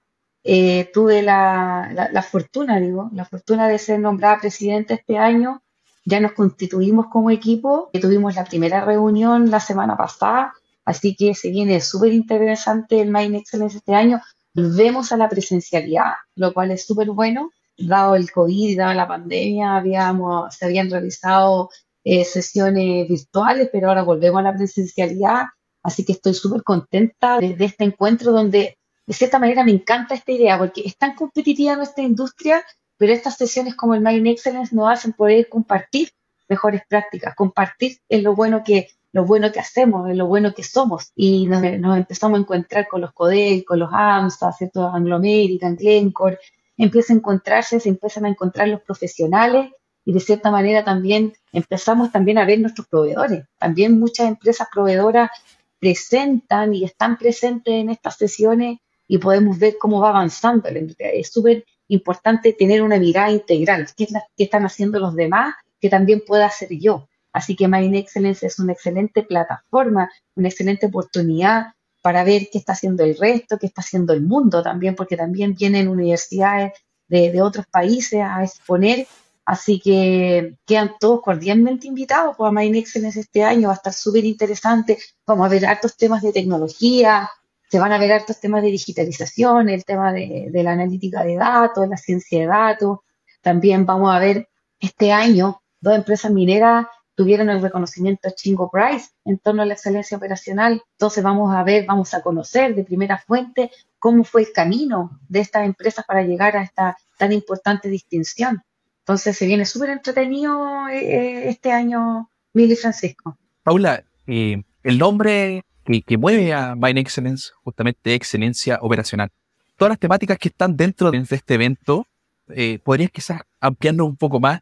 Eh, 0.50 0.90
tuve 0.94 1.22
la, 1.24 2.10
la, 2.10 2.24
fortuna, 2.24 2.80
digo, 2.80 3.10
la 3.14 3.26
fortuna 3.26 3.68
de 3.68 3.78
ser 3.78 4.00
nombrada 4.00 4.40
presidenta 4.40 4.94
este 4.94 5.18
año 5.18 5.62
ya 6.06 6.22
nos 6.22 6.32
constituimos 6.32 7.08
como 7.08 7.32
equipo, 7.32 7.90
tuvimos 8.00 8.36
la 8.36 8.46
primera 8.46 8.86
reunión 8.86 9.52
la 9.52 9.60
semana 9.60 9.98
pasada, 9.98 10.54
así 10.86 11.18
que 11.18 11.36
se 11.36 11.50
viene 11.50 11.82
súper 11.82 12.14
interesante 12.14 13.02
el 13.02 13.12
Mine 13.12 13.40
Excellence 13.40 13.80
este 13.80 13.94
año. 13.94 14.22
Volvemos 14.54 15.12
a 15.12 15.18
la 15.18 15.28
presencialidad, 15.28 16.14
lo 16.36 16.54
cual 16.54 16.72
es 16.72 16.86
súper 16.86 17.12
bueno. 17.12 17.52
Dado 17.78 18.16
el 18.16 18.32
COVID 18.32 18.70
y 18.70 18.76
dado 18.78 18.94
la 18.94 19.06
pandemia, 19.06 19.76
habíamos, 19.76 20.56
se 20.56 20.64
habían 20.64 20.90
realizado 20.90 21.70
eh, 22.06 22.24
sesiones 22.24 23.10
virtuales, 23.10 23.68
pero 23.70 23.90
ahora 23.90 24.04
volvemos 24.04 24.40
a 24.40 24.44
la 24.44 24.56
presencialidad, 24.56 25.48
así 25.84 26.06
que 26.06 26.14
estoy 26.14 26.36
súper 26.36 26.64
contenta 26.64 27.38
de, 27.38 27.54
de 27.54 27.66
este 27.66 27.84
encuentro 27.84 28.32
donde 28.32 28.78
de 29.08 29.14
cierta 29.14 29.40
manera 29.40 29.64
me 29.64 29.72
encanta 29.72 30.14
esta 30.14 30.32
idea 30.32 30.58
porque 30.58 30.82
es 30.86 30.98
tan 30.98 31.16
competitiva 31.16 31.76
nuestra 31.76 32.04
industria 32.04 32.64
pero 32.98 33.14
estas 33.14 33.38
sesiones 33.38 33.76
como 33.76 33.94
el 33.94 34.02
Mine 34.02 34.32
Excellence 34.32 34.76
nos 34.76 34.90
hacen 34.90 35.14
poder 35.14 35.48
compartir 35.50 36.10
mejores 36.50 36.82
prácticas, 36.88 37.36
compartir 37.36 38.00
en 38.10 38.24
lo 38.24 38.36
bueno 38.36 38.64
que 38.66 38.90
lo 39.14 39.26
bueno 39.26 39.52
que 39.52 39.60
hacemos, 39.60 40.10
en 40.10 40.18
lo 40.18 40.28
bueno 40.28 40.54
que 40.54 40.64
somos. 40.64 41.12
Y 41.16 41.48
nos, 41.48 41.64
empezamos 41.64 42.38
a 42.38 42.42
encontrar 42.42 42.88
con 42.88 43.02
los 43.02 43.14
CODEL, 43.14 43.66
con 43.66 43.80
los 43.80 43.90
AMSA, 43.92 44.52
¿cierto? 44.52 44.88
Anglo 44.88 45.16
American, 45.16 45.76
Glencore, 45.76 46.38
empieza 46.76 47.14
a 47.14 47.16
encontrarse, 47.16 47.80
se 47.80 47.90
empiezan 47.90 48.26
a 48.26 48.30
encontrar 48.30 48.68
los 48.68 48.82
profesionales 48.82 49.72
y 50.06 50.14
de 50.14 50.20
cierta 50.20 50.52
manera 50.52 50.84
también 50.84 51.34
empezamos 51.52 52.12
también 52.12 52.38
a 52.38 52.46
ver 52.46 52.60
nuestros 52.60 52.88
proveedores. 52.88 53.46
También 53.58 54.00
muchas 54.00 54.28
empresas 54.28 54.68
proveedoras 54.72 55.32
presentan 55.80 56.76
y 56.76 56.84
están 56.84 57.18
presentes 57.18 57.74
en 57.74 57.90
estas 57.90 58.18
sesiones 58.18 58.80
y 59.08 59.18
podemos 59.18 59.58
ver 59.58 59.78
cómo 59.80 60.02
va 60.02 60.10
avanzando 60.10 60.70
la 60.70 60.80
industria. 60.80 61.10
Es 61.10 61.32
súper 61.32 61.66
importante 61.88 62.54
tener 62.54 62.82
una 62.82 63.00
mirada 63.00 63.32
integral. 63.32 63.88
¿Qué, 63.96 64.08
están 64.38 64.66
haciendo 64.66 65.00
los 65.00 65.16
demás 65.16 65.56
que 65.80 65.90
también 65.90 66.24
pueda 66.26 66.48
hacer 66.48 66.70
yo? 66.72 67.08
Así 67.32 67.56
que 67.56 67.68
Mine 67.68 68.00
Excellence 68.00 68.46
es 68.46 68.60
una 68.60 68.74
excelente 68.74 69.24
plataforma, 69.24 70.10
una 70.36 70.48
excelente 70.48 70.88
oportunidad 70.88 71.68
para 72.02 72.24
ver 72.24 72.50
qué 72.52 72.58
está 72.58 72.74
haciendo 72.74 73.04
el 73.04 73.18
resto, 73.18 73.58
qué 73.58 73.68
está 73.68 73.82
haciendo 73.82 74.14
el 74.14 74.22
mundo 74.22 74.64
también, 74.64 74.96
porque 74.96 75.18
también 75.18 75.54
vienen 75.54 75.88
universidades 75.88 76.74
de, 77.08 77.42
otros 77.42 77.66
países 77.68 78.22
a 78.22 78.44
exponer. 78.44 79.08
Así 79.46 79.80
que 79.80 80.56
quedan 80.66 80.96
todos 81.00 81.22
cordialmente 81.22 81.88
invitados 81.88 82.36
pues, 82.38 82.50
a 82.50 82.52
Mine 82.52 82.80
Excellence 82.80 83.20
este 83.20 83.44
año. 83.44 83.70
Va 83.70 83.76
a 83.76 83.78
estar 83.78 83.94
súper 83.94 84.26
interesante. 84.26 84.98
Vamos 85.26 85.46
a 85.46 85.50
ver 85.50 85.66
hartos 85.66 85.96
temas 85.96 86.22
de 86.22 86.34
tecnología, 86.34 87.30
se 87.70 87.80
van 87.80 87.92
a 87.92 87.98
ver 87.98 88.12
hartos 88.12 88.40
temas 88.40 88.62
de 88.62 88.70
digitalización, 88.70 89.70
el 89.70 89.84
tema 89.84 90.14
de, 90.14 90.50
la 90.54 90.72
analítica 90.72 91.24
de 91.24 91.36
datos, 91.36 91.88
la 91.88 91.98
ciencia 91.98 92.40
de 92.40 92.48
datos. 92.48 93.00
También 93.42 93.86
vamos 93.86 94.14
a 94.14 94.20
ver 94.20 94.48
este 94.80 95.12
año, 95.12 95.62
dos 95.82 95.96
empresas 95.96 96.32
mineras 96.32 96.88
tuvieron 97.18 97.50
el 97.50 97.64
reconocimiento 97.64 98.30
Chingo 98.30 98.70
Prize 98.70 99.10
en 99.26 99.40
torno 99.40 99.64
a 99.64 99.66
la 99.66 99.74
excelencia 99.74 100.18
operacional. 100.18 100.84
Entonces 100.92 101.24
vamos 101.24 101.54
a 101.54 101.64
ver, 101.64 101.84
vamos 101.88 102.14
a 102.14 102.22
conocer 102.22 102.76
de 102.76 102.84
primera 102.84 103.18
fuente 103.18 103.72
cómo 103.98 104.24
fue 104.24 104.44
el 104.44 104.52
camino 104.54 105.20
de 105.28 105.40
estas 105.40 105.66
empresas 105.66 106.06
para 106.06 106.22
llegar 106.22 106.56
a 106.56 106.62
esta 106.62 106.96
tan 107.18 107.32
importante 107.32 107.90
distinción. 107.90 108.62
Entonces 109.00 109.36
se 109.36 109.48
viene 109.48 109.66
súper 109.66 109.90
entretenido 109.90 110.88
eh, 110.90 111.50
este 111.50 111.72
año, 111.72 112.30
Mili 112.54 112.76
Francisco. 112.76 113.36
Paula, 113.64 114.04
eh, 114.28 114.62
el 114.84 114.98
nombre 115.00 115.66
que, 116.06 116.18
mueve 116.18 116.54
a 116.54 116.76
Mine 116.76 117.00
Excellence, 117.00 117.52
justamente 117.64 118.14
excelencia 118.14 118.80
operacional. 118.82 119.30
Todas 119.78 119.92
las 119.92 120.00
temáticas 120.00 120.38
que 120.38 120.50
están 120.50 120.76
dentro 120.76 121.12
de 121.12 121.18
este 121.18 121.54
evento, 121.54 122.06
eh, 122.50 122.80
¿podrías 122.84 123.12
quizás 123.12 123.42
ampliarnos 123.60 124.08
un 124.08 124.18
poco 124.18 124.40
más 124.40 124.62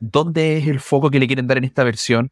dónde 0.00 0.58
es 0.58 0.66
el 0.66 0.80
foco 0.80 1.10
que 1.10 1.20
le 1.20 1.26
quieren 1.26 1.46
dar 1.46 1.58
en 1.58 1.64
esta 1.64 1.84
versión? 1.84 2.30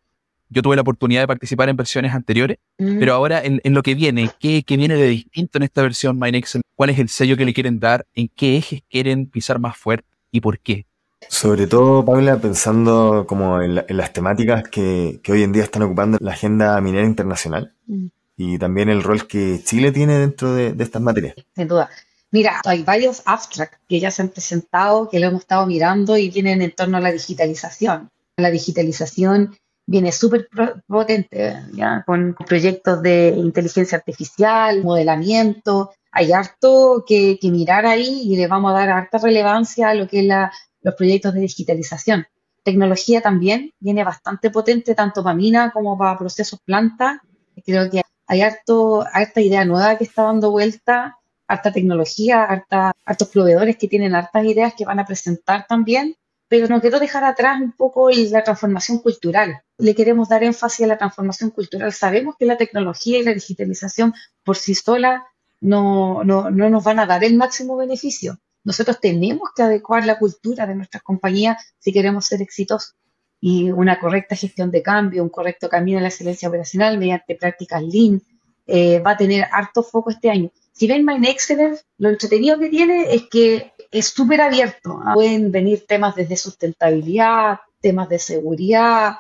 Yo 0.49 0.63
tuve 0.63 0.75
la 0.75 0.83
oportunidad 0.83 1.21
de 1.21 1.27
participar 1.29 1.69
en 1.69 1.77
versiones 1.77 2.13
anteriores, 2.13 2.59
mm. 2.79 2.99
pero 2.99 3.15
ahora 3.15 3.43
en, 3.45 3.61
lo 3.65 3.83
que 3.83 3.95
viene, 3.95 4.31
¿qué, 4.41 4.65
viene 4.67 4.95
de 4.95 5.09
distinto 5.09 5.59
en 5.59 5.65
esta 5.65 5.83
versión 5.83 6.19
Mine 6.19 6.39
Excellence? 6.39 6.69
¿Cuál 6.75 6.91
es 6.91 6.99
el 6.99 7.09
sello 7.09 7.37
que 7.37 7.45
le 7.45 7.55
quieren 7.55 7.79
dar? 7.79 8.07
¿En 8.15 8.29
qué 8.29 8.57
ejes 8.57 8.83
quieren 8.89 9.27
pisar 9.27 9.59
más 9.59 9.77
fuerte 9.77 10.09
y 10.33 10.41
por 10.41 10.59
qué? 10.59 10.87
Sobre 11.29 11.67
todo, 11.67 12.05
Paula, 12.05 12.39
pensando 12.39 13.27
como 13.29 13.61
en, 13.61 13.75
las 13.75 14.13
temáticas 14.13 14.65
que, 14.69 15.21
hoy 15.29 15.43
en 15.43 15.53
día 15.53 15.63
están 15.63 15.83
ocupando 15.83 16.17
la 16.21 16.33
agenda 16.33 16.81
minera 16.81 17.07
internacional. 17.07 17.75
Mm 17.87 18.07
y 18.43 18.57
también 18.59 18.89
el 18.89 19.03
rol 19.03 19.27
que 19.27 19.61
Chile 19.63 19.93
tiene 19.93 20.19
dentro 20.19 20.55
de, 20.55 20.75
estas 20.79 21.03
materias. 21.03 21.35
Sin 21.55 21.69
duda. 21.69 21.91
Mira, 22.31 22.63
hay 22.65 22.83
varios 22.83 23.21
abstracts 23.27 23.77
que 23.87 24.01
ya 24.01 24.11
se 24.11 24.23
han 24.23 24.31
presentado, 24.31 25.11
que 25.11 25.21
lo 25.21 25.27
hemos 25.27 25.43
estado 25.43 25.67
mirando 25.67 26.17
y 26.17 26.31
vienen 26.31 26.63
en 26.63 26.71
torno 26.71 26.97
a 26.97 27.01
la 27.01 27.13
digitalización. 27.13 28.09
La 28.39 28.51
digitalización 28.51 29.59
viene 29.85 30.11
súper 30.11 30.49
potente, 30.87 31.55
¿ya? 31.75 32.03
con 32.07 32.35
proyectos 32.47 33.03
de 33.03 33.35
inteligencia 33.37 33.99
artificial, 33.99 34.83
modelamiento. 34.85 35.91
Hay 36.11 36.33
harto 36.33 37.05
que, 37.07 37.39
mirar 37.43 37.85
ahí 37.85 38.23
y 38.25 38.37
le 38.37 38.47
vamos 38.47 38.71
a 38.71 38.79
dar 38.79 38.89
harta 38.89 39.19
relevancia 39.19 39.91
a 39.91 39.95
lo 39.95 40.09
que 40.09 40.21
es 40.21 40.25
la, 40.25 40.51
los 40.81 40.95
proyectos 40.95 41.35
de 41.35 41.41
digitalización. 41.41 42.27
Tecnología 42.65 43.21
también 43.21 43.75
viene 43.81 44.03
bastante 44.03 44.49
potente, 44.49 44.95
tanto 44.95 45.23
para 45.23 45.37
mina 45.37 45.73
como 45.73 45.99
para 45.99 46.17
procesos 46.17 46.59
planta. 46.65 47.21
Creo 47.67 47.91
que 47.91 48.01
hay 48.31 48.43
harto, 48.43 49.05
harta 49.13 49.41
idea 49.41 49.65
nueva 49.65 49.99
que 49.99 50.05
está 50.05 50.23
dando 50.23 50.53
vuelta, 50.53 51.19
harta 51.49 51.73
tecnología, 51.73 52.45
harta, 52.45 52.93
hartos 53.05 53.27
proveedores 53.27 53.77
que 53.77 53.89
tienen 53.89 54.15
hartas 54.15 54.45
ideas 54.45 54.73
que 54.75 54.85
van 54.85 55.01
a 55.01 55.05
presentar 55.05 55.67
también, 55.67 56.15
pero 56.47 56.69
no 56.69 56.81
quiero 56.81 57.01
dejar 57.01 57.25
atrás 57.25 57.61
un 57.61 57.73
poco 57.73 58.09
la 58.09 58.45
transformación 58.45 58.99
cultural. 58.99 59.63
Le 59.79 59.97
queremos 59.97 60.29
dar 60.29 60.45
énfasis 60.45 60.85
a 60.85 60.87
la 60.87 60.97
transformación 60.97 61.51
cultural. 61.51 61.93
Sabemos 61.93 62.37
que 62.39 62.47
la 62.47 62.57
tecnología 62.57 63.19
y 63.19 63.25
la 63.25 63.35
digitalización 63.35 64.15
por 64.45 64.57
sí 64.57 64.77
sola 64.77 65.27
no, 65.61 66.23
no, 66.23 66.53
no 66.53 66.71
nos 66.71 66.85
van 66.85 67.01
a 67.01 67.07
dar 67.07 67.25
el 67.25 67.35
máximo 67.35 67.77
beneficio. 67.77 68.39
Nosotros 68.63 69.01
tenemos 69.01 69.51
que 69.57 69.65
adecuar 69.65 70.07
la 70.07 70.21
cultura 70.21 70.69
de 70.69 70.77
nuestras 70.77 71.03
compañías 71.03 71.75
si 71.81 71.93
queremos 71.93 72.27
ser 72.27 72.43
exitosos. 72.43 72.95
Y 73.41 73.71
una 73.71 73.99
correcta 73.99 74.37
gestión 74.37 74.71
de 74.71 74.83
cambio, 74.83 75.23
un 75.23 75.31
correcto 75.31 75.69
camino 75.69 75.99
a 75.99 76.03
la 76.03 76.09
excelencia 76.09 76.49
operacional 76.49 76.99
mediante 76.99 77.35
prácticas 77.35 77.83
Lean, 77.83 78.23
eh, 78.67 79.01
va 79.01 79.13
a 79.13 79.17
tener 79.17 79.47
harto 79.51 79.83
foco 79.83 80.11
este 80.11 80.31
año. 80.31 80.51
Si 80.73 80.87
ven 80.87 81.05
Mine 81.05 81.31
Excellence, 81.31 81.83
lo 81.99 82.11
entretenido 82.11 82.59
que 82.59 82.69
tiene 82.69 83.15
es 83.15 83.29
que 83.31 83.73
es 83.91 84.09
súper 84.09 84.41
abierto. 84.41 85.01
¿ah? 85.05 85.15
Pueden 85.15 85.51
venir 85.51 85.87
temas 85.87 86.15
desde 86.15 86.37
sustentabilidad, 86.37 87.59
temas 87.81 88.09
de 88.09 88.19
seguridad, 88.19 89.17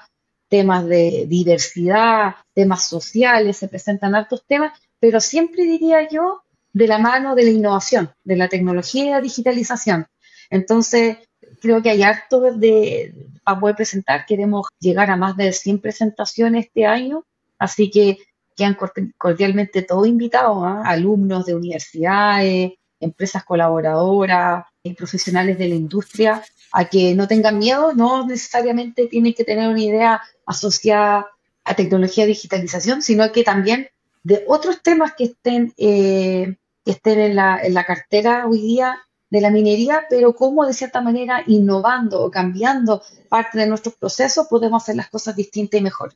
temas 0.48 0.86
de 0.86 1.26
diversidad, 1.28 2.34
temas 2.54 2.84
sociales, 2.84 3.56
se 3.56 3.68
presentan 3.68 4.14
hartos 4.14 4.44
temas, 4.46 4.78
pero 4.98 5.20
siempre 5.20 5.64
diría 5.64 6.08
yo 6.08 6.42
de 6.72 6.86
la 6.86 6.98
mano 6.98 7.34
de 7.34 7.44
la 7.44 7.50
innovación, 7.50 8.10
de 8.24 8.36
la 8.36 8.48
tecnología 8.48 9.04
y 9.04 9.10
la 9.10 9.20
digitalización. 9.20 10.06
Entonces, 10.50 11.18
creo 11.60 11.82
que 11.82 11.90
hay 11.90 12.02
harto 12.02 12.40
de, 12.40 13.14
para 13.44 13.60
poder 13.60 13.76
presentar. 13.76 14.26
Queremos 14.26 14.66
llegar 14.78 15.10
a 15.10 15.16
más 15.16 15.36
de 15.36 15.52
100 15.52 15.80
presentaciones 15.80 16.66
este 16.66 16.86
año, 16.86 17.24
así 17.58 17.90
que 17.90 18.18
quedan 18.56 18.76
cordialmente 19.16 19.82
todos 19.82 20.06
invitados, 20.06 20.58
¿ah? 20.62 20.82
alumnos 20.84 21.46
de 21.46 21.54
universidades, 21.54 22.72
empresas 23.00 23.44
colaboradoras 23.44 24.64
profesionales 24.96 25.58
de 25.58 25.68
la 25.68 25.74
industria, 25.74 26.42
a 26.72 26.84
que 26.86 27.14
no 27.14 27.28
tengan 27.28 27.58
miedo, 27.58 27.92
no 27.94 28.26
necesariamente 28.26 29.06
tienen 29.06 29.34
que 29.34 29.44
tener 29.44 29.68
una 29.68 29.82
idea 29.82 30.22
asociada 30.46 31.28
a 31.64 31.74
tecnología 31.74 32.24
y 32.24 32.28
digitalización, 32.28 33.02
sino 33.02 33.30
que 33.32 33.42
también 33.42 33.88
de 34.22 34.44
otros 34.48 34.82
temas 34.82 35.12
que 35.16 35.24
estén, 35.24 35.74
eh, 35.76 36.56
que 36.84 36.90
estén 36.92 37.20
en, 37.20 37.36
la, 37.36 37.60
en 37.62 37.74
la 37.74 37.84
cartera 37.84 38.46
hoy 38.46 38.60
día 38.60 38.98
de 39.30 39.40
la 39.40 39.50
minería, 39.50 40.04
pero 40.10 40.34
cómo 40.34 40.66
de 40.66 40.74
cierta 40.74 41.00
manera 41.00 41.42
innovando 41.46 42.22
o 42.22 42.30
cambiando 42.30 43.02
parte 43.28 43.58
de 43.58 43.66
nuestros 43.66 43.94
procesos 43.94 44.48
podemos 44.48 44.82
hacer 44.82 44.96
las 44.96 45.08
cosas 45.08 45.36
distintas 45.36 45.80
y 45.80 45.84
mejor. 45.84 46.12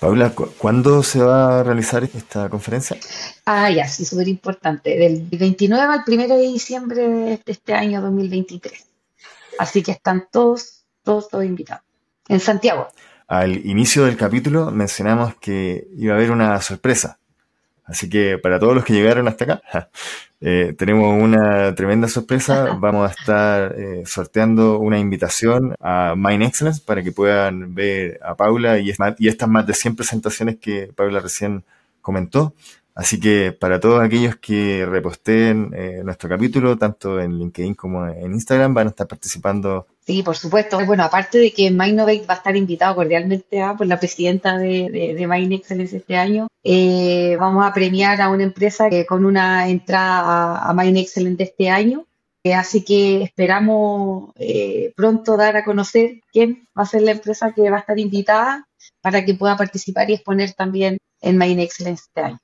Paula, 0.00 0.32
¿cuándo 0.58 1.02
se 1.02 1.22
va 1.22 1.60
a 1.60 1.62
realizar 1.62 2.02
esta 2.04 2.48
conferencia? 2.48 2.96
Ah, 3.46 3.70
ya, 3.70 3.86
sí, 3.86 4.04
súper 4.04 4.28
importante. 4.28 4.98
Del 4.98 5.28
29 5.30 5.82
al 5.82 6.02
1 6.06 6.28
de 6.28 6.40
diciembre 6.40 7.02
de 7.06 7.40
este 7.46 7.74
año 7.74 8.02
2023. 8.02 8.86
Así 9.58 9.82
que 9.82 9.92
están 9.92 10.26
todos, 10.30 10.84
todos, 11.02 11.28
todos 11.28 11.44
invitados. 11.44 11.84
En 12.28 12.40
Santiago. 12.40 12.88
Al 13.28 13.64
inicio 13.64 14.04
del 14.04 14.16
capítulo 14.16 14.70
mencionamos 14.70 15.36
que 15.36 15.88
iba 15.96 16.14
a 16.14 16.16
haber 16.16 16.30
una 16.30 16.60
sorpresa. 16.60 17.18
Así 17.84 18.08
que 18.08 18.38
para 18.38 18.58
todos 18.58 18.74
los 18.74 18.84
que 18.84 18.94
llegaron 18.94 19.28
hasta 19.28 19.44
acá, 19.44 19.90
eh, 20.40 20.74
tenemos 20.76 21.22
una 21.22 21.74
tremenda 21.74 22.08
sorpresa. 22.08 22.76
Vamos 22.78 23.08
a 23.08 23.12
estar 23.12 23.74
eh, 23.78 24.02
sorteando 24.06 24.78
una 24.78 24.98
invitación 24.98 25.74
a 25.80 26.14
Mind 26.16 26.42
Excellence 26.42 26.82
para 26.84 27.02
que 27.02 27.12
puedan 27.12 27.74
ver 27.74 28.18
a 28.22 28.34
Paula 28.36 28.78
y, 28.78 28.92
y 29.18 29.28
estas 29.28 29.48
más 29.48 29.66
de 29.66 29.74
100 29.74 29.96
presentaciones 29.96 30.56
que 30.56 30.90
Paula 30.94 31.20
recién 31.20 31.64
comentó. 32.00 32.54
Así 32.94 33.18
que 33.18 33.52
para 33.52 33.80
todos 33.80 34.02
aquellos 34.02 34.36
que 34.36 34.86
reposteen 34.86 35.72
eh, 35.74 36.02
nuestro 36.04 36.28
capítulo, 36.28 36.78
tanto 36.78 37.20
en 37.20 37.38
LinkedIn 37.38 37.74
como 37.74 38.06
en 38.06 38.32
Instagram, 38.34 38.72
van 38.72 38.86
a 38.86 38.90
estar 38.90 39.08
participando. 39.08 39.86
Sí, 40.06 40.22
por 40.22 40.36
supuesto. 40.36 40.84
Bueno, 40.84 41.02
aparte 41.02 41.38
de 41.38 41.52
que 41.52 41.70
Mindnovate 41.70 42.26
va 42.26 42.34
a 42.34 42.36
estar 42.36 42.54
invitado 42.56 42.94
cordialmente 42.94 43.62
a, 43.62 43.74
por 43.74 43.86
la 43.86 43.98
presidenta 43.98 44.58
de, 44.58 44.90
de, 44.90 45.54
Excellence 45.54 45.96
este 45.96 46.16
año, 46.16 46.48
eh, 46.62 47.36
vamos 47.40 47.66
a 47.66 47.72
premiar 47.72 48.20
a 48.20 48.28
una 48.28 48.42
empresa 48.42 48.90
que 48.90 49.06
con 49.06 49.24
una 49.24 49.68
entrada 49.68 50.58
a, 50.58 50.70
a 50.70 50.86
Excellence 50.86 51.42
este 51.42 51.70
año. 51.70 52.06
Eh, 52.42 52.52
así 52.52 52.84
que 52.84 53.22
esperamos 53.22 54.34
pronto 54.94 55.38
dar 55.38 55.56
a 55.56 55.64
conocer 55.64 56.20
quién 56.30 56.68
va 56.78 56.82
a 56.82 56.86
ser 56.86 57.00
la 57.00 57.12
empresa 57.12 57.52
que 57.52 57.70
va 57.70 57.78
a 57.78 57.80
estar 57.80 57.98
invitada 57.98 58.68
para 59.00 59.24
que 59.24 59.34
pueda 59.34 59.56
participar 59.56 60.10
y 60.10 60.14
exponer 60.14 60.52
también 60.52 60.98
en 61.22 61.38
Mind 61.38 61.60
Excellence 61.60 62.04
este 62.08 62.20
año. 62.20 62.38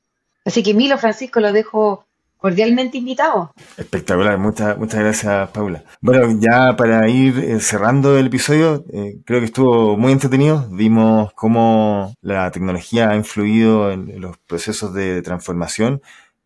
Así 0.46 0.62
que 0.62 0.72
Milo 0.72 0.96
Francisco 0.96 1.40
lo 1.40 1.52
dejo 1.52 2.06
cordialmente 2.40 2.98
invitado. 2.98 3.52
Espectacular, 3.76 4.38
muchas, 4.38 4.78
muchas 4.78 5.00
gracias 5.00 5.50
Paula. 5.50 5.84
Bueno, 6.00 6.38
ya 6.40 6.74
para 6.76 7.08
ir 7.08 7.38
eh, 7.38 7.60
cerrando 7.60 8.16
el 8.18 8.26
episodio, 8.26 8.84
eh, 8.92 9.18
creo 9.24 9.40
que 9.40 9.46
estuvo 9.46 9.96
muy 9.96 10.12
entretenido. 10.12 10.66
Vimos 10.70 11.32
cómo 11.34 12.14
la 12.22 12.50
tecnología 12.50 13.10
ha 13.10 13.16
influido 13.16 13.92
en, 13.92 14.20
los 14.20 14.38
procesos 14.38 14.94
de 14.94 15.20
transformación, 15.22 16.00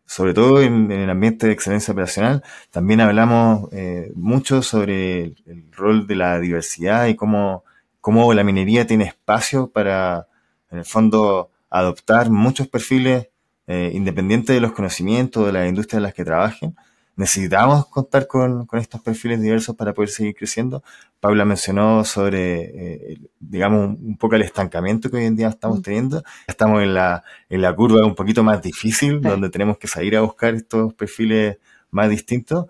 sobre 0.05 0.33
todo 0.33 0.61
en, 0.61 0.91
el 0.91 1.09
ambiente 1.09 1.47
de 1.47 1.53
excelencia 1.53 1.93
operacional. 1.93 2.43
También 2.71 2.99
hablamos 2.99 3.69
eh, 3.71 4.11
mucho 4.15 4.61
sobre 4.61 5.23
el, 5.23 5.37
el, 5.45 5.71
rol 5.71 6.07
de 6.07 6.15
la 6.15 6.39
diversidad 6.39 7.07
y 7.07 7.15
cómo, 7.15 7.63
cómo 8.01 8.33
la 8.33 8.43
minería 8.43 8.85
tiene 8.85 9.05
espacio 9.05 9.67
para, 9.67 10.27
en 10.71 10.79
el 10.79 10.85
fondo, 10.85 11.51
adoptar 11.69 12.29
muchos 12.29 12.67
perfiles 12.67 13.29
eh, 13.67 13.91
independiente 13.93 14.53
de 14.53 14.61
los 14.61 14.73
conocimientos 14.73 15.45
de 15.45 15.51
las 15.51 15.67
industrias 15.67 15.97
en 15.97 16.03
las 16.03 16.13
que 16.13 16.25
trabajen, 16.25 16.75
necesitamos 17.15 17.87
contar 17.87 18.27
con, 18.27 18.65
con, 18.65 18.79
estos 18.79 19.01
perfiles 19.01 19.41
diversos 19.41 19.75
para 19.75 19.93
poder 19.93 20.09
seguir 20.09 20.35
creciendo. 20.35 20.83
Paula 21.19 21.45
mencionó 21.45 22.03
sobre, 22.03 23.13
eh, 23.13 23.19
digamos, 23.39 23.97
un 23.99 24.17
poco 24.17 24.35
el 24.35 24.41
estancamiento 24.41 25.09
que 25.09 25.17
hoy 25.17 25.25
en 25.25 25.35
día 25.35 25.47
estamos 25.47 25.79
mm. 25.79 25.81
teniendo. 25.81 26.23
Estamos 26.47 26.83
en 26.83 26.93
la, 26.93 27.23
en 27.49 27.61
la 27.61 27.75
curva 27.75 28.05
un 28.05 28.15
poquito 28.15 28.43
más 28.43 28.61
difícil, 28.61 29.21
donde 29.21 29.49
tenemos 29.49 29.77
que 29.77 29.87
salir 29.87 30.15
a 30.17 30.21
buscar 30.21 30.53
estos 30.55 30.93
perfiles 30.93 31.57
más 31.89 32.09
distintos. 32.09 32.67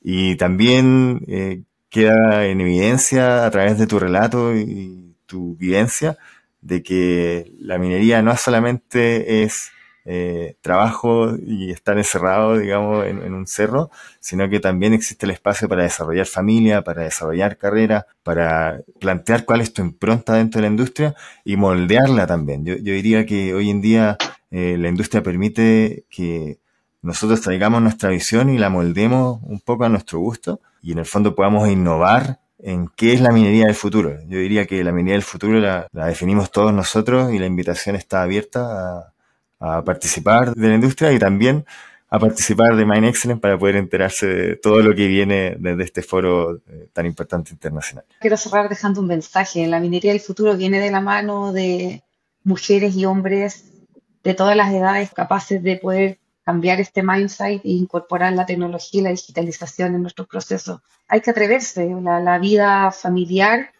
Y 0.00 0.36
también 0.36 1.22
eh, 1.26 1.62
queda 1.90 2.46
en 2.46 2.60
evidencia 2.60 3.46
a 3.46 3.50
través 3.50 3.78
de 3.78 3.86
tu 3.86 3.98
relato 3.98 4.54
y 4.54 5.16
tu 5.26 5.56
vivencia 5.56 6.16
de 6.60 6.82
que 6.82 7.52
la 7.58 7.78
minería 7.78 8.22
no 8.22 8.36
solamente 8.36 9.42
es 9.42 9.70
eh, 10.10 10.56
trabajo 10.62 11.36
y 11.36 11.70
estar 11.70 11.98
encerrado, 11.98 12.56
digamos, 12.56 13.04
en, 13.04 13.34
un 13.34 13.46
cerro, 13.46 13.90
sino 14.20 14.48
que 14.48 14.58
también 14.58 14.94
existe 14.94 15.26
el 15.26 15.32
espacio 15.32 15.68
para 15.68 15.82
desarrollar 15.82 16.24
familia, 16.24 16.82
para 16.82 17.02
desarrollar 17.02 17.58
carrera, 17.58 18.06
para 18.22 18.80
plantear 19.00 19.44
cuál 19.44 19.60
es 19.60 19.74
tu 19.74 19.82
impronta 19.82 20.32
dentro 20.32 20.60
de 20.60 20.62
la 20.62 20.70
industria 20.70 21.14
y 21.44 21.58
moldearla 21.58 22.26
también. 22.26 22.64
Yo, 22.64 22.76
diría 22.76 23.26
que 23.26 23.52
hoy 23.52 23.68
en 23.68 23.82
día 23.82 24.16
eh, 24.50 24.76
la 24.78 24.88
industria 24.88 25.22
permite 25.22 26.06
que 26.08 26.58
nosotros 27.02 27.42
traigamos 27.42 27.82
nuestra 27.82 28.08
visión 28.08 28.48
y 28.48 28.56
la 28.56 28.70
moldemos 28.70 29.40
un 29.42 29.60
poco 29.60 29.84
a 29.84 29.90
nuestro 29.90 30.20
gusto 30.20 30.62
y 30.80 30.92
en 30.92 31.00
el 31.00 31.06
fondo 31.06 31.34
podamos 31.34 31.68
innovar 31.68 32.40
en 32.60 32.88
qué 32.96 33.12
es 33.12 33.20
la 33.20 33.30
minería 33.30 33.66
del 33.66 33.74
futuro. 33.74 34.16
Yo 34.26 34.38
diría 34.38 34.64
que 34.64 34.82
la 34.82 34.90
minería 34.90 35.16
del 35.16 35.22
futuro 35.22 35.60
la, 35.60 35.86
la 35.92 36.06
definimos 36.06 36.50
todos 36.50 36.72
nosotros 36.72 37.30
y 37.30 37.38
la 37.38 37.44
invitación 37.44 37.94
está 37.94 38.22
abierta 38.22 39.00
a, 39.00 39.12
a 39.60 39.82
participar 39.82 40.54
de 40.54 40.68
la 40.68 40.74
industria 40.74 41.12
y 41.12 41.18
también 41.18 41.64
a 42.10 42.18
participar 42.18 42.74
de 42.74 42.86
Mine 42.86 43.08
Excellence 43.08 43.40
para 43.40 43.58
poder 43.58 43.76
enterarse 43.76 44.26
de 44.26 44.56
todo 44.56 44.80
lo 44.80 44.94
que 44.94 45.06
viene 45.06 45.56
desde 45.58 45.84
este 45.84 46.02
foro 46.02 46.56
eh, 46.66 46.88
tan 46.92 47.04
importante 47.04 47.50
internacional. 47.52 48.04
Quiero 48.20 48.36
cerrar 48.36 48.68
dejando 48.68 49.00
un 49.00 49.08
mensaje. 49.08 49.66
La 49.66 49.78
minería 49.78 50.12
del 50.12 50.20
futuro 50.20 50.56
viene 50.56 50.80
de 50.80 50.90
la 50.90 51.00
mano 51.00 51.52
de 51.52 52.02
mujeres 52.44 52.96
y 52.96 53.04
hombres 53.04 53.64
de 54.24 54.34
todas 54.34 54.56
las 54.56 54.72
edades 54.72 55.10
capaces 55.12 55.62
de 55.62 55.76
poder 55.76 56.18
cambiar 56.44 56.80
este 56.80 57.02
mindset 57.02 57.62
e 57.62 57.70
incorporar 57.70 58.32
la 58.32 58.46
tecnología 58.46 59.00
y 59.00 59.04
la 59.04 59.10
digitalización 59.10 59.94
en 59.94 60.00
nuestros 60.00 60.26
procesos. 60.26 60.80
Hay 61.08 61.20
que 61.20 61.30
atreverse. 61.30 61.94
La, 62.02 62.20
la 62.20 62.38
vida 62.38 62.90
familiar 62.90 63.72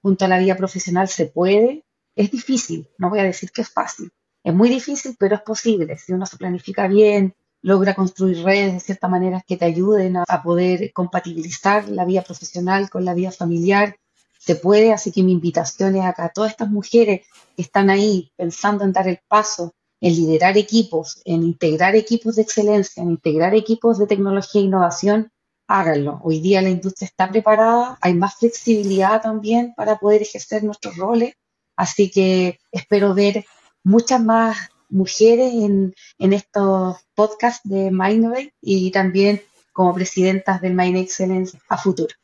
junto 0.00 0.24
a 0.24 0.28
la 0.28 0.38
vida 0.38 0.56
profesional 0.56 1.08
se 1.08 1.26
puede. 1.26 1.84
Es 2.14 2.30
difícil, 2.30 2.88
no 2.98 3.10
voy 3.10 3.20
a 3.20 3.24
decir 3.24 3.50
que 3.50 3.62
es 3.62 3.70
fácil, 3.70 4.12
es 4.44 4.54
muy 4.54 4.68
difícil, 4.68 5.16
pero 5.18 5.36
es 5.36 5.42
posible. 5.42 5.98
Si 5.98 6.12
uno 6.12 6.26
se 6.26 6.36
planifica 6.36 6.88
bien, 6.88 7.34
logra 7.62 7.94
construir 7.94 8.42
redes 8.42 8.72
de 8.72 8.80
cierta 8.80 9.08
manera 9.08 9.42
que 9.46 9.56
te 9.56 9.64
ayuden 9.64 10.16
a, 10.16 10.42
poder 10.42 10.92
compatibilizar 10.92 11.88
la 11.88 12.04
vida 12.04 12.22
profesional 12.22 12.90
con 12.90 13.04
la 13.04 13.14
vida 13.14 13.30
familiar, 13.30 13.96
se 14.38 14.56
puede. 14.56 14.92
Así 14.92 15.12
que 15.12 15.22
mi 15.22 15.32
invitación 15.32 15.96
es 15.96 16.04
acá 16.04 16.26
a 16.26 16.32
todas 16.32 16.50
estas 16.50 16.70
mujeres 16.70 17.26
que 17.54 17.62
están 17.62 17.88
ahí 17.88 18.32
pensando 18.36 18.84
en 18.84 18.92
dar 18.92 19.06
el 19.06 19.20
paso, 19.28 19.74
en 20.00 20.14
liderar 20.14 20.58
equipos, 20.58 21.22
en 21.24 21.44
integrar 21.44 21.94
equipos 21.94 22.34
de 22.34 22.42
excelencia, 22.42 23.02
en 23.02 23.10
integrar 23.10 23.54
equipos 23.54 23.98
de 23.98 24.08
tecnología 24.08 24.60
e 24.60 24.64
innovación, 24.64 25.30
háganlo. 25.68 26.20
Hoy 26.24 26.40
día 26.40 26.60
la 26.60 26.70
industria 26.70 27.06
está 27.06 27.30
preparada, 27.30 27.96
hay 28.00 28.14
más 28.14 28.34
flexibilidad 28.34 29.22
también 29.22 29.74
para 29.76 29.98
poder 29.98 30.22
ejercer 30.22 30.64
nuestros 30.64 30.96
roles. 30.96 31.34
Así 31.76 32.10
que 32.10 32.58
espero 32.72 33.14
ver 33.14 33.44
muchas 33.84 34.22
más 34.22 34.56
mujeres 34.88 35.52
en, 35.54 35.94
en 36.18 36.32
estos 36.32 36.96
podcasts 37.14 37.68
de 37.68 37.90
Mindnovate 37.90 38.54
y 38.60 38.90
también 38.90 39.40
como 39.72 39.94
presidentas 39.94 40.60
del 40.60 40.74
Mind 40.74 40.98
Excellence 40.98 41.58
a 41.68 41.78
futuro. 41.78 42.14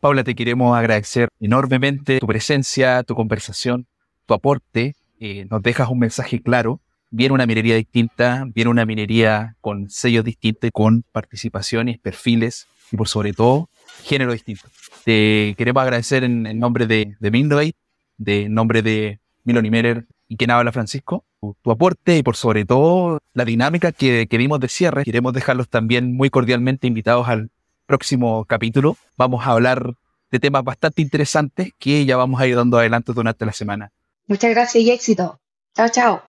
Paula, 0.00 0.22
te 0.22 0.34
queremos 0.34 0.76
agradecer 0.76 1.28
enormemente 1.40 2.18
tu 2.20 2.26
presencia, 2.26 3.02
tu 3.02 3.14
conversación, 3.14 3.86
tu 4.26 4.34
aporte. 4.34 4.94
Eh, 5.18 5.46
nos 5.50 5.62
dejas 5.62 5.88
un 5.88 5.98
mensaje 5.98 6.42
claro. 6.42 6.80
Viene 7.10 7.34
una 7.34 7.46
minería 7.46 7.76
distinta, 7.76 8.44
viene 8.54 8.70
una 8.70 8.84
minería 8.84 9.56
con 9.62 9.88
sellos 9.88 10.24
distintos, 10.24 10.70
con 10.72 11.02
participaciones, 11.12 11.98
perfiles 11.98 12.66
y 12.92 12.96
por 12.96 13.08
sobre 13.08 13.32
todo 13.32 13.70
género 14.04 14.32
distinto. 14.32 14.68
Te 15.04 15.54
queremos 15.56 15.82
agradecer 15.82 16.24
en, 16.24 16.58
nombre 16.58 16.86
de, 16.86 17.16
de 17.18 17.74
de 18.18 18.48
nombre 18.48 18.82
de 18.82 19.18
Miloni 19.44 19.70
Meller 19.70 20.06
y 20.28 20.36
quien 20.36 20.50
habla 20.50 20.72
Francisco, 20.72 21.24
tu, 21.40 21.70
aporte 21.70 22.16
y 22.16 22.22
por 22.22 22.36
sobre 22.36 22.64
todo 22.64 23.20
la 23.34 23.44
dinámica 23.44 23.92
que, 23.92 24.26
que 24.28 24.38
dimos 24.38 24.60
de 24.60 24.68
cierre. 24.68 25.04
Queremos 25.04 25.32
dejarlos 25.32 25.68
también 25.68 26.14
muy 26.14 26.30
cordialmente 26.30 26.86
invitados 26.86 27.28
al 27.28 27.50
próximo 27.86 28.44
capítulo. 28.44 28.96
Vamos 29.16 29.46
a 29.46 29.50
hablar 29.52 29.94
de 30.30 30.40
temas 30.40 30.64
bastante 30.64 31.02
interesantes 31.02 31.70
que 31.78 32.04
ya 32.04 32.16
vamos 32.16 32.40
a 32.40 32.46
ir 32.46 32.56
dando 32.56 32.78
adelante 32.78 33.12
durante 33.12 33.46
la 33.46 33.52
semana. 33.52 33.92
Muchas 34.26 34.50
gracias 34.50 34.82
y 34.82 34.90
éxito. 34.90 35.40
Chao, 35.74 35.88
chao. 35.88 36.22